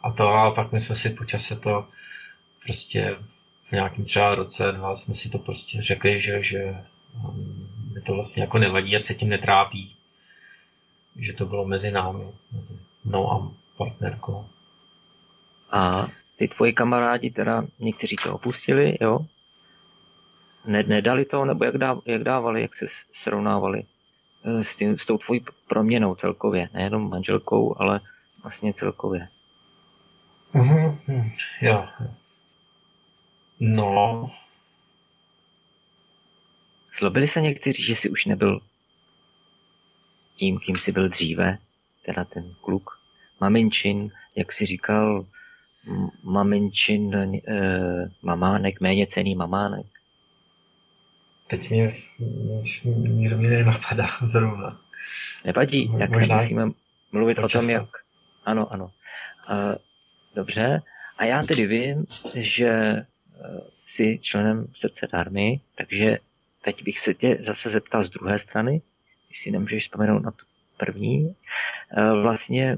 [0.03, 1.87] a to a pak my jsme si po čase to
[2.63, 3.15] prostě
[3.69, 6.75] v nějakém třeba roce, dva jsme si to prostě řekli, že, že
[7.15, 9.95] um, mi to vlastně jako nevadí, ať se tím netrápí.
[11.15, 14.45] Že to bylo mezi námi, mezi mnou a partnerkou.
[15.71, 16.07] A
[16.37, 19.19] ty tvoji kamarádi teda, někteří to opustili, jo?
[20.65, 23.83] Ne, nedali to, nebo jak, dáv, jak dávali, jak se srovnávali?
[24.43, 28.01] Eh, s, tím, s tou tvojí proměnou celkově, nejenom manželkou, ale
[28.43, 29.27] vlastně celkově.
[30.53, 31.31] Mm-hmm.
[31.61, 31.87] Jo.
[33.59, 34.31] No.
[36.99, 38.59] Zlobili se někteří, že jsi už nebyl
[40.39, 41.57] tím, kým jsi byl dříve,
[42.05, 42.99] teda ten kluk.
[43.41, 45.25] Maminčin, jak jsi říkal,
[46.23, 47.41] maminčin, e,
[48.21, 49.85] mamánek, méně cený mamánek.
[51.47, 51.95] Teď mě
[52.95, 54.81] nikdo mě nenapadá zrovna.
[55.45, 56.71] Nevadí, jak Možná nemusíme
[57.11, 57.89] mluvit o tom, jak...
[58.45, 58.85] Ano, ano.
[58.85, 59.75] Uh,
[60.35, 60.81] dobře.
[61.17, 66.17] A já tedy vím, že uh, jsi členem srdce darmy, takže
[66.63, 68.81] teď bych se tě zase zeptal z druhé strany,
[69.29, 70.45] když si nemůžeš vzpomenout na tu
[70.77, 71.25] první.
[71.25, 72.77] Uh, vlastně,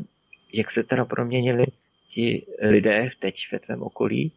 [0.53, 1.65] jak se teda proměnili
[2.13, 4.31] ti lidé teď ve tvém okolí,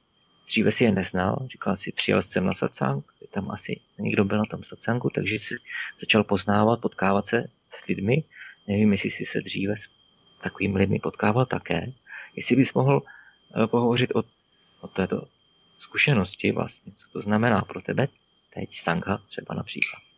[0.46, 4.44] Dříve si je neznal, říkal si, přijel jsem na satsang, tam asi někdo byl na
[4.44, 5.54] tom satsangu, takže si
[6.00, 8.24] začal poznávat, potkávat se s lidmi.
[8.68, 9.88] Nevím, jestli jsi se dříve s
[10.42, 11.92] takovými lidmi potkával také.
[12.36, 13.02] Jestli bys mohl
[13.56, 14.22] uh, pohovořit o,
[14.80, 15.28] o této
[15.78, 18.08] zkušenosti vlastně, co to znamená pro tebe
[18.54, 20.13] teď sangha třeba například.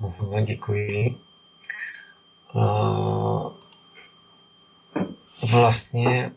[0.00, 1.16] No, děkuji.
[2.54, 3.52] Uh,
[5.50, 6.32] vlastně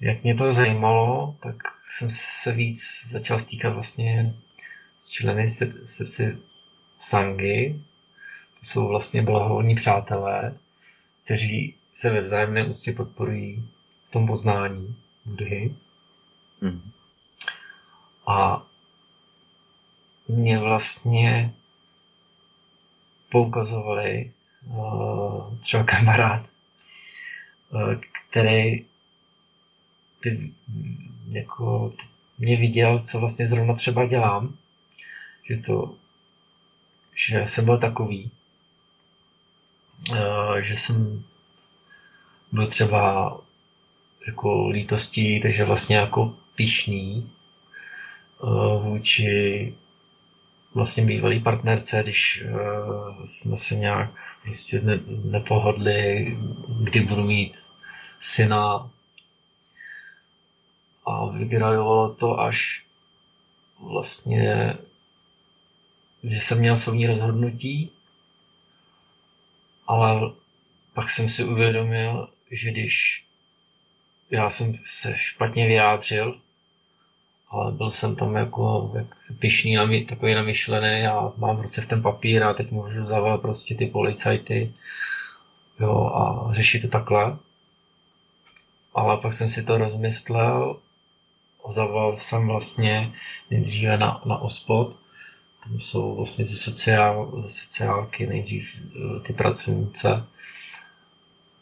[0.00, 1.56] jak mě to zajímalo, tak
[1.90, 4.34] jsem se víc začal stýkat vlastně
[4.98, 5.48] s členy
[5.84, 6.38] srdci
[7.00, 7.80] Sangy.
[8.60, 10.58] To jsou vlastně blahovolní přátelé,
[11.24, 13.68] kteří se ve vzájemné úctě podporují
[14.08, 15.74] v tom poznání Budhy.
[16.60, 16.90] Mm.
[18.26, 18.65] A
[20.28, 21.54] mě vlastně
[23.30, 24.32] poukazovali
[24.66, 26.46] uh, třeba kamarád,
[27.70, 27.94] uh,
[28.28, 28.84] který
[30.20, 30.52] ty,
[31.28, 31.92] jako,
[32.38, 34.56] mě viděl, co vlastně zrovna třeba dělám,
[35.48, 35.94] že to,
[37.14, 38.30] že jsem byl takový,
[40.12, 41.24] eh, že jsem
[42.52, 43.36] byl třeba
[44.26, 47.30] jako lítostí, takže vlastně jako pišný
[48.42, 49.74] eh, vůči
[50.76, 54.10] vlastně bývalý partnerce, když uh, jsme se nějak
[54.42, 56.36] prostě ne, nepohodli,
[56.68, 57.58] kdy budu mít
[58.20, 58.90] syna.
[61.06, 62.84] A vygenerovalo to až
[63.80, 64.76] vlastně,
[66.22, 67.90] že jsem měl soudní rozhodnutí,
[69.86, 70.32] ale
[70.94, 73.24] pak jsem si uvědomil, že když
[74.30, 76.40] já jsem se špatně vyjádřil,
[77.56, 79.06] ale byl jsem tam jako, jak
[79.38, 83.74] pišný, takový namyšlený, já mám v ruce v ten papír a teď můžu zavolat prostě
[83.74, 84.72] ty policajty
[85.80, 87.36] jo, a řešit to takhle.
[88.94, 90.76] Ale pak jsem si to rozmyslel
[91.68, 93.14] a zavolal jsem vlastně
[93.50, 94.96] nejdříve na, na ospod,
[95.64, 100.24] tam jsou vlastně ze, sociál, ze sociálky nejdřív eh, ty pracovnice.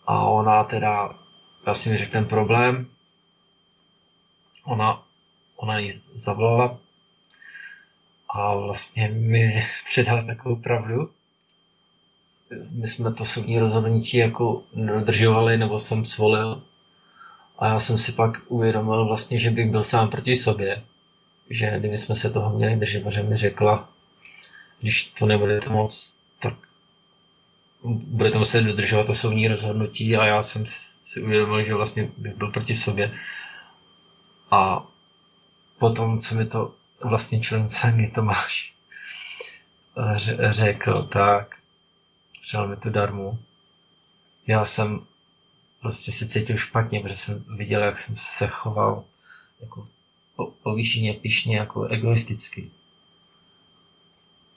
[0.07, 1.19] A ona teda,
[1.67, 2.87] já si mi řekl ten problém,
[4.65, 5.04] ona
[5.57, 6.79] ona ji zavolala
[8.29, 11.11] a vlastně mi předala takovou pravdu.
[12.71, 16.63] My jsme to soudní rozhodnutí jako nedodržovali, nebo jsem svolil.
[17.59, 20.83] A já jsem si pak uvědomil vlastně, že bych byl sám proti sobě.
[21.51, 23.89] Že kdyby jsme se toho měli držet, že mi řekla,
[24.81, 26.55] když to nebudete moc, tak
[27.85, 30.65] budete muset dodržovat to soudní rozhodnutí a já jsem
[31.05, 33.19] si uvědomil, že vlastně bych byl proti sobě.
[34.51, 34.87] A
[35.85, 38.73] potom, co mi to vlastně člen Sangy Tomáš
[40.51, 41.57] řekl, tak
[42.43, 43.39] přál mi tu darmu.
[44.47, 45.01] Já jsem
[45.81, 49.05] prostě se cítil špatně, protože jsem viděl, jak jsem se choval
[49.61, 49.87] jako
[50.63, 52.71] povýšeně, pišně, jako egoisticky.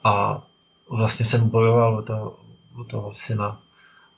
[0.04, 0.44] A
[0.90, 2.40] vlastně jsem bojoval o toho,
[2.82, 3.62] o toho syna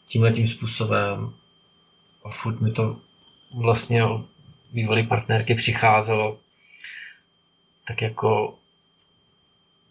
[0.08, 1.34] tímhle tím způsobem
[2.26, 2.98] a furt mi to
[3.56, 4.04] vlastně
[4.72, 6.38] bývalý partnerky přicházelo
[7.90, 8.58] tak jako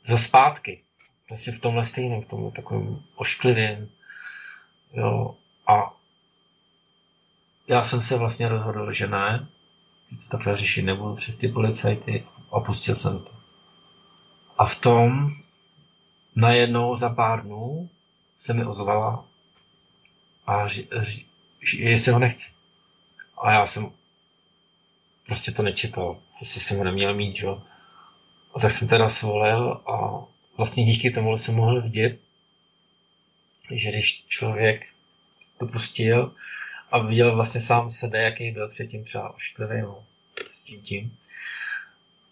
[0.07, 0.83] za zpátky.
[1.29, 3.89] Prostě v tomhle stejném, v tom takovém ošklivém.
[4.93, 5.37] Jo,
[5.67, 5.95] a
[7.69, 9.49] já jsem se vlastně rozhodl, že ne,
[10.11, 13.31] že to takhle řešit nebudu přes ty policajty a pustil jsem to.
[14.59, 15.31] A v tom
[16.37, 17.91] najednou za pár dnů
[18.41, 19.25] se mi ozvala
[20.47, 20.83] a že
[21.73, 22.51] jestli ho nechci.
[23.43, 23.93] A já jsem
[25.27, 26.21] prostě to nečekal.
[26.37, 27.63] Prostě jsem ho neměl mít, jo.
[28.59, 30.25] A tak jsem teda svolil a
[30.57, 32.19] vlastně díky tomu jsem mohl vidět,
[33.71, 34.87] že když člověk
[35.59, 36.35] to pustil
[36.91, 40.05] a viděl vlastně sám sebe, jaký byl předtím třeba ošklivý, no,
[40.51, 41.17] s tím tím,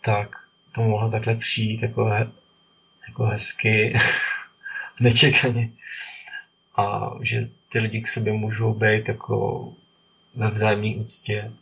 [0.00, 0.36] tak
[0.74, 2.30] to mohlo takhle přijít jako, he,
[3.08, 3.98] jako hezky,
[5.00, 5.70] nečekaně.
[6.76, 9.72] A že ty lidi k sobě můžou být jako
[10.34, 11.52] ve vzájemné úctě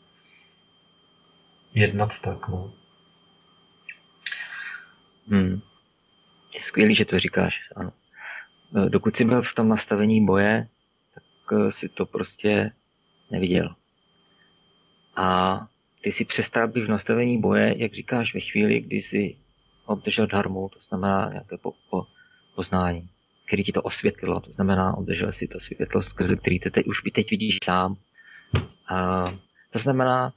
[1.74, 2.72] jednat tak, no.
[5.28, 5.60] Hmm.
[6.54, 7.92] Je skvělý, že to říkáš, ano.
[8.76, 10.68] E, dokud jsi byl v tom nastavení boje,
[11.14, 12.72] tak e, si to prostě
[13.30, 13.74] neviděl.
[15.16, 15.58] A
[16.02, 19.36] ty si přestal být v nastavení boje, jak říkáš, ve chvíli, kdy jsi
[19.86, 22.06] obdržel dharmu, to znamená nějaké po, po,
[22.54, 23.08] poznání,
[23.46, 27.00] který ti to osvětlilo, to znamená, obdržel si to světlo, skrze který ty teď, už
[27.00, 27.96] by teď vidíš sám.
[28.88, 29.24] A
[29.70, 30.32] to znamená,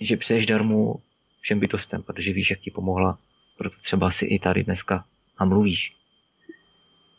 [0.00, 0.94] že přeješ darmu
[1.40, 3.18] všem bytostem, protože víš, jak ti pomohla
[3.60, 5.04] proto třeba si i tady dneska
[5.38, 5.96] a mluvíš.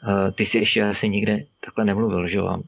[0.07, 2.63] Uh, ty jsi ještě asi nikde takhle nemluvil, že jo?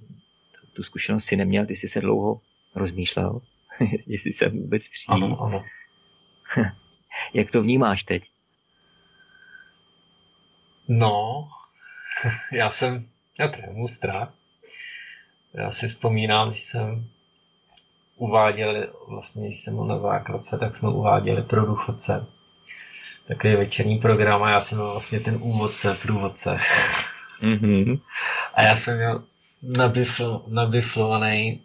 [0.73, 2.41] tu zkušenost si neměl, ty jsi se dlouho
[2.75, 3.41] rozmýšlel,
[4.07, 5.07] jestli se vůbec přijít.
[5.07, 5.65] Ano, ano.
[7.33, 8.23] Jak to vnímáš teď?
[10.87, 11.47] No,
[12.51, 13.09] já jsem,
[13.39, 14.33] já trému strach.
[15.53, 17.07] Já si vzpomínám, když jsem
[18.15, 22.27] uváděli, vlastně když jsem byl na základce, tak jsme uváděli pro důchodce
[23.27, 26.57] takový večerní program a já jsem měl vlastně ten úvodce, průvodce.
[27.41, 27.99] Mm-hmm.
[28.53, 29.23] A já jsem měl
[29.63, 31.61] nabifl, nabiflovaný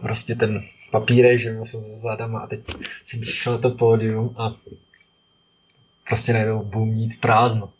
[0.00, 2.60] prostě ten papírek, že měl jsem za zádama a teď
[3.04, 4.54] jsem přišel na to pódium a
[6.08, 7.70] prostě najednou bum, nic prázdno.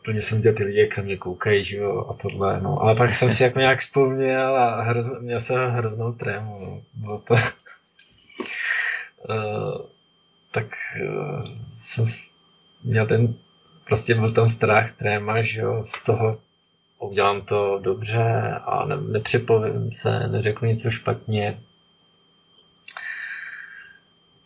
[0.00, 2.82] Úplně jsem dělal ty lidi, jak na mě koukají, že jo, a tohle, no.
[2.82, 6.82] Ale pak jsem si jako nějak vzpomněl a hroz, měl jsem hroznou trému, no.
[6.94, 7.34] Bylo to...
[7.34, 7.40] uh,
[10.58, 10.66] tak
[11.02, 11.44] uh,
[11.78, 12.04] jsem
[12.84, 13.34] měl ten,
[13.84, 16.40] prostě byl tam strach, tréma, že jo, z toho
[16.98, 21.60] udělám to dobře a ne, nepřipovím se, neřeknu něco špatně.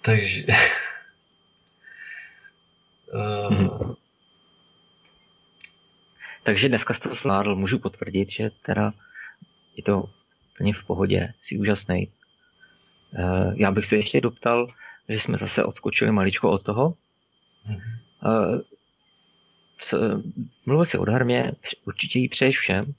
[0.02, 0.46] Takže
[3.48, 3.94] hmm.
[6.42, 8.92] Takže dneska to zvládl, můžu potvrdit, že teda
[9.76, 10.04] je to
[10.56, 12.08] plně v pohodě, jsi úžasný.
[13.18, 14.68] Uh, já bych se ještě doptal,
[15.09, 16.94] že jsme zase odskočili maličko od toho.
[17.68, 18.62] Mm-hmm.
[20.66, 21.53] Mluvil si o dharmě,
[21.84, 22.94] určitě ji přeješ všem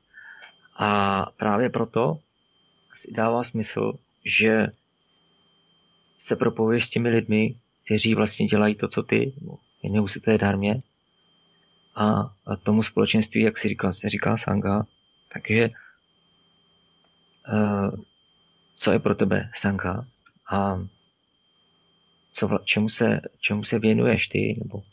[0.75, 2.19] a právě proto
[2.95, 3.93] si dává smysl,
[4.25, 4.67] že
[6.17, 9.33] se propojuješ s těmi lidmi, kteří vlastně dělají to, co ty,
[9.83, 10.81] věnují si té dharmě
[11.95, 14.85] a, a tomu společenství, jak si říkal, se říká sanga,
[15.33, 15.69] takže
[17.53, 17.95] uh,
[18.75, 20.05] co je pro tebe sanka
[20.51, 20.79] a
[22.33, 24.83] co, čemu, se, čemu se věnuješ ty, nebo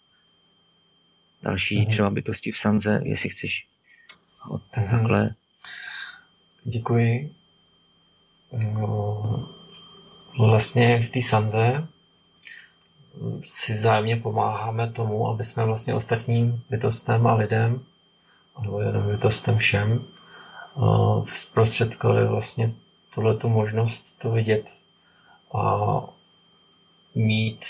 [1.42, 1.90] další mm-hmm.
[1.90, 3.66] třeba bytosti v Sanze, jestli chceš
[4.48, 4.90] mm-hmm.
[4.90, 5.34] takhle.
[6.64, 7.34] Děkuji.
[8.52, 9.48] No,
[10.38, 11.88] vlastně v té Sanze
[13.42, 17.84] si vzájemně pomáháme tomu, aby jsme vlastně ostatním bytostem a lidem,
[18.62, 20.04] nebo jenom bytostem všem,
[21.32, 22.72] zprostředkovali vlastně
[23.14, 24.70] tuhle tu možnost to vidět
[25.54, 26.00] a
[27.14, 27.66] mít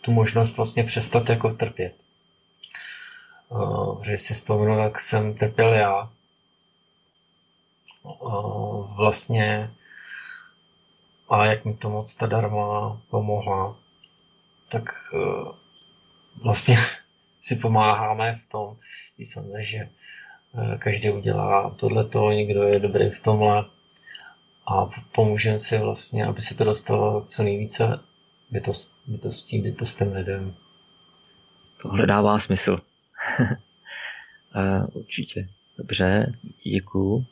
[0.00, 1.94] tu možnost vlastně přestat jako trpět.
[3.48, 6.10] Uh, že si vzpomenu, jak jsem trpěl já.
[8.02, 9.70] Uh, vlastně
[11.28, 13.76] a jak mi to moc ta darma pomohla,
[14.68, 14.82] tak
[15.12, 15.52] uh,
[16.42, 16.78] vlastně
[17.42, 18.76] si pomáháme v tom,
[19.24, 19.88] samozřejmě, že
[20.78, 23.64] každý udělá tohleto, někdo je dobrý v tomhle
[24.70, 28.00] a pomůžeme si vlastně, aby se to dostalo co nejvíce
[28.50, 30.54] bytost, bytostí, bytostem lidem.
[31.82, 32.80] Tohle dává smysl.
[33.40, 35.48] uh, určitě.
[35.78, 36.32] Dobře,
[36.64, 37.14] děkuju.
[37.14, 37.24] Uh,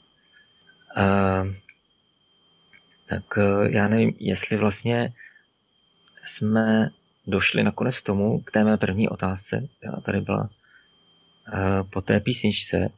[3.09, 5.12] tak uh, já nevím, jestli vlastně
[6.26, 6.91] jsme
[7.26, 12.20] došli nakonec k tomu, k té mé první otázce, která tady byla uh, po té
[12.20, 12.89] písničce,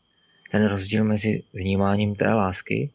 [0.50, 2.90] ten rozdíl mezi vnímáním té lásky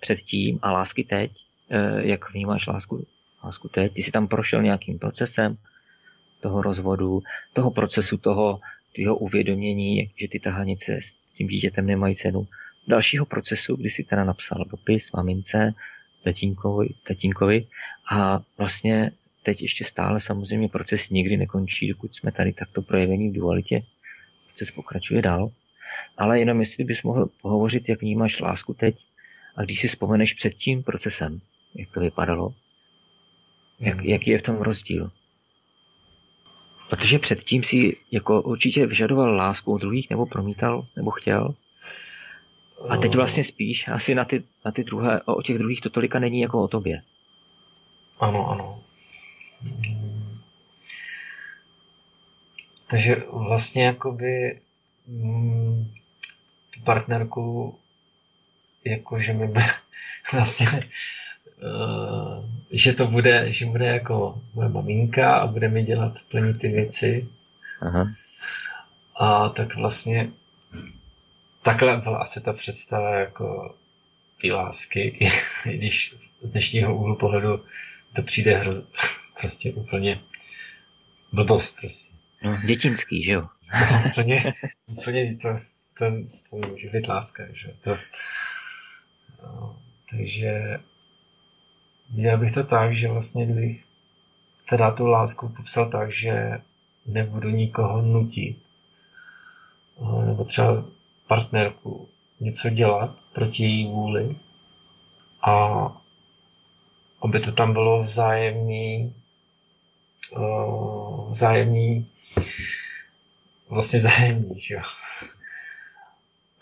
[0.00, 3.06] předtím a lásky teď, uh, jak vnímáš lásku,
[3.44, 5.56] lásku teď, ty jsi tam prošel nějakým procesem
[6.40, 7.22] toho rozvodu,
[7.52, 8.60] toho procesu, toho
[8.94, 12.46] tvého uvědomění, že ty tahanice s tím dítětem nemají cenu,
[12.88, 15.74] dalšího procesu, kdy si teda napsal dopis mamince,
[16.24, 17.66] tatínkovi, tatínkovi
[18.10, 19.10] a vlastně
[19.42, 23.82] teď ještě stále samozřejmě proces nikdy nekončí, dokud jsme tady takto projevení v dualitě.
[24.46, 25.50] Proces pokračuje dál.
[26.18, 28.96] Ale jenom jestli bys mohl pohovořit, jak vnímáš lásku teď
[29.56, 31.40] a když si vzpomeneš před tím procesem,
[31.74, 32.54] jak to vypadalo,
[33.80, 34.06] jak, hmm.
[34.06, 35.10] jaký je v tom rozdíl.
[36.90, 41.54] Protože předtím si jako určitě vyžadoval lásku od druhých, nebo promítal, nebo chtěl.
[42.88, 46.18] A teď vlastně spíš asi na ty, na ty druhé, o těch druhých to tolika
[46.18, 47.02] není jako o tobě.
[48.20, 48.82] Ano, ano.
[52.90, 54.60] Takže vlastně jakoby
[55.06, 55.84] mm,
[56.74, 57.74] tu partnerku
[58.84, 59.64] jakože mi bude
[60.32, 60.82] vlastně
[61.62, 66.68] uh, že to bude, že bude jako moje maminka a bude mi dělat plnit ty
[66.68, 67.28] věci.
[67.80, 68.14] Aha.
[69.16, 70.30] A tak vlastně
[71.62, 73.74] takhle byla asi ta představa jako
[74.40, 75.28] ty lásky,
[75.66, 77.64] i když z dnešního úhlu pohledu
[78.16, 78.72] to přijde hro,
[79.40, 80.20] prostě úplně
[81.32, 82.12] blbost prostě.
[82.42, 83.48] No, dětinský, že jo?
[83.90, 84.54] No, úplně,
[84.86, 85.48] úplně to,
[85.98, 86.04] to,
[86.50, 87.96] to může být láska, že to,
[89.42, 89.76] no,
[90.10, 90.80] takže
[92.14, 93.84] já bych to tak, že vlastně kdybych
[94.70, 96.60] teda tu lásku popsal tak, že
[97.06, 98.56] nebudu nikoho nutit,
[100.26, 100.84] nebo třeba
[101.26, 102.08] partnerku
[102.40, 104.36] něco dělat proti její vůli
[105.42, 105.86] a
[107.22, 109.14] aby to tam bylo vzájemný,
[111.30, 112.06] vzájemný,
[113.68, 114.82] vlastně vzájemný, že jo.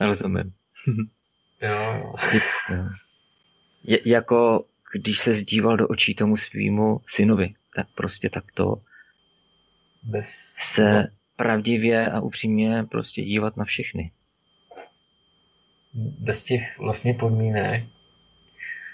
[0.00, 0.54] Rozumím.
[1.62, 2.14] jo.
[3.84, 8.82] Je, jako když se zdíval do očí tomu svýmu synovi, tak prostě takto
[10.02, 10.54] Bez...
[10.62, 14.12] se pravdivě a upřímně prostě dívat na všechny.
[15.94, 17.84] Bez těch vlastně podmínek.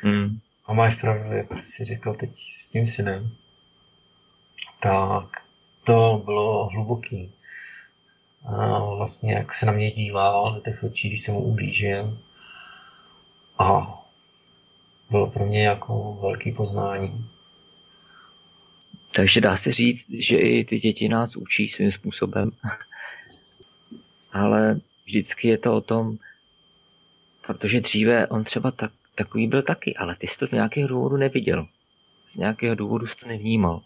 [0.01, 0.39] Hmm.
[0.67, 3.31] A máš pravdu, jak jsi řekl teď s tím synem.
[4.83, 5.25] Tak
[5.85, 7.33] to bylo hluboký.
[8.45, 12.19] A vlastně jak se na mě díval do těch očí, když jsem mu ublížil.
[13.59, 13.97] A
[15.11, 17.31] bylo pro mě jako velký poznání.
[19.15, 22.51] Takže dá se říct, že i ty děti nás učí svým způsobem.
[24.33, 26.17] Ale vždycky je to o tom,
[27.47, 31.17] protože dříve on třeba tak, takový byl taky, ale ty jsi to z nějakého důvodu
[31.17, 31.67] neviděl.
[32.29, 33.83] Z nějakého důvodu jsi to nevnímal.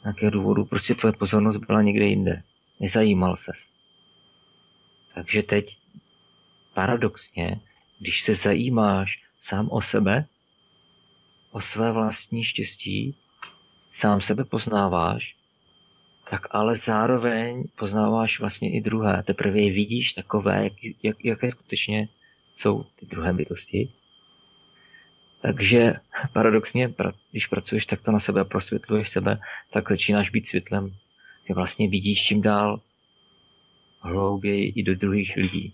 [0.00, 2.42] Z nějakého důvodu prostě tvoje pozornost byla někde jinde.
[2.80, 3.56] Nezajímal ses.
[5.14, 5.76] Takže teď
[6.74, 7.60] paradoxně,
[8.04, 10.26] když se zajímáš sám o sebe,
[11.50, 13.16] o své vlastní štěstí,
[13.92, 15.36] sám sebe poznáváš,
[16.30, 19.22] tak ale zároveň poznáváš vlastně i druhé.
[19.22, 22.08] Teprve je vidíš takové, jak, jak, jaké skutečně
[22.56, 23.92] jsou ty druhé bytosti.
[25.42, 25.92] Takže
[26.32, 26.94] paradoxně,
[27.30, 29.40] když pracuješ takto na sebe a prosvětluješ sebe,
[29.72, 30.94] tak začínáš být světlem.
[31.46, 32.80] Ty vlastně vidíš čím dál
[34.00, 35.72] hlouběji i do druhých lidí.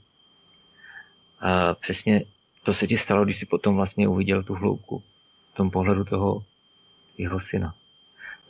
[1.40, 2.24] A přesně
[2.62, 5.02] to se ti stalo, když jsi potom vlastně uviděl tu hloubku
[5.52, 6.44] v tom pohledu toho
[7.18, 7.74] jeho syna.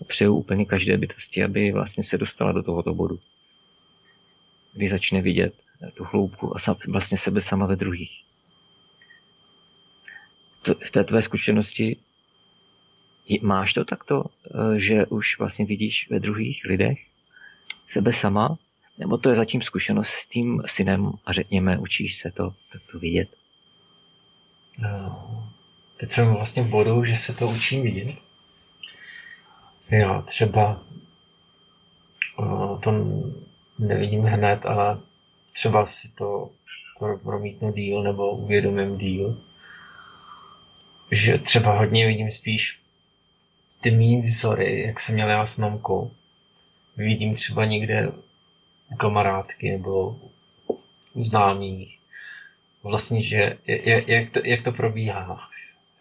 [0.07, 3.19] Přeju úplně každé bytosti, aby vlastně se dostala do tohoto bodu.
[4.73, 5.55] Kdy začne vidět
[5.95, 8.25] tu hloubku a vlastně sebe sama ve druhých.
[10.87, 11.97] V té tvé zkušenosti
[13.43, 16.99] máš to takto, eh, že už vlastně vidíš ve druhých lidech
[17.89, 18.59] sebe sama,
[18.99, 22.55] nebo to je zatím zkušenost s tím synem a řekněme, učíš se to,
[22.93, 23.29] to vidět?
[24.79, 25.51] No,
[25.97, 28.17] teď jsem vlastně v bodu, že se to učím vidět.
[29.91, 30.83] Já třeba
[32.83, 32.93] to
[33.79, 35.01] nevidím hned, ale
[35.53, 36.51] třeba si to
[37.23, 39.43] promítnu díl nebo uvědomím díl.
[41.11, 42.81] Že třeba hodně vidím spíš
[43.81, 46.11] ty mý vzory, jak jsem měl já s mamkou.
[46.97, 48.13] Vidím třeba někde
[48.97, 50.17] kamarádky nebo
[51.15, 51.99] u známých.
[52.83, 53.59] Vlastně, že
[54.07, 55.41] jak to, jak to probíhá.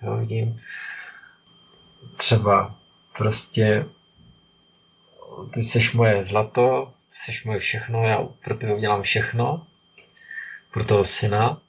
[0.02, 0.62] Jo, vidím
[2.18, 2.76] třeba
[3.18, 3.86] prostě
[5.54, 9.68] ty seš moje zlato, seš moje všechno, já pro tebe udělám všechno,
[10.74, 11.62] pro toho syna.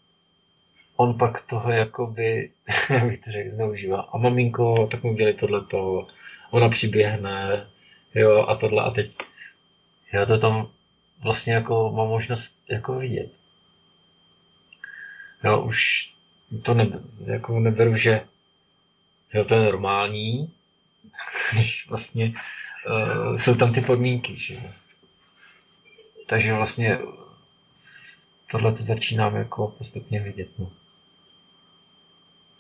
[0.97, 2.51] On pak toho jakoby,
[2.91, 4.01] jak bych to řekl, zneužívá.
[4.01, 6.07] A maminko, tak mu udělej tohleto,
[6.51, 7.67] ona přiběhne,
[8.15, 9.17] jo, a tohle a teď.
[10.13, 10.69] Já to tam
[11.23, 13.33] vlastně jako mám možnost jako vidět.
[15.45, 16.11] Jo, už
[16.63, 16.89] to ne,
[17.25, 18.21] jako neberu, že
[19.35, 20.53] jo, to je normální,
[21.53, 22.35] když vlastně
[22.89, 24.37] uh, jsou tam ty podmínky.
[24.37, 24.61] Že?
[26.27, 26.99] Takže vlastně
[28.51, 30.49] tohle to začínám jako postupně vidět.
[30.59, 30.71] No.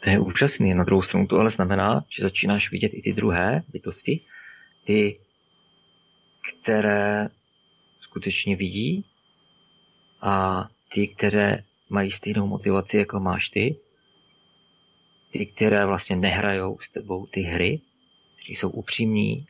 [0.00, 0.74] To je úžasný.
[0.74, 4.20] Na druhou stranu to ale znamená, že začínáš vidět i ty druhé bytosti,
[4.84, 5.20] ty,
[6.62, 7.28] které
[8.10, 9.04] skutečně vidí
[10.20, 13.76] a ty, které mají stejnou motivaci, jako máš ty,
[15.32, 17.80] ty, které vlastně nehrajou s tebou ty hry,
[18.36, 19.46] kteří jsou upřímní,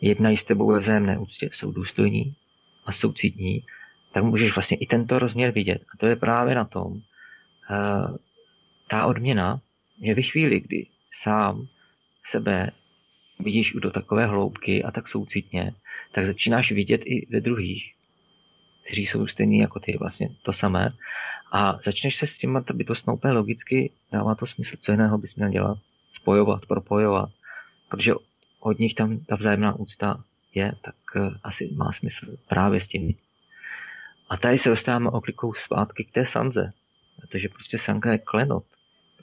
[0.00, 2.34] jednají s tebou ve vzájemné úctě, jsou důstojní
[2.86, 3.64] a soucitní,
[4.12, 5.82] tak můžeš vlastně i tento rozměr vidět.
[5.94, 8.16] A to je právě na tom, uh,
[8.88, 9.60] ta odměna
[9.98, 10.86] je ve chvíli, kdy
[11.22, 11.66] sám
[12.26, 12.70] sebe
[13.38, 15.72] vidíš do takové hloubky a tak soucitně,
[16.12, 17.94] tak začínáš vidět i ve druhých,
[18.84, 20.92] kteří jsou stejní jako ty, vlastně to samé.
[21.52, 25.48] A začneš se s těma bytostmi úplně logicky, dává to smysl, co jiného bys měl
[25.48, 25.78] dělat,
[26.14, 27.30] spojovat, propojovat,
[27.88, 28.12] protože
[28.60, 30.24] od nich tam ta vzájemná úcta
[30.54, 33.14] je, tak uh, asi má smysl právě s těmi.
[34.28, 36.72] A tady se dostáváme oklikou zpátky k té sanze,
[37.20, 38.64] protože prostě sanka je klenot.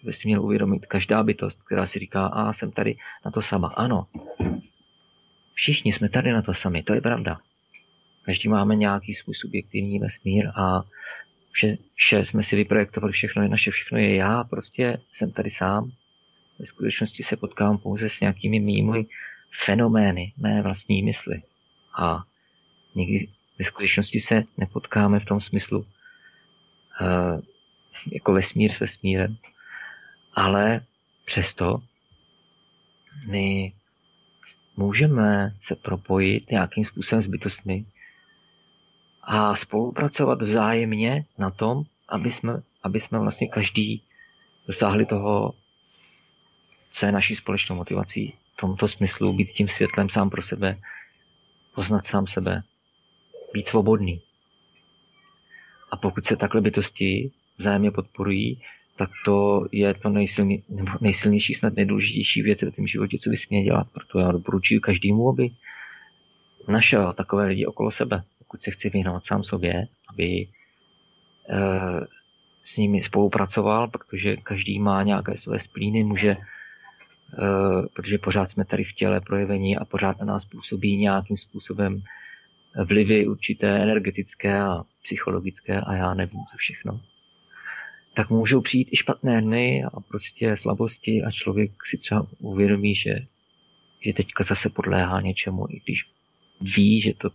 [0.03, 3.67] By si měl uvědomit každá bytost, která si říká, a jsem tady na to sama.
[3.67, 4.07] Ano,
[5.53, 7.39] všichni jsme tady na to sami, to je pravda.
[8.21, 10.83] Každý máme nějaký svůj subjektivní vesmír a
[11.51, 15.91] vše, vše jsme si vyprojektovali, všechno je naše, všechno je já, prostě jsem tady sám.
[16.59, 19.05] Ve skutečnosti se potkám pouze s nějakými mými
[19.65, 21.41] fenomény mé vlastní mysli.
[21.97, 22.23] A
[22.95, 23.27] nikdy
[23.59, 25.85] ve skutečnosti se nepotkáme v tom smyslu uh,
[28.11, 29.37] jako vesmír s vesmírem,
[30.33, 30.81] ale
[31.25, 31.81] přesto
[33.27, 33.73] my
[34.77, 37.85] můžeme se propojit nějakým způsobem s bytostmi
[39.23, 44.03] a spolupracovat vzájemně na tom, aby jsme, aby jsme vlastně každý
[44.67, 45.53] dosáhli toho,
[46.91, 48.33] co je naší společnou motivací.
[48.53, 50.77] V tomto smyslu být tím světlem sám pro sebe,
[51.75, 52.63] poznat sám sebe,
[53.53, 54.21] být svobodný.
[55.91, 58.61] A pokud se takhle bytosti vzájemně podporují,
[58.97, 63.49] tak to je to nejsilně, nebo nejsilnější, snad nejdůležitější věc v tom životě, co bys
[63.49, 63.87] měl dělat.
[63.93, 65.49] Proto já doporučuji každému, aby
[66.67, 70.47] našel takové lidi okolo sebe, pokud se chce věnovat sám sobě, aby e,
[72.63, 76.37] s nimi spolupracoval, protože každý má nějaké své splíny, může, e,
[77.93, 82.01] protože pořád jsme tady v těle projevení a pořád na nás působí nějakým způsobem
[82.85, 87.01] vlivy určité energetické a psychologické a já nevím co všechno
[88.13, 93.15] tak můžou přijít i špatné dny a prostě slabosti a člověk si třeba uvědomí, že,
[93.99, 96.05] že teďka zase podléhá něčemu, i když
[96.61, 97.29] ví, že to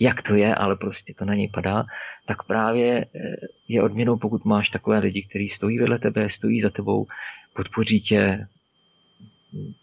[0.00, 1.84] jak to je, ale prostě to na něj padá,
[2.26, 3.36] tak právě eh,
[3.68, 7.06] je odměnou, pokud máš takové lidi, kteří stojí vedle tebe, stojí za tebou,
[7.54, 8.46] podpoří tě,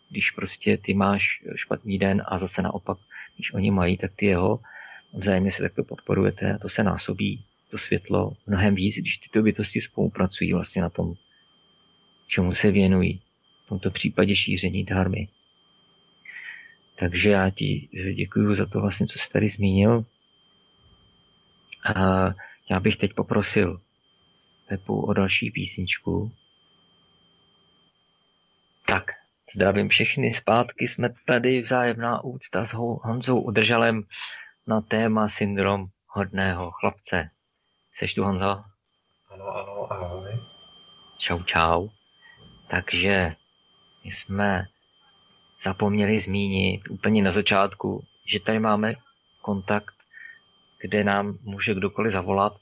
[0.09, 1.23] když prostě ty máš
[1.55, 2.97] špatný den a zase naopak,
[3.35, 4.59] když oni mají, tak ty jeho
[5.13, 9.81] vzájemně se takto podporujete a to se násobí to světlo mnohem víc, když tyto bytosti
[9.81, 11.13] spolupracují vlastně na tom,
[12.27, 13.21] čemu se věnují.
[13.65, 15.27] V tomto případě šíření dharmy.
[16.99, 20.05] Takže já ti děkuji za to vlastně, co jsi tady zmínil.
[21.95, 22.25] A
[22.69, 23.81] já bych teď poprosil
[24.67, 26.31] Pepu o další písničku.
[28.87, 29.11] Tak,
[29.55, 34.03] zdravím všechny, zpátky jsme tady vzájemná úcta s Honzou Udržalem
[34.67, 37.29] na téma syndrom hodného chlapce.
[37.95, 38.63] Seš tu Honzo?
[39.31, 40.31] Ano, ano, ahoj.
[41.17, 41.89] Čau, čau.
[42.67, 43.35] Takže
[44.03, 44.67] my jsme
[45.63, 48.95] zapomněli zmínit úplně na začátku, že tady máme
[49.41, 49.95] kontakt,
[50.81, 52.53] kde nám může kdokoliv zavolat.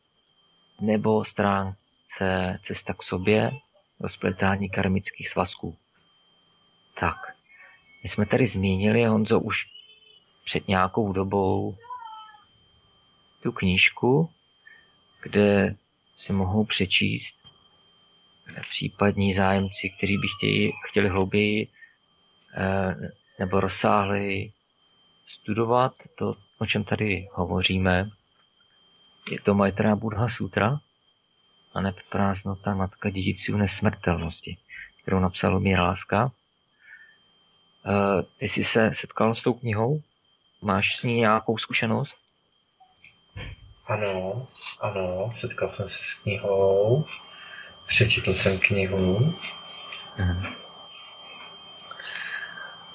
[0.82, 3.52] nebo stránce Cesta k sobě,
[4.00, 5.78] rozpletání karmických svazků.
[7.00, 7.18] Tak,
[8.04, 9.66] my jsme tady zmínili, Honzo, už
[10.46, 11.78] před nějakou dobou
[13.44, 14.30] tu knížku,
[15.22, 15.76] kde
[16.16, 17.36] si mohou přečíst
[18.70, 21.68] případní zájemci, kteří by chtěli, chtěli hlouběji
[22.58, 22.96] eh,
[23.40, 24.52] nebo rozsáhli
[25.28, 28.10] studovat to, o čem tady hovoříme.
[29.30, 30.80] Je to Maitreya Buddha Sutra
[31.74, 34.58] a ne prázdnota matka dědiců nesmrtelnosti,
[35.02, 36.32] kterou napsal Lumír Láska.
[37.86, 40.02] Eh, ty jsi se setkal s tou knihou?
[40.62, 42.16] Máš s ní nějakou zkušenost?
[43.86, 44.48] Ano,
[44.80, 47.06] ano, setkal jsem se s knihou.
[47.88, 49.36] Přečetl jsem knihu.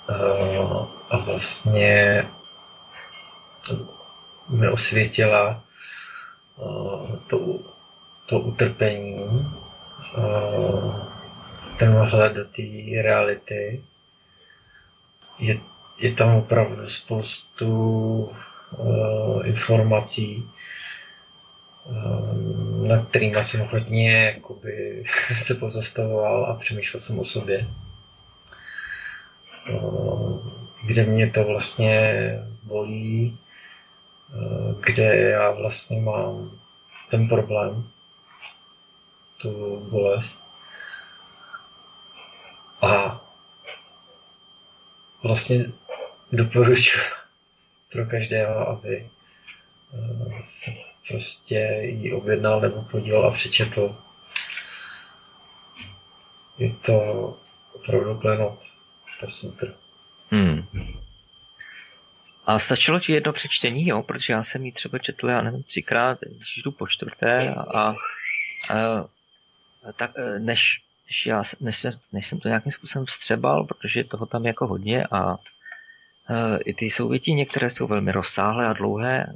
[0.09, 2.23] Uh, a vlastně
[4.48, 5.65] mi osvětila
[7.26, 7.58] to,
[8.26, 9.14] to utrpení,
[10.18, 11.06] uh,
[11.78, 12.62] ten vhled do té
[13.02, 13.84] reality.
[15.38, 15.58] Je,
[15.98, 17.70] je tam opravdu spoustu
[18.78, 20.50] uh, informací,
[22.82, 25.04] na kterým jsem hodně jakoby,
[25.36, 27.68] se pozastavoval a přemýšlel jsem o sobě.
[30.82, 32.12] Kde mě to vlastně
[32.62, 33.38] bolí,
[34.81, 36.61] kde já vlastně mám
[37.11, 37.90] ten problém,
[39.36, 40.47] tu bolest.
[42.82, 43.20] A
[45.23, 45.66] vlastně
[46.32, 47.05] doporučuji
[47.93, 49.11] pro každého, aby
[50.44, 50.70] se
[51.09, 53.97] prostě ji objednal nebo podíval a přečetl.
[56.59, 57.39] Je to
[57.73, 58.59] opravdu klenot.
[59.28, 59.69] Super.
[59.69, 59.85] Hmm.
[62.47, 64.02] A stačilo ti jedno přečtení, jo?
[64.02, 67.94] Protože já jsem ji třeba četl, já nevím, třikrát, když jdu po čtvrté a, a,
[69.97, 74.47] tak e, než, než, já, než, než jsem to nějakým způsobem vstřebal, protože toho tam
[74.47, 75.36] jako hodně a,
[76.31, 79.27] e, i ty souvětí některé jsou velmi rozsáhlé a dlouhé,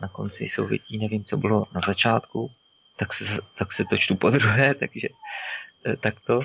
[0.00, 2.50] na konci souvětí, nevím, co bylo na začátku,
[2.96, 3.24] tak se,
[3.58, 5.08] tak se to čtu po druhé, takže
[5.86, 6.40] eh, tak to.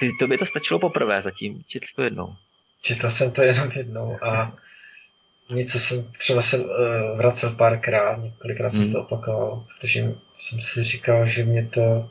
[0.00, 2.36] Ty, to by to stačilo poprvé zatím, četl to jednou.
[2.84, 4.56] Četl jsem to jenom jednou a
[5.50, 6.66] něco jsem třeba se uh,
[7.16, 8.92] vracel párkrát, několikrát jsem hmm.
[8.92, 12.10] to opakoval, protože jsem si říkal, že mě to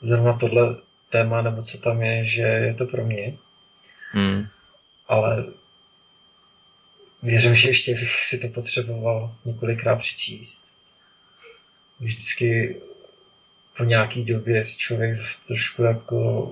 [0.00, 0.76] zrovna tohle
[1.10, 3.36] téma, nebo co tam je, že je to pro mě.
[4.12, 4.46] Hmm.
[5.08, 5.44] Ale
[7.24, 10.64] Věřím, že ještě bych si to potřeboval několikrát přečíst.
[12.00, 12.76] Vždycky
[13.76, 16.48] po nějaký době člověk zase trošku jako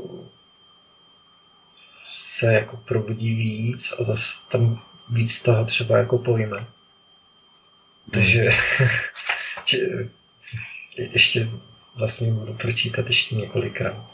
[2.43, 6.59] se jako probudí víc a zase tam víc toho třeba jako pojme.
[6.59, 6.67] Hmm.
[8.13, 8.45] Takže
[10.97, 11.49] ještě
[11.95, 14.11] vlastně budu pročítat ještě několikrát.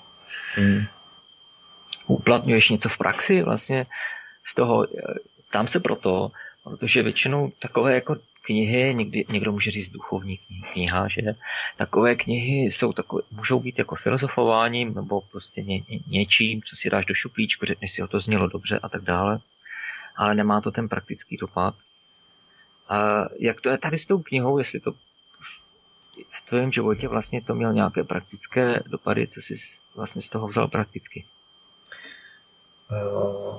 [0.55, 0.85] Hmm.
[2.07, 3.87] Uplatňuješ něco v praxi vlastně
[4.45, 4.87] z toho,
[5.53, 6.31] tam se proto,
[6.65, 8.17] protože většinou takové jako
[8.49, 10.39] knihy, někdy, někdo může říct duchovní
[10.73, 11.23] kniha, že
[11.77, 16.91] takové knihy jsou takové, můžou být jako filozofováním nebo prostě ně, ně, něčím, co si
[16.91, 19.39] dáš do šuplíčku, řekneš si, o to znělo dobře a tak dále,
[20.17, 21.75] ale nemá to ten praktický dopad.
[22.89, 27.55] A jak to je tady s tou knihou, jestli to v tvém životě vlastně to
[27.55, 29.57] měl nějaké praktické dopady, co jsi
[29.97, 31.25] vlastně z toho vzal prakticky?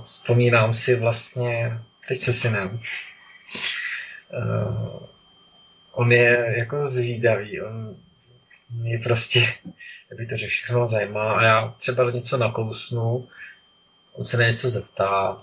[0.03, 2.81] Vzpomínám si vlastně, teď se synem,
[4.33, 4.99] uh,
[5.91, 7.95] on je jako zvídavý, on
[8.69, 9.39] mě prostě,
[10.09, 13.27] jak by to řekl, všechno zajímá a já třeba něco nakousnu,
[14.13, 15.41] on se na něco zeptá,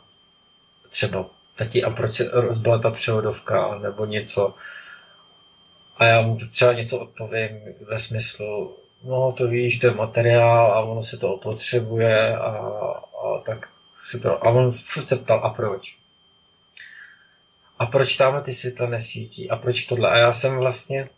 [0.91, 1.27] třeba
[1.57, 4.55] tati, a proč se rozbila ta převodovka, nebo něco.
[5.97, 10.81] A já mu třeba něco odpovím ve smyslu, no to víš, to je materiál a
[10.81, 13.69] ono se to opotřebuje a, a tak
[14.11, 15.97] si to, a on furt se ptal, a proč?
[17.79, 19.51] A proč tam ty světla nesvítí?
[19.51, 20.11] A proč tohle?
[20.11, 21.09] A já jsem vlastně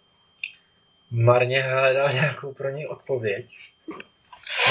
[1.10, 3.46] marně hledal nějakou pro něj odpověď.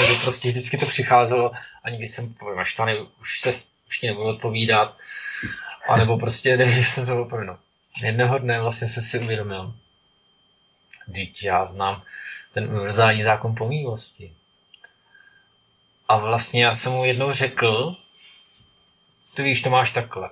[0.00, 1.52] Nebo prostě vždycky to přicházelo
[1.84, 3.50] a nikdy jsem naštvaný, už se
[3.88, 4.96] už ti nebudu odpovídat.
[5.88, 7.56] A nebo prostě nevěděl jsem se opravdu.
[8.02, 9.74] Jednoho dne vlastně jsem si uvědomil,
[11.08, 12.02] Vždyť já znám
[12.52, 14.34] ten univerzální zákon pomývosti.
[16.08, 17.96] A vlastně já jsem mu jednou řekl,
[19.34, 20.30] ty víš, to máš takhle.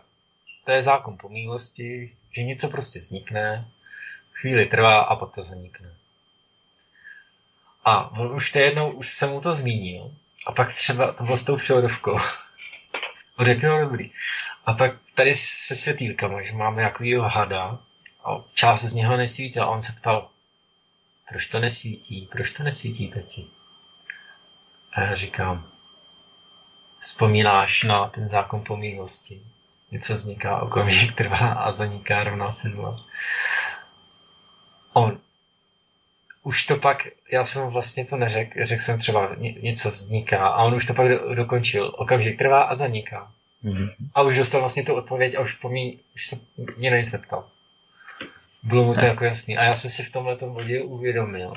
[0.67, 3.69] To je zákon pomývosti, že něco prostě vznikne,
[4.33, 5.95] chvíli trvá a pak to zanikne.
[7.85, 10.11] A on už to jednou, už jsem mu to zmínil,
[10.47, 12.19] a pak třeba to bylo s tou převodovkou.
[13.41, 14.11] řekl, no dobrý.
[14.65, 17.79] A pak tady se světýlkama, že máme jakýho hada
[18.25, 20.31] a část z něho nesvítila a on se ptal,
[21.29, 23.47] proč to nesvítí, proč to nesvítí tati?
[24.93, 25.71] A já říkám,
[27.01, 29.43] vzpomínáš na ten zákon pomývosti.
[29.91, 33.07] Něco vzniká, okamžik trvá a zaniká rovná se nula.
[34.93, 35.19] On,
[36.43, 40.75] už to pak, já jsem vlastně to neřekl, řekl jsem třeba něco vzniká a on
[40.75, 41.93] už to pak do, dokončil.
[41.97, 43.33] Okamžik trvá a zaniká.
[43.65, 43.91] Mm-hmm.
[44.15, 46.37] A už dostal vlastně tu odpověď a už po mý, už se
[46.77, 47.49] mě nic neptal.
[48.63, 49.59] Bylo mu to jako jasný.
[49.59, 51.53] A já jsem si v tomhle bodě uvědomil,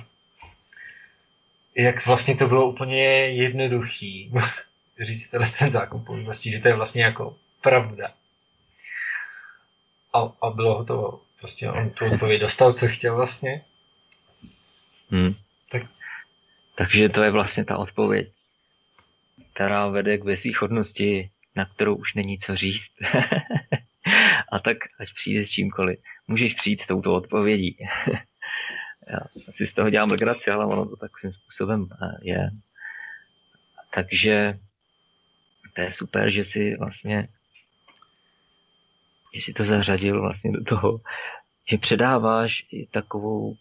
[1.75, 4.31] jak vlastně to bylo úplně jednoduchý
[5.01, 8.11] říct tenhle ten zákon povinnosti, že to je vlastně jako pravda.
[10.13, 11.21] A, a bylo hotovo.
[11.39, 13.65] Prostě on tu odpověď dostal, co chtěl vlastně.
[15.09, 15.33] Hmm.
[15.71, 15.81] Tak.
[16.77, 18.31] Takže to je vlastně ta odpověď,
[19.53, 22.91] která vede k bezvýchodnosti, na kterou už není co říct.
[24.51, 27.77] a tak, ať přijde s čímkoliv, můžeš přijít s touto odpovědí.
[29.09, 29.19] Já
[29.51, 32.49] si z toho dělám legraci, ale ono to takovým způsobem eh, je.
[33.93, 34.59] Takže
[35.75, 37.27] to je super, že si vlastně
[39.33, 40.99] že si to zařadil vlastně do toho,
[41.71, 43.55] že předáváš i takovou,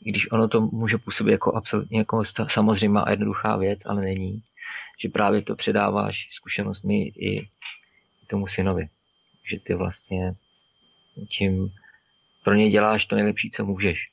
[0.00, 4.42] když ono to může působit jako absolutně jako samozřejmá a jednoduchá věc, ale není,
[5.02, 7.48] že právě to předáváš zkušenostmi i
[8.26, 8.88] tomu synovi.
[9.50, 10.34] Že ty vlastně
[11.38, 11.68] tím
[12.44, 14.10] pro něj děláš to nejlepší, co můžeš.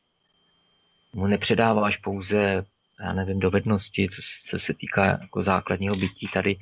[1.14, 2.66] Mu nepředáváš pouze,
[3.00, 6.56] já nevím, dovednosti, co, co se týká jako základního bytí tady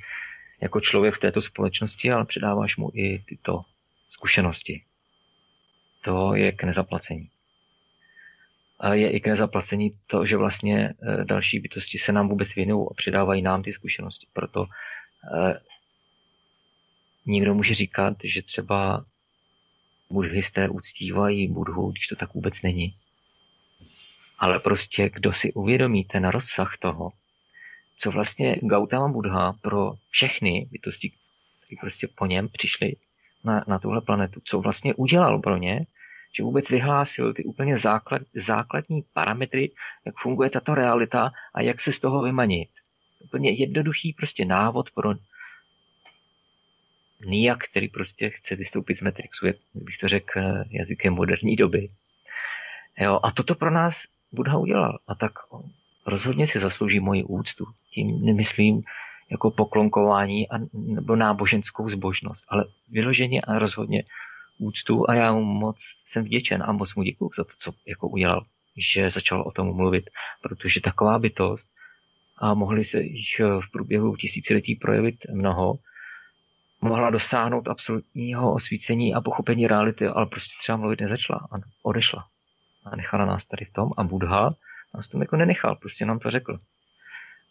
[0.60, 3.62] jako člověk v této společnosti, ale předáváš mu i tyto
[4.14, 4.82] zkušenosti.
[6.04, 7.30] To je k nezaplacení.
[8.78, 12.86] A je i k nezaplacení to, že vlastně e, další bytosti se nám vůbec věnují
[12.90, 14.26] a předávají nám ty zkušenosti.
[14.32, 15.60] Proto eh,
[17.26, 19.04] nikdo může říkat, že třeba
[20.10, 22.94] buddhisté uctívají Budhu, když to tak vůbec není.
[24.38, 27.10] Ale prostě, kdo si uvědomí ten rozsah toho,
[27.98, 31.12] co vlastně Gautama Buddha pro všechny bytosti,
[31.60, 32.92] které prostě po něm přišli
[33.44, 35.86] na, na tuhle planetu, co vlastně udělal pro ně,
[36.36, 39.70] že vůbec vyhlásil ty úplně základ, základní parametry,
[40.04, 42.68] jak funguje tato realita a jak se z toho vymanit.
[43.24, 45.14] Úplně jednoduchý prostě návod pro
[47.26, 51.88] Nia, který prostě chce vystoupit z Matrixu, jak bych to řekl eh, jazykem moderní doby.
[52.98, 54.02] Jo, a toto pro nás
[54.32, 54.98] Buddha udělal.
[55.08, 55.32] A tak
[56.06, 57.64] rozhodně si zaslouží moji úctu.
[57.90, 58.82] Tím nemyslím
[59.30, 64.02] jako poklonkování a, nebo náboženskou zbožnost, ale vyloženě a rozhodně
[64.58, 65.76] úctu a já mu moc
[66.08, 68.44] jsem vděčen a moc mu děkuju za to, co jako udělal,
[68.92, 70.10] že začal o tom mluvit,
[70.42, 71.68] protože taková bytost
[72.38, 75.74] a mohli se jich v průběhu tisíciletí projevit mnoho,
[76.80, 82.26] mohla dosáhnout absolutního osvícení a pochopení reality, ale prostě třeba mluvit nezačala a odešla.
[82.84, 84.54] A nechala nás tady v tom a Buddha
[84.94, 86.58] nás tom jako nenechal, prostě nám to řekl.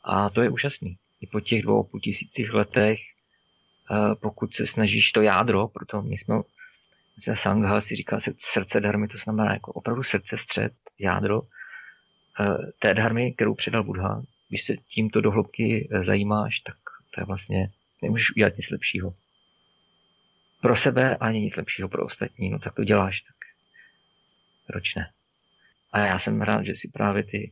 [0.03, 0.97] A to je úžasný.
[1.23, 6.17] I po těch dvou půl tisících letech, eh, pokud se snažíš to jádro, proto my
[6.17, 6.35] jsme
[7.25, 11.41] za Sangha si říká srdce dharmy, to znamená jako opravdu srdce, střed, jádro
[12.39, 14.21] eh, té dharmy, kterou předal Buddha.
[14.49, 16.75] Když se tímto dohlubky eh, zajímáš, tak
[17.15, 17.69] to je vlastně,
[18.01, 19.13] nemůžeš udělat nic lepšího.
[20.61, 23.35] Pro sebe ani nic lepšího pro ostatní, no tak to děláš, tak
[24.67, 25.11] proč ne?
[25.91, 27.51] A já jsem rád, že si právě ty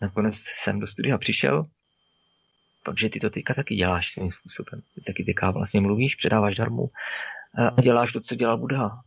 [0.00, 1.66] nakonec jsem do studia přišel,
[2.92, 4.82] protože ty to teďka taky děláš svým způsobem.
[4.94, 6.90] Ty taky teďka vlastně mluvíš, předáváš darmu
[7.76, 9.02] a děláš to, co dělal Buddha.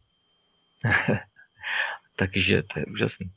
[2.16, 3.32] Takže to je úžasný.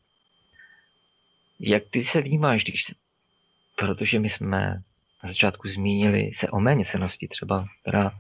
[1.60, 2.94] Jak ty se vnímáš, když se,
[3.76, 4.82] protože my jsme
[5.22, 8.12] na začátku zmínili se o méněcenosti třeba, která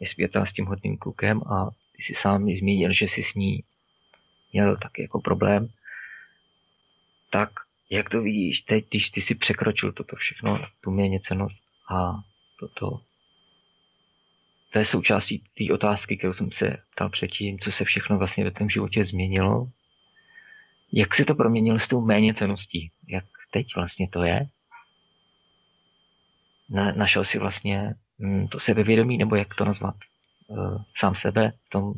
[0.00, 3.64] je zpětá s tím hodným klukem a ty si sám zmínil, že jsi s ní
[4.52, 5.68] měl taky jako problém,
[7.30, 7.50] tak
[7.94, 11.56] jak to vidíš teď, když ty si překročil toto všechno, tu měněcenost
[11.90, 12.12] a
[12.60, 13.00] toto,
[14.72, 18.50] to je součástí té otázky, kterou jsem se ptal předtím, co se všechno vlastně ve
[18.50, 19.68] tvém životě změnilo.
[20.92, 22.90] Jak se to proměnilo s tou méněceností?
[23.08, 24.46] Jak teď vlastně to je?
[26.70, 29.94] Na, našel si vlastně hm, to sebevědomí, nebo jak to nazvat?
[29.96, 30.54] E,
[30.96, 31.92] sám sebe v tom,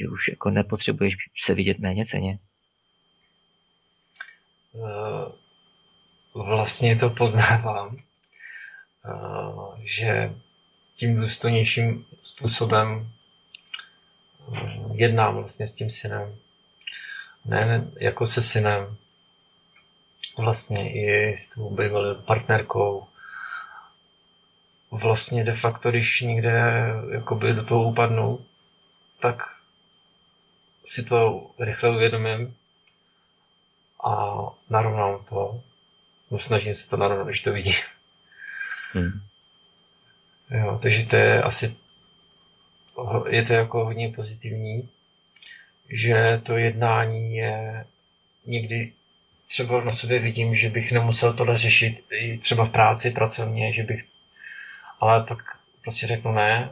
[0.00, 2.38] že už jako nepotřebuješ se vidět méně ceně.
[4.74, 5.32] Eh,
[6.34, 7.96] vlastně to poznávám,
[9.04, 10.34] eh, že
[10.96, 13.08] tím důstojnějším způsobem
[14.54, 16.36] eh, jednám vlastně s tím synem.
[17.44, 18.96] Ne jako se synem,
[20.38, 23.06] vlastně i s tou bývalou partnerkou.
[24.90, 26.62] Vlastně de facto, když někde
[27.12, 28.46] jakoby do toho upadnu,
[29.20, 29.42] tak
[30.86, 32.56] si to rychle uvědomím
[34.04, 34.36] a
[34.70, 35.60] narovnám to.
[36.30, 37.74] No, snažím se to narovnat, když to vidím.
[38.92, 39.20] Hmm.
[40.50, 41.76] Jo, takže to je asi
[43.28, 44.88] je to jako hodně pozitivní,
[45.90, 47.84] že to jednání je
[48.46, 48.92] někdy
[49.48, 53.82] třeba na sobě vidím, že bych nemusel tohle řešit i třeba v práci pracovně, že
[53.82, 54.04] bych,
[55.00, 55.38] ale pak
[55.82, 56.70] prostě řeknu ne,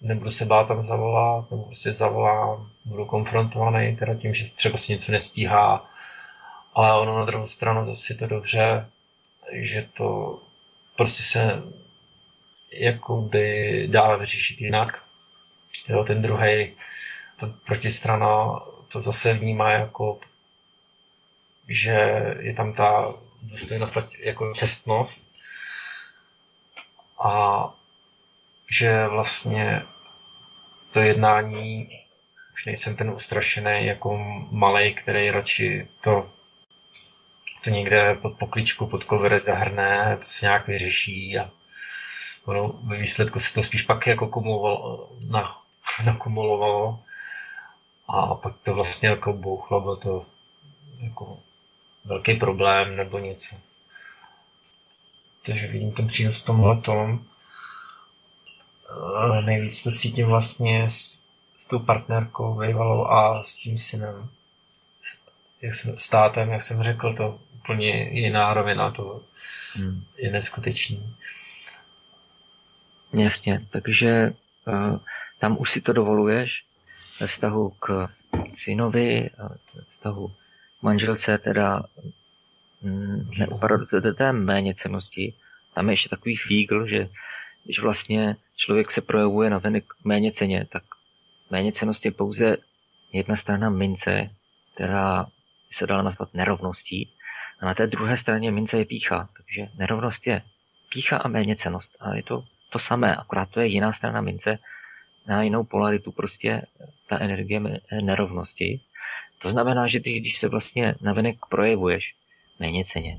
[0.00, 4.92] nebudu se bát tam zavolat, nebo prostě zavolám, budu konfrontovaný teda tím, že třeba si
[4.92, 5.90] něco nestíhá,
[6.74, 8.90] ale ono na druhou stranu zase je to dobře,
[9.52, 10.38] že to
[10.96, 11.62] prostě se
[12.72, 15.02] jakoby dá vyřešit jinak.
[15.88, 16.72] Jo, ten druhý,
[17.36, 20.20] ta protistrana to zase vnímá jako,
[21.68, 21.96] že
[22.40, 25.24] je tam ta důstojnost jako čestnost
[27.24, 27.64] a
[28.70, 29.82] že vlastně
[30.90, 31.88] to jednání
[32.54, 34.18] už nejsem ten ustrašený jako
[34.50, 36.30] malý, který radši to,
[37.64, 41.50] to někde pod pokličku, pod koverec zahrne, to se nějak vyřeší a
[42.44, 45.58] ono, ve výsledku se to spíš pak jako kumulovalo, na,
[46.04, 47.00] nakumulovalo
[48.08, 50.26] a pak to vlastně jako bouchlo, bylo to
[51.00, 51.38] jako
[52.04, 53.56] velký problém nebo něco.
[55.46, 57.24] Takže vidím ten přínos v tomhle tom
[59.44, 61.24] nejvíc to cítím vlastně s,
[61.56, 64.28] s tou partnerkou Vejvalou a s tím synem.
[65.64, 69.22] Jak jsem, s tátem, jak jsem řekl, to úplně jiná rovina, to
[69.74, 70.04] hmm.
[70.16, 71.16] je neskutečný.
[73.12, 74.32] Jasně, takže
[74.66, 74.98] uh,
[75.38, 76.64] tam už si to dovoluješ
[77.20, 78.08] ve vztahu k
[78.54, 79.30] synovi,
[79.74, 81.82] ve vztahu k manželce, teda
[82.82, 85.34] mm, neupadat do té méně cenosti.
[85.74, 87.08] Tam je ještě takový fígl, že
[87.64, 90.82] když vlastně člověk se projevuje na venek méně ceně, tak
[91.50, 92.56] méně cenost je pouze
[93.12, 94.30] jedna strana mince,
[94.74, 95.26] která
[95.74, 97.10] se dala nazvat nerovností,
[97.60, 99.28] a na té druhé straně mince je pícha.
[99.36, 100.42] Takže nerovnost je
[100.92, 101.96] pícha a méně cenost.
[102.00, 104.58] A je to to samé, akorát to je jiná strana mince,
[105.26, 106.62] na jinou polaritu prostě
[107.08, 107.60] ta energie
[108.02, 108.80] nerovnosti.
[109.38, 112.14] To znamená, že ty, když se vlastně navenek projevuješ
[112.60, 113.18] méně ceně,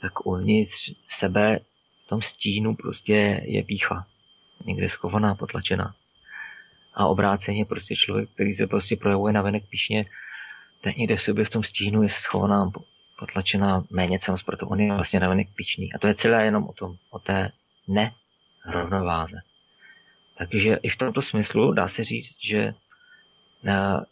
[0.00, 1.60] tak uvnitř sebe
[2.08, 4.06] tom stínu prostě je pícha.
[4.66, 5.94] Někde schovaná, potlačená.
[6.94, 10.04] A obráceně prostě člověk, který se prostě projevuje na venek píšně,
[10.80, 12.70] ten někde v sobě v tom stínu je schovaná,
[13.18, 15.92] potlačená méně proto on je vlastně venek píčný.
[15.92, 17.52] A to je celé jenom o tom, o té
[17.88, 19.36] nerovnováze.
[20.38, 22.74] Takže i v tomto smyslu dá se říct, že
[23.62, 24.04] na,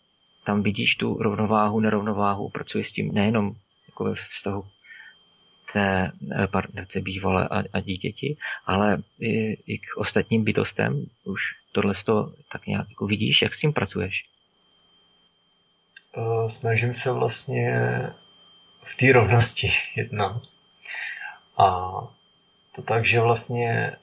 [0.45, 3.55] tam vidíš tu rovnováhu, nerovnováhu, pracuješ s tím nejenom
[3.89, 4.65] jako ve vztahu
[5.73, 8.37] té eh, partnerce bývalé a, a dítěti,
[8.67, 11.41] ale i, i k ostatním bytostem už
[11.73, 14.25] tohle to tak nějak jako vidíš, jak s tím pracuješ?
[16.17, 17.79] Eh, snažím se vlastně
[18.83, 20.43] v té rovnosti jednat.
[21.59, 21.91] A
[22.75, 23.97] to tak, že vlastně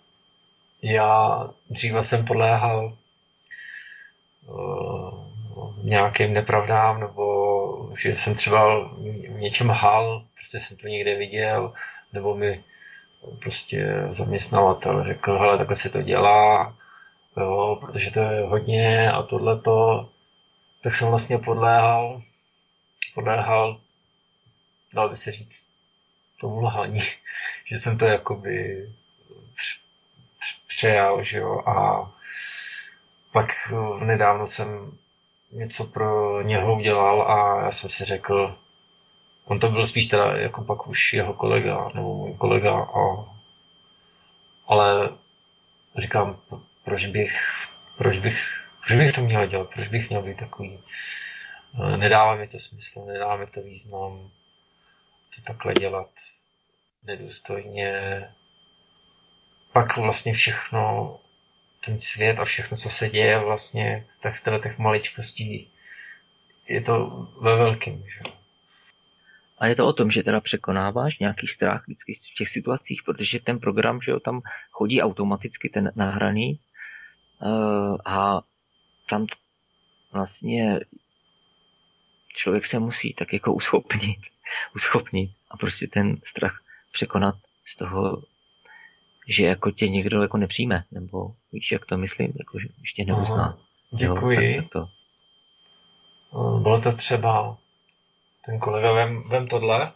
[0.82, 2.98] já dříve jsem podléhal
[5.84, 11.74] nějakým nepravdám, nebo že jsem třeba v něčem hal, prostě jsem to někde viděl,
[12.14, 12.64] nebo mi
[13.40, 16.76] prostě zaměstnavatel řekl, hele, takhle se to dělá,
[17.38, 20.10] jo, protože to je hodně a tohleto,
[20.86, 22.22] tak jsem vlastně podléhal,
[23.14, 23.80] podléhal,
[24.94, 25.68] dal by se říct,
[26.40, 27.00] tomu lhaní,
[27.66, 28.90] že jsem to jakoby
[30.68, 32.12] přejal, že jo, a
[33.32, 33.50] pak
[34.00, 34.98] nedávno jsem
[35.52, 38.58] něco pro něho udělal a já jsem si řekl,
[39.46, 43.26] on to byl spíš teda jako pak už jeho kolega, nebo můj kolega, a,
[44.68, 45.10] ale
[45.98, 46.40] říkám,
[46.84, 47.40] proč bych,
[47.98, 50.80] proč bych, proč bych to měl dělat, proč bych měl být takový,
[51.98, 54.32] nedává mi to smysl, nedává mi to význam,
[55.36, 56.10] to takhle dělat
[57.04, 58.24] nedůstojně.
[59.74, 61.16] Pak vlastně všechno
[61.86, 65.72] ten svět a všechno, co se děje vlastně, tak z těch maličkostí
[66.68, 67.08] je to
[67.42, 67.98] ve velkém.
[67.98, 68.32] Že?
[69.58, 73.40] A je to o tom, že teda překonáváš nějaký strach vždycky v těch situacích, protože
[73.40, 74.42] ten program, že jo, tam
[74.72, 76.60] chodí automaticky ten nahraný
[77.42, 78.42] uh, a
[79.10, 79.26] tam
[80.12, 80.80] vlastně
[82.36, 84.20] člověk se musí tak jako uschopnit,
[84.76, 86.62] uschopnit a prostě ten strach
[86.92, 88.22] překonat z toho
[89.28, 93.58] že jako tě někdo jako nepřijme, nebo víš, jak to myslím, jako že ještě neuzná.
[93.92, 94.56] Děkuji.
[94.56, 94.88] Jo, tak, to.
[96.60, 97.58] Bylo to třeba
[98.46, 99.92] ten kolega, vem, vem tohle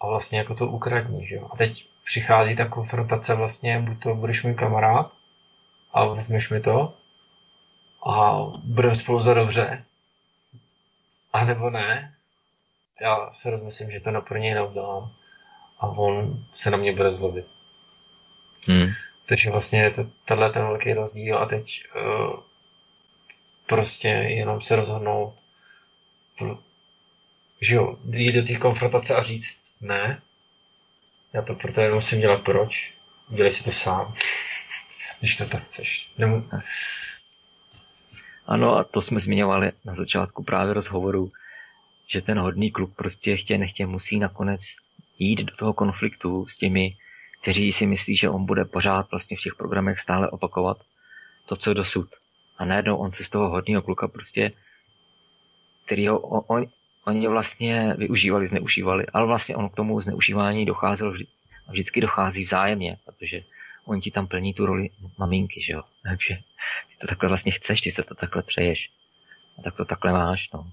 [0.00, 1.48] a vlastně jako to ukradní, že jo.
[1.52, 5.12] A teď přichází ta konfrontace vlastně, buď to budeš můj kamarád
[5.92, 6.94] a vezmeš mi to
[8.06, 9.84] a budeme spolu za dobře,
[11.32, 12.14] a nebo ne.
[13.00, 15.12] Já se rozmyslím, že to na pro něj neudělám
[15.78, 17.46] a on se na mě bude zlobit.
[18.66, 18.88] Hmm.
[19.26, 22.40] Takže vlastně je to tenhle ten velký rozdíl a teď uh,
[23.66, 25.34] prostě jenom se rozhodnout,
[27.60, 30.22] že jo, jít do té konfrontace a říct ne,
[31.32, 32.92] já to proto jenom musím dělat proč,
[33.28, 34.14] dělej si to sám,
[35.18, 36.08] když to tak chceš.
[36.18, 36.48] Nemu...
[38.50, 41.32] Ano, a to jsme zmiňovali na začátku právě rozhovoru,
[42.08, 44.60] že ten hodný kluk prostě chtě nechtě musí nakonec
[45.18, 46.96] jít do toho konfliktu s těmi,
[47.42, 50.76] kteří si myslí, že on bude pořád vlastně v těch programech stále opakovat
[51.46, 52.08] to, co dosud.
[52.58, 54.52] A najednou on se z toho hodného kluka prostě,
[56.08, 56.66] ho on,
[57.06, 61.26] oni vlastně využívali, zneužívali, ale vlastně on k tomu zneužívání docházel vždy,
[61.68, 63.42] a vždycky dochází vzájemně, protože
[63.84, 65.82] on ti tam plní tu roli maminky, že jo.
[66.02, 66.38] Takže
[66.88, 68.90] ty to takhle vlastně chceš, ty se to takhle přeješ.
[69.58, 70.72] A tak to takhle máš, no.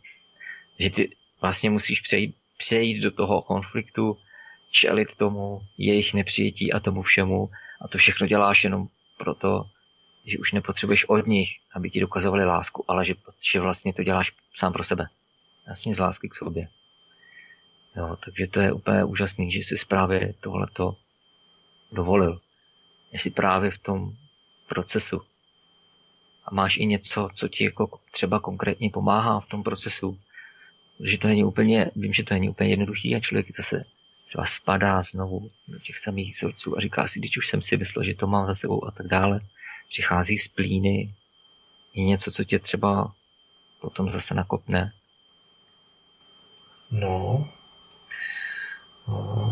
[0.79, 4.17] Že ty vlastně musíš přejít, přejít do toho konfliktu
[4.71, 7.49] čelit tomu jejich nepřijetí a tomu všemu
[7.81, 9.63] a to všechno děláš jenom proto,
[10.25, 13.13] že už nepotřebuješ od nich, aby ti dokazovali lásku, ale že,
[13.51, 15.05] že vlastně to děláš sám pro sebe.
[15.65, 16.67] Vlastně z lásky k sobě.
[17.95, 20.95] Jo, takže to je úplně úžasný, že jsi právě tohleto
[21.91, 22.39] dovolil.
[23.11, 24.11] Jsi právě v tom
[24.67, 25.21] procesu.
[26.47, 30.19] A máš i něco, co ti jako třeba konkrétně pomáhá v tom procesu.
[31.03, 33.83] Že to není úplně, vím, že to není úplně jednoduchý a člověk zase
[34.27, 38.05] třeba spadá znovu do těch samých vzorců a říká si, když už jsem si myslel,
[38.05, 39.39] že to mám za sebou a tak dále.
[39.89, 41.13] Přichází z plíny,
[41.93, 43.13] je něco, co tě třeba
[43.81, 44.93] potom zase nakopne.
[46.91, 47.49] No,
[49.07, 49.47] no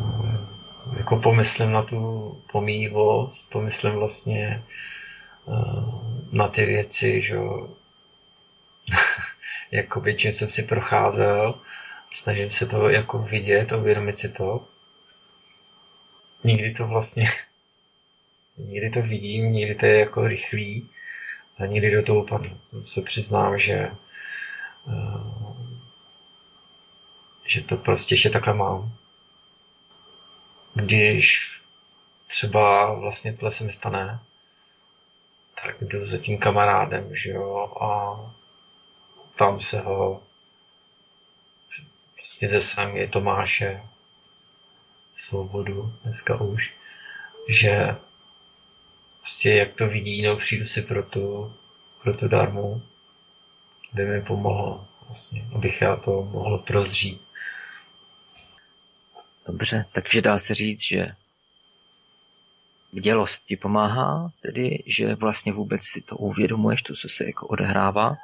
[0.98, 4.64] jako pomyslím na tu pomývost, pomyslím vlastně
[6.32, 7.36] na ty věci, že
[9.72, 11.60] jakoby čím jsem si procházel,
[12.14, 14.68] snažím se to jako vidět uvědomit si to.
[16.44, 17.28] Nikdy to vlastně,
[18.58, 20.90] nikdy to vidím, nikdy to je jako rychlý
[21.58, 22.60] a nikdy do toho padnu.
[22.86, 23.92] Se přiznám, že
[24.88, 25.56] eh,
[27.46, 28.94] že to prostě ještě takhle mám.
[30.74, 31.52] Když
[32.28, 34.20] třeba vlastně tohle se mi stane,
[35.64, 38.20] tak jdu za tím kamarádem, že jo, a
[39.36, 40.24] tam se ho
[42.18, 43.82] vlastně ze sami Tomáše
[45.16, 46.74] Svobodu dneska už,
[47.50, 47.96] že
[49.22, 51.56] prostě jak to vidí, no přijdu si pro tu,
[52.04, 52.82] pro tu darmu,
[53.94, 57.22] aby mi pomohlo vlastně, abych já to mohl prozřít.
[59.48, 61.16] Dobře, takže dá se říct, že
[62.96, 68.16] vdělost ti pomáhá, tedy, že vlastně vůbec si to uvědomuješ, to, co se jako odehrává,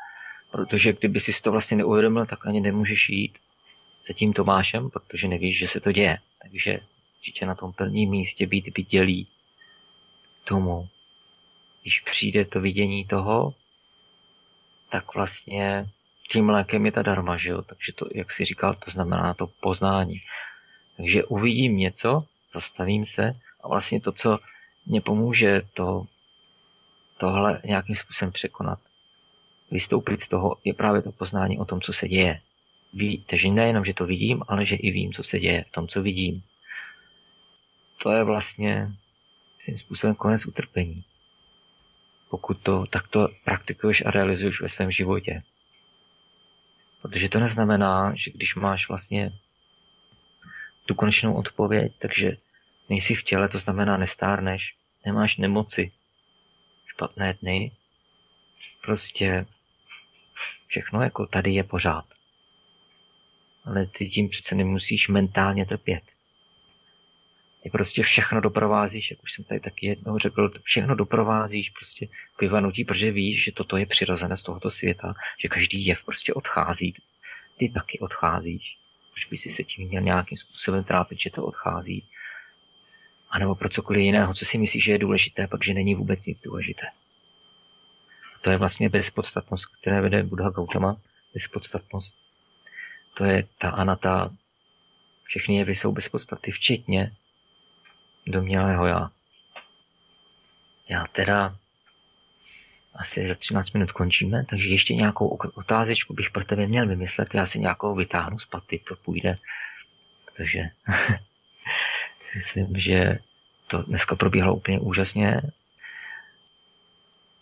[0.51, 3.37] protože kdyby si to vlastně neuvědomil, tak ani nemůžeš jít
[4.07, 6.17] za tím Tomášem, protože nevíš, že se to děje.
[6.41, 6.79] Takže
[7.17, 9.27] určitě na tom prvním místě být vidělý
[10.43, 10.87] tomu,
[11.81, 13.53] když přijde to vidění toho,
[14.91, 15.85] tak vlastně
[16.31, 17.61] tím lékem je ta darma, že jo?
[17.61, 20.17] Takže to, jak si říkal, to znamená to poznání.
[20.97, 22.23] Takže uvidím něco,
[22.53, 24.39] zastavím se a vlastně to, co
[24.91, 26.05] mě pomůže to,
[27.17, 28.79] tohle nějakým způsobem překonat,
[29.71, 32.41] vystoupit z toho, je právě to poznání o tom, co se děje.
[32.93, 35.87] Ví, takže nejenom, že to vidím, ale že i vím, co se děje v tom,
[35.87, 36.43] co vidím.
[38.03, 38.91] To je vlastně
[39.65, 41.03] tím způsobem konec utrpení.
[42.29, 45.43] Pokud to takto praktikuješ a realizuješ ve svém životě.
[47.01, 49.31] Protože to neznamená, že když máš vlastně
[50.85, 52.31] tu konečnou odpověď, takže
[52.89, 55.91] nejsi v těle, to znamená nestárneš, nemáš nemoci,
[56.85, 57.71] špatné dny,
[58.81, 59.45] prostě
[60.67, 62.05] všechno jako tady je pořád.
[63.65, 66.03] Ale ty tím přece nemusíš mentálně trpět.
[67.63, 72.41] Ty prostě všechno doprovázíš, jak už jsem tady taky jednou řekl, všechno doprovázíš prostě k
[72.41, 76.95] vyvanutí, protože víš, že toto je přirozené z tohoto světa, že každý jev prostě odchází.
[77.57, 78.77] Ty taky odcházíš.
[79.13, 82.03] Proč by si se tím měl nějakým způsobem trápit, že to odchází?
[83.31, 86.25] A nebo pro cokoliv jiného, co si myslíš, že je důležité, pak že není vůbec
[86.25, 86.87] nic důležité.
[88.41, 90.97] To je vlastně bezpodstatnost, které vede Buddha Gautama.
[91.33, 92.15] Bezpodstatnost.
[93.17, 94.35] To je ta anata.
[95.23, 97.11] Všechny jevy jsou bezpodstaty, včetně
[98.27, 99.11] domělého já.
[100.89, 101.55] Já teda
[102.93, 107.45] asi za 13 minut končíme, takže ještě nějakou otázečku bych pro tebe měl vymyslet, já
[107.45, 109.37] si nějakou vytáhnu z paty, to půjde.
[110.37, 110.59] Takže
[112.35, 113.19] myslím, že
[113.67, 115.41] to dneska probíhalo úplně úžasně.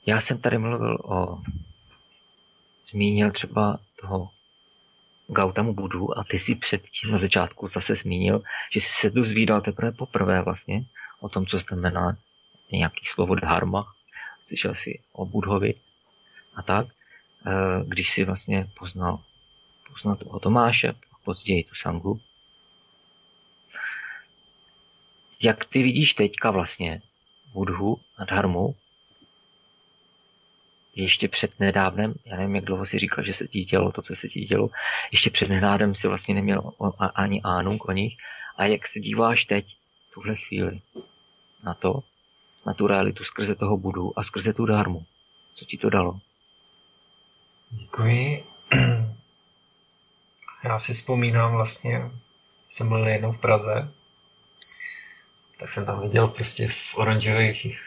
[0.06, 1.42] Já jsem tady mluvil o,
[2.92, 4.30] zmínil třeba toho
[5.28, 8.42] Gautamu Budu a ty si předtím na začátku zase zmínil,
[8.74, 10.84] že jsi se dozvídal teprve poprvé vlastně
[11.20, 12.18] o tom, co znamená
[12.72, 13.94] nějaký slovo dharma.
[14.48, 15.74] Slyšel jsi o Budhovi
[16.56, 16.88] a tak.
[17.48, 19.24] Eh, když si vlastně poznal,
[19.94, 20.94] poznal toho Tomáše,
[21.24, 22.22] později tu Sangu.
[25.42, 27.02] Jak ty vidíš teďka vlastně
[27.54, 28.76] Budhu a Dharmu
[30.96, 34.16] ještě před nedávnem, já nevím, jak dlouho si říkal, že se ti dělo to, co
[34.16, 34.70] se ti dělo,
[35.12, 36.72] ještě před nedávnem si vlastně neměl
[37.16, 38.18] ani ánung o nich.
[38.58, 39.76] A jak se díváš teď,
[40.14, 40.82] tuhle chvíli,
[41.64, 42.04] na to,
[42.66, 45.06] na tu realitu skrze toho budu a skrze tu dármu.
[45.56, 46.20] Co ti to dalo?
[47.70, 48.46] Děkuji.
[50.64, 52.12] Já si vzpomínám vlastně,
[52.70, 53.92] jsem byl jednou v Praze,
[55.60, 57.80] tak jsem tam viděl prostě v oranžových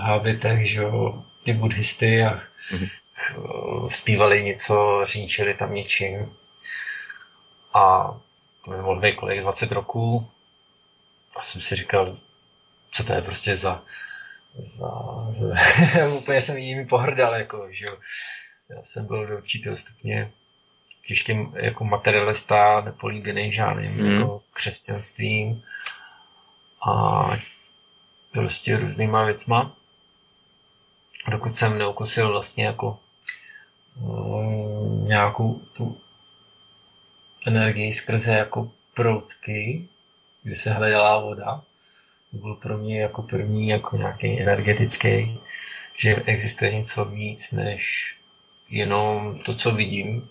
[0.00, 3.88] hábitech, že jo, ty buddhisty a mm-hmm.
[3.88, 6.36] zpívali něco, říčili tam něčím.
[7.74, 8.14] A
[8.64, 10.30] to mi mohl být kolik 20 roků.
[11.36, 12.18] A jsem si říkal,
[12.90, 13.82] co to je prostě za...
[14.64, 14.88] za
[16.18, 17.96] úplně jsem jimi pohrdal, jako, že jo.
[18.70, 20.32] Já jsem byl do určitého stupně
[21.06, 24.10] těžký jako materialista, nepolíbený žádným mm.
[24.10, 25.62] jako křesťanstvím
[26.82, 27.22] a
[28.32, 29.76] prostě různýma věcma
[31.28, 32.98] dokud jsem neukusil vlastně jako
[34.02, 36.00] um, nějakou tu
[37.46, 39.88] energii skrze jako proutky,
[40.42, 41.62] kdy se hledala voda.
[42.30, 45.38] To byl pro mě jako první jako nějaký energetický,
[45.96, 48.14] že existuje něco víc než
[48.68, 50.28] jenom to, co vidím,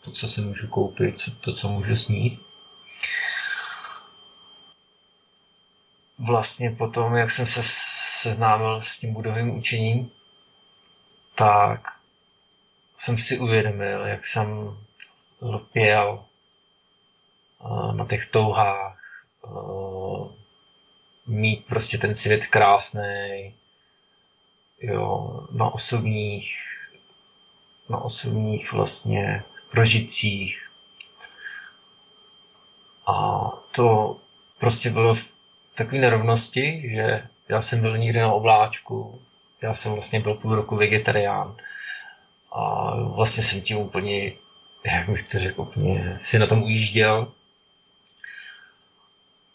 [0.00, 2.46] to, co si můžu koupit, to, co můžu sníst.
[6.26, 7.60] Vlastně potom, jak jsem se
[8.22, 10.10] seznámil s tím budovým učením,
[11.34, 11.92] tak
[12.96, 14.78] jsem si uvědomil, jak jsem
[15.42, 16.24] lpěl
[17.60, 19.00] eh, na těch touhách,
[19.44, 19.48] eh,
[21.26, 23.54] mít prostě ten svět krásný,
[24.80, 26.56] jo, na osobních,
[27.88, 30.70] na osobních vlastně prožitcích.
[33.06, 33.40] A
[33.70, 34.16] to
[34.58, 35.33] prostě bylo v
[35.74, 39.22] takové nerovnosti, že já jsem byl někde na obláčku,
[39.62, 41.56] já jsem vlastně byl půl roku vegetarián
[42.52, 44.32] a vlastně jsem tím úplně,
[44.84, 47.32] jak bych to řekl, úplně si na tom ujížděl.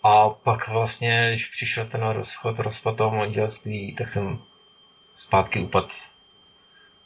[0.04, 4.40] A pak vlastně, když přišel ten rozchod, rozpad toho manželství, tak jsem
[5.16, 5.94] zpátky upad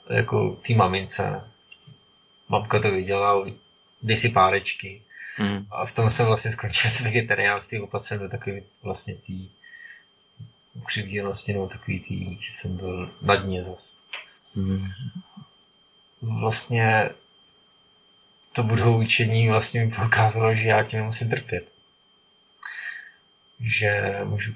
[0.10, 1.52] jako tý mamince.
[2.50, 3.46] Mamka to viděla,
[4.02, 5.02] dej si párečky.
[5.40, 5.68] Mm.
[5.72, 9.50] A v tom jsem vlastně skončil s vegetariánstvím, upad jsem do takové vlastně tý
[10.74, 13.94] ukřivděnosti nebo takový tý, že jsem byl na dně zas.
[14.56, 14.88] Hmm.
[16.22, 17.10] Vlastně
[18.54, 21.68] to budou učení vlastně mi pokazalo, že já tím nemusím trpět.
[23.60, 24.54] Že můžu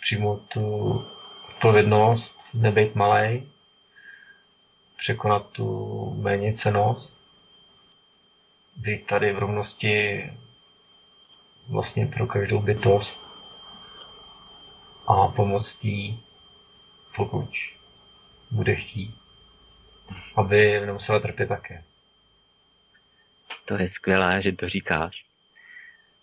[0.00, 0.94] přijmout tu
[1.48, 3.46] odpovědnost, nebejt malej,
[4.96, 7.19] překonat tu méně cenost,
[8.80, 10.24] být tady v rovnosti
[11.68, 13.20] vlastně pro každou bytost
[15.06, 16.22] a pomoct jí,
[17.16, 17.50] pokud
[18.50, 19.14] bude chtít,
[20.36, 21.84] aby nemusela trpět také.
[23.64, 25.24] To je skvělé, že to říkáš.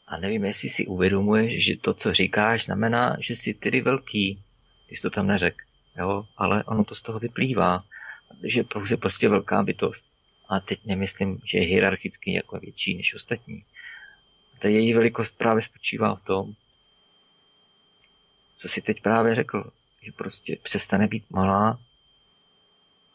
[0.08, 4.44] A nevím, jestli si uvědomuješ, že to, co říkáš, znamená, že jsi tedy velký,
[4.88, 5.64] když to tam neřek.
[5.98, 6.26] Jo?
[6.38, 7.84] Ale ono to z toho vyplývá,
[8.44, 10.07] že pouze prostě velká bytost.
[10.50, 13.66] A teď nemyslím, že je hierarchicky jako větší než ostatní.
[14.62, 16.54] Ta její velikost právě spočívá v tom,
[18.58, 19.72] co si teď právě řekl,
[20.02, 21.80] že prostě přestane být malá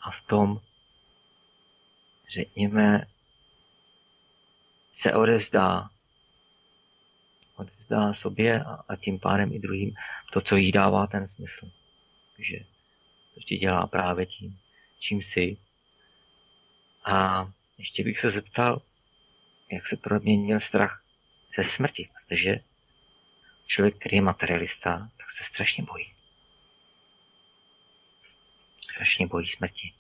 [0.01, 0.61] a v tom,
[2.35, 3.07] řekněme,
[4.97, 5.91] se odevzdá.
[7.57, 9.95] Odevzdá sobě a, a tím pádem i druhým
[10.33, 11.71] to, co jí dává ten smysl.
[12.39, 12.59] že
[13.35, 14.59] prostě dělá právě tím,
[15.01, 15.57] čím si.
[17.05, 17.47] A
[17.79, 18.83] ještě bych se zeptal,
[19.73, 21.03] jak se proměnil strach
[21.59, 22.57] ze smrti, protože
[23.67, 26.13] člověk, který je materialista, tak se strašně bojí.
[28.81, 29.93] Strašně bojí smrti.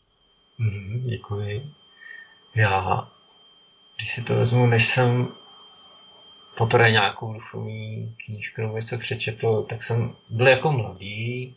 [0.58, 1.74] Mm, děkuji.
[2.54, 3.08] Já,
[3.96, 5.34] když si to vezmu, než jsem
[6.56, 11.56] poprvé nějakou duchovní knížku nebo něco přečetl, tak jsem byl jako mladý,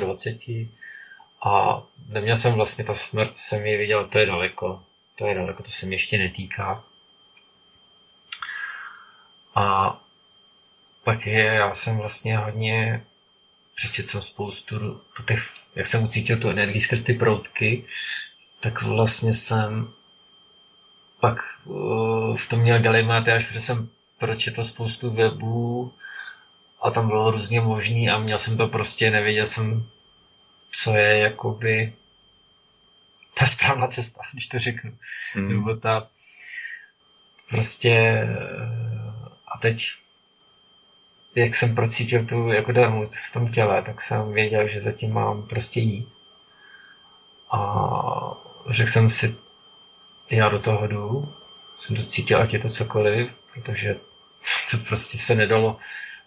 [0.00, 0.68] 25,
[1.44, 4.82] a neměl jsem vlastně ta smrt, jsem ji viděl, to je daleko,
[5.14, 6.84] to je daleko, to se mi ještě netýká.
[9.54, 9.96] A
[11.04, 13.04] pak je, já jsem vlastně hodně
[13.74, 17.84] přečetl jsem spoustu po těch, jak jsem ucítil tu energii skrz ty proutky,
[18.60, 19.92] tak vlastně jsem
[21.20, 22.76] pak uh, v tom měl
[23.34, 23.88] až protože jsem
[24.18, 25.92] pročetl spoustu webů
[26.82, 29.86] a tam bylo různě možný a měl jsem to prostě, nevěděl jsem,
[30.72, 31.92] co je jakoby
[33.38, 34.96] ta správná cesta, když to řeknu.
[35.34, 35.48] Mm.
[35.48, 36.08] Nebo ta
[37.48, 38.26] prostě
[39.48, 39.88] a teď
[41.34, 45.42] jak jsem procítil tu jako darmu v tom těle, tak jsem věděl, že zatím mám
[45.42, 46.08] prostě jít.
[47.50, 47.60] A
[48.70, 49.36] řekl jsem si,
[50.30, 51.34] já do toho jdu,
[51.80, 53.96] jsem to cítil, ať je to cokoliv, protože
[54.70, 55.78] to prostě se nedalo,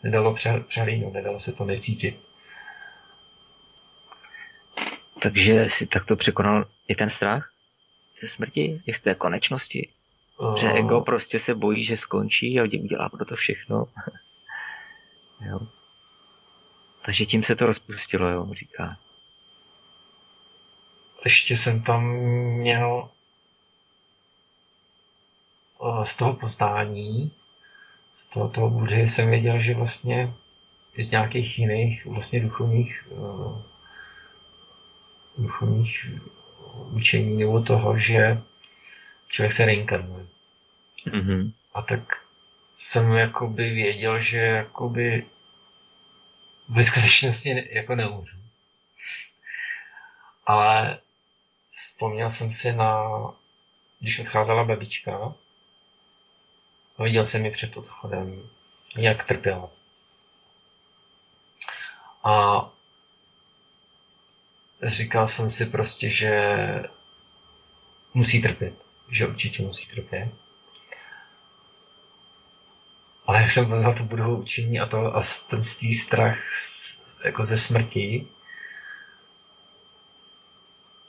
[0.03, 0.35] nedalo
[0.67, 2.28] přehlídnout, nedalo se to necítit.
[5.21, 7.51] Takže si takto překonal i ten strach
[8.21, 9.89] ze smrti, z té konečnosti?
[10.37, 10.57] Uh...
[10.57, 13.85] Že ego prostě se bojí, že skončí a udělá pro to všechno.
[15.49, 15.59] jo.
[17.05, 18.97] Takže tím se to rozpustilo, jo, říká.
[21.25, 22.03] Ještě jsem tam
[22.59, 23.09] měl
[25.79, 27.31] uh, z toho poznání,
[28.17, 30.33] z toho, toho Budhy jsem věděl, že vlastně
[30.99, 33.61] z nějakých jiných vlastně duchovních uh,
[35.41, 36.05] duchovních
[36.91, 38.41] učení nebo toho, že
[39.27, 40.25] člověk se reinkarnuje.
[41.07, 41.53] Mm-hmm.
[41.73, 42.01] A tak
[42.75, 45.25] jsem jakoby věděl, že jakoby
[46.69, 48.37] ve skutečnosti jako neumřu.
[50.45, 50.99] Ale
[51.71, 53.09] vzpomněl jsem si na,
[53.99, 55.35] když odcházela babička,
[56.97, 58.49] a viděl jsem ji před odchodem,
[58.95, 59.69] jak trpěla.
[62.23, 62.61] A
[64.83, 66.53] říkal jsem si prostě, že
[68.13, 68.73] musí trpět,
[69.09, 70.29] že určitě musí trpět.
[73.25, 76.37] Ale jak jsem poznal to budou učení a, to, a ten stý strach
[77.25, 78.27] jako ze smrti,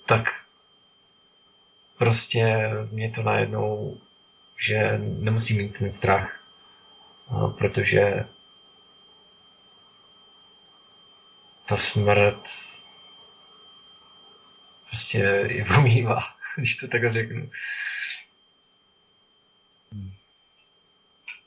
[0.06, 0.24] tak
[1.98, 4.00] prostě mě to najednou,
[4.56, 6.40] že nemusím mít ten strach,
[7.58, 8.26] protože
[11.66, 12.48] ta smrt
[14.90, 15.18] prostě
[15.48, 16.22] je pomývá,
[16.56, 17.50] když to takhle řeknu.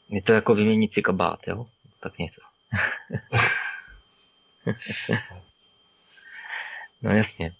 [0.10, 1.68] Je to jako vyměnit si kabát, jo?
[2.00, 2.42] Tak něco.
[7.02, 7.56] no jasně.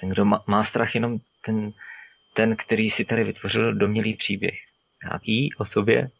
[0.00, 1.72] Ten, kdo má, má strach, jenom ten,
[2.34, 4.54] ten, který si tady vytvořil domělý příběh.
[5.04, 6.10] Nějaký o sobě,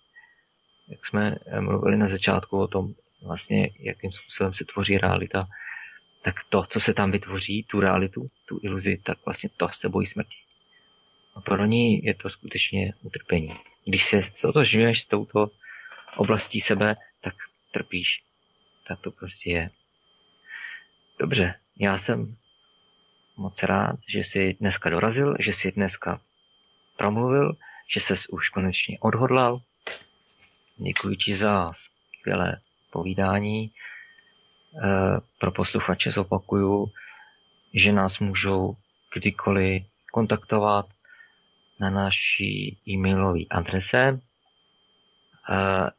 [0.89, 5.47] jak jsme mluvili na začátku o tom, vlastně, jakým způsobem se tvoří realita,
[6.25, 10.07] tak to, co se tam vytvoří, tu realitu, tu iluzi, tak vlastně to se bojí
[10.07, 10.37] smrti.
[11.35, 13.55] A pro ní je to skutečně utrpení.
[13.85, 15.51] Když se stotožňuješ s touto
[16.17, 17.35] oblastí sebe, tak
[17.73, 18.23] trpíš.
[18.89, 19.71] Tak to prostě je.
[21.19, 22.37] Dobře, já jsem
[23.37, 26.21] moc rád, že jsi dneska dorazil, že jsi dneska
[26.97, 27.57] promluvil,
[27.95, 29.61] že ses už konečně odhodlal.
[30.77, 33.73] Děkuji ti za skvělé povídání.
[34.75, 36.87] Eh, pro posluchače zopakuju,
[37.75, 38.77] že nás můžou
[39.15, 39.83] kdykoliv
[40.13, 40.87] kontaktovat
[41.81, 44.21] na naší e-mailové adrese,
[45.51, 45.91] eh,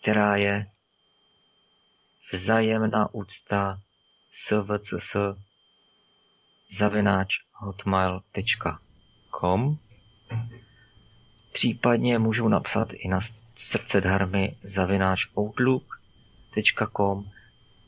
[0.00, 0.66] která je
[2.32, 3.80] vzájemná úcta
[4.32, 5.16] svcs
[6.70, 8.98] zavináč hotmail.com
[11.52, 13.20] Případně můžou napsat i na
[13.56, 17.30] srdce dharmy zavináč outlook.com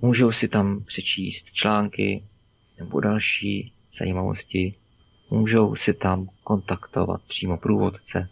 [0.02, 2.24] Můžou si tam přečíst články
[2.78, 4.76] nebo další zajímavosti.
[5.32, 8.28] Můžou si tam kontaktovat přímo průvodce,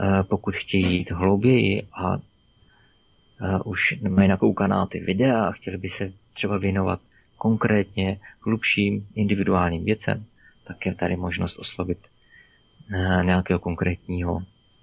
[0.00, 5.88] eh, pokud chtějí jít hlouběji a uh, už mají nakoukaná ty videa a chtěli by
[5.90, 7.00] se třeba věnovat
[7.36, 10.24] konkrétně hlubším individuálním věcem,
[10.64, 14.42] tak je tady možnost oslovit uh, nějakého konkrétního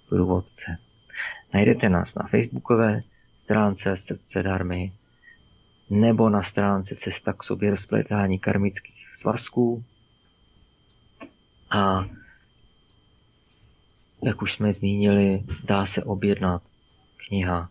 [0.10, 0.78] průvodce.
[1.54, 3.02] Najdete nás na facebookové
[3.44, 4.92] stránce Srdce Darmy
[5.90, 9.84] nebo na stránce Cesta k sobě rozplétání karmických svazků.
[11.72, 12.06] A
[14.24, 16.62] jak už jsme zmínili, dá se objednat
[17.28, 17.70] kniha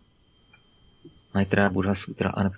[1.33, 2.49] Maitra Buddha Sutra a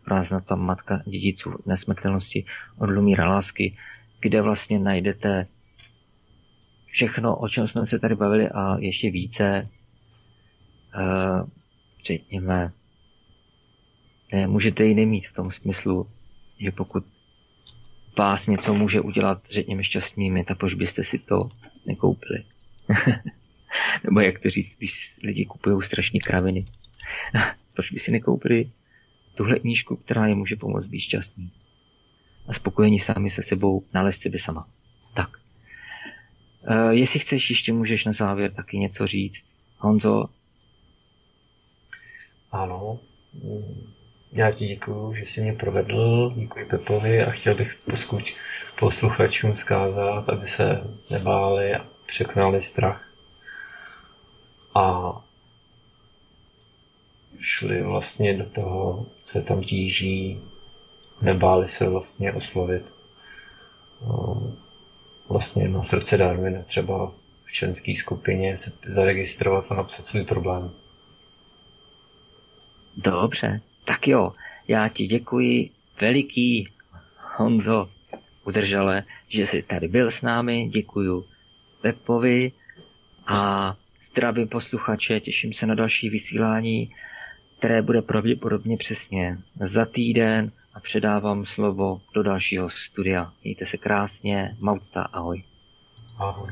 [0.41, 2.45] tam matka dědiců nesmrtelnosti
[2.77, 3.77] od Lumíra Lásky,
[4.19, 5.47] kde vlastně najdete
[6.85, 9.69] všechno, o čem jsme se tady bavili a ještě více,
[10.95, 11.49] uh,
[12.07, 12.71] řekněme,
[14.47, 16.07] můžete ji nemít v tom smyslu,
[16.59, 17.05] že pokud
[18.17, 21.37] vás něco může udělat, řekněme, šťastnými, tak proč byste si to
[21.85, 22.43] nekoupili?
[24.03, 26.65] Nebo jak to říct, když lidi kupují strašně kraviny.
[27.73, 28.71] proč by si nekoupili
[29.35, 31.51] tuhle knížku, která je může pomoct být šťastný.
[32.47, 34.67] A spokojení sami se sebou, nalézt sebe sama.
[35.15, 35.29] Tak.
[36.63, 39.43] E, jestli chceš, ještě můžeš na závěr taky něco říct.
[39.77, 40.25] Honzo?
[42.51, 42.99] Ano.
[44.35, 48.35] Já ti děkuju, že jsi mě provedl, děkuji Pepovi a chtěl bych poskuč
[48.79, 53.09] posluchačům zkázat, aby se nebáli a překonali strach.
[54.75, 55.15] A
[57.39, 60.39] šli vlastně do toho, co je tam tíží,
[61.21, 62.83] nebáli se vlastně oslovit
[64.01, 64.53] no,
[65.29, 67.11] vlastně na srdce Darwina třeba
[67.45, 70.71] v členské skupině se zaregistrovat a napsat svůj problém.
[72.97, 74.33] Dobře, tak jo,
[74.67, 75.69] já ti děkuji
[76.01, 76.69] veliký
[77.37, 77.89] Honzo
[78.45, 81.25] udržale, že jsi tady byl s námi, děkuju
[81.81, 82.51] Pepovi
[83.27, 83.73] a
[84.11, 86.91] zdravím posluchače, těším se na další vysílání
[87.63, 93.33] které bude pravděpodobně přesně za týden a předávám slovo do dalšího studia.
[93.43, 95.43] Mějte se krásně, Mauta, ahoj.
[96.19, 96.51] Ahoj.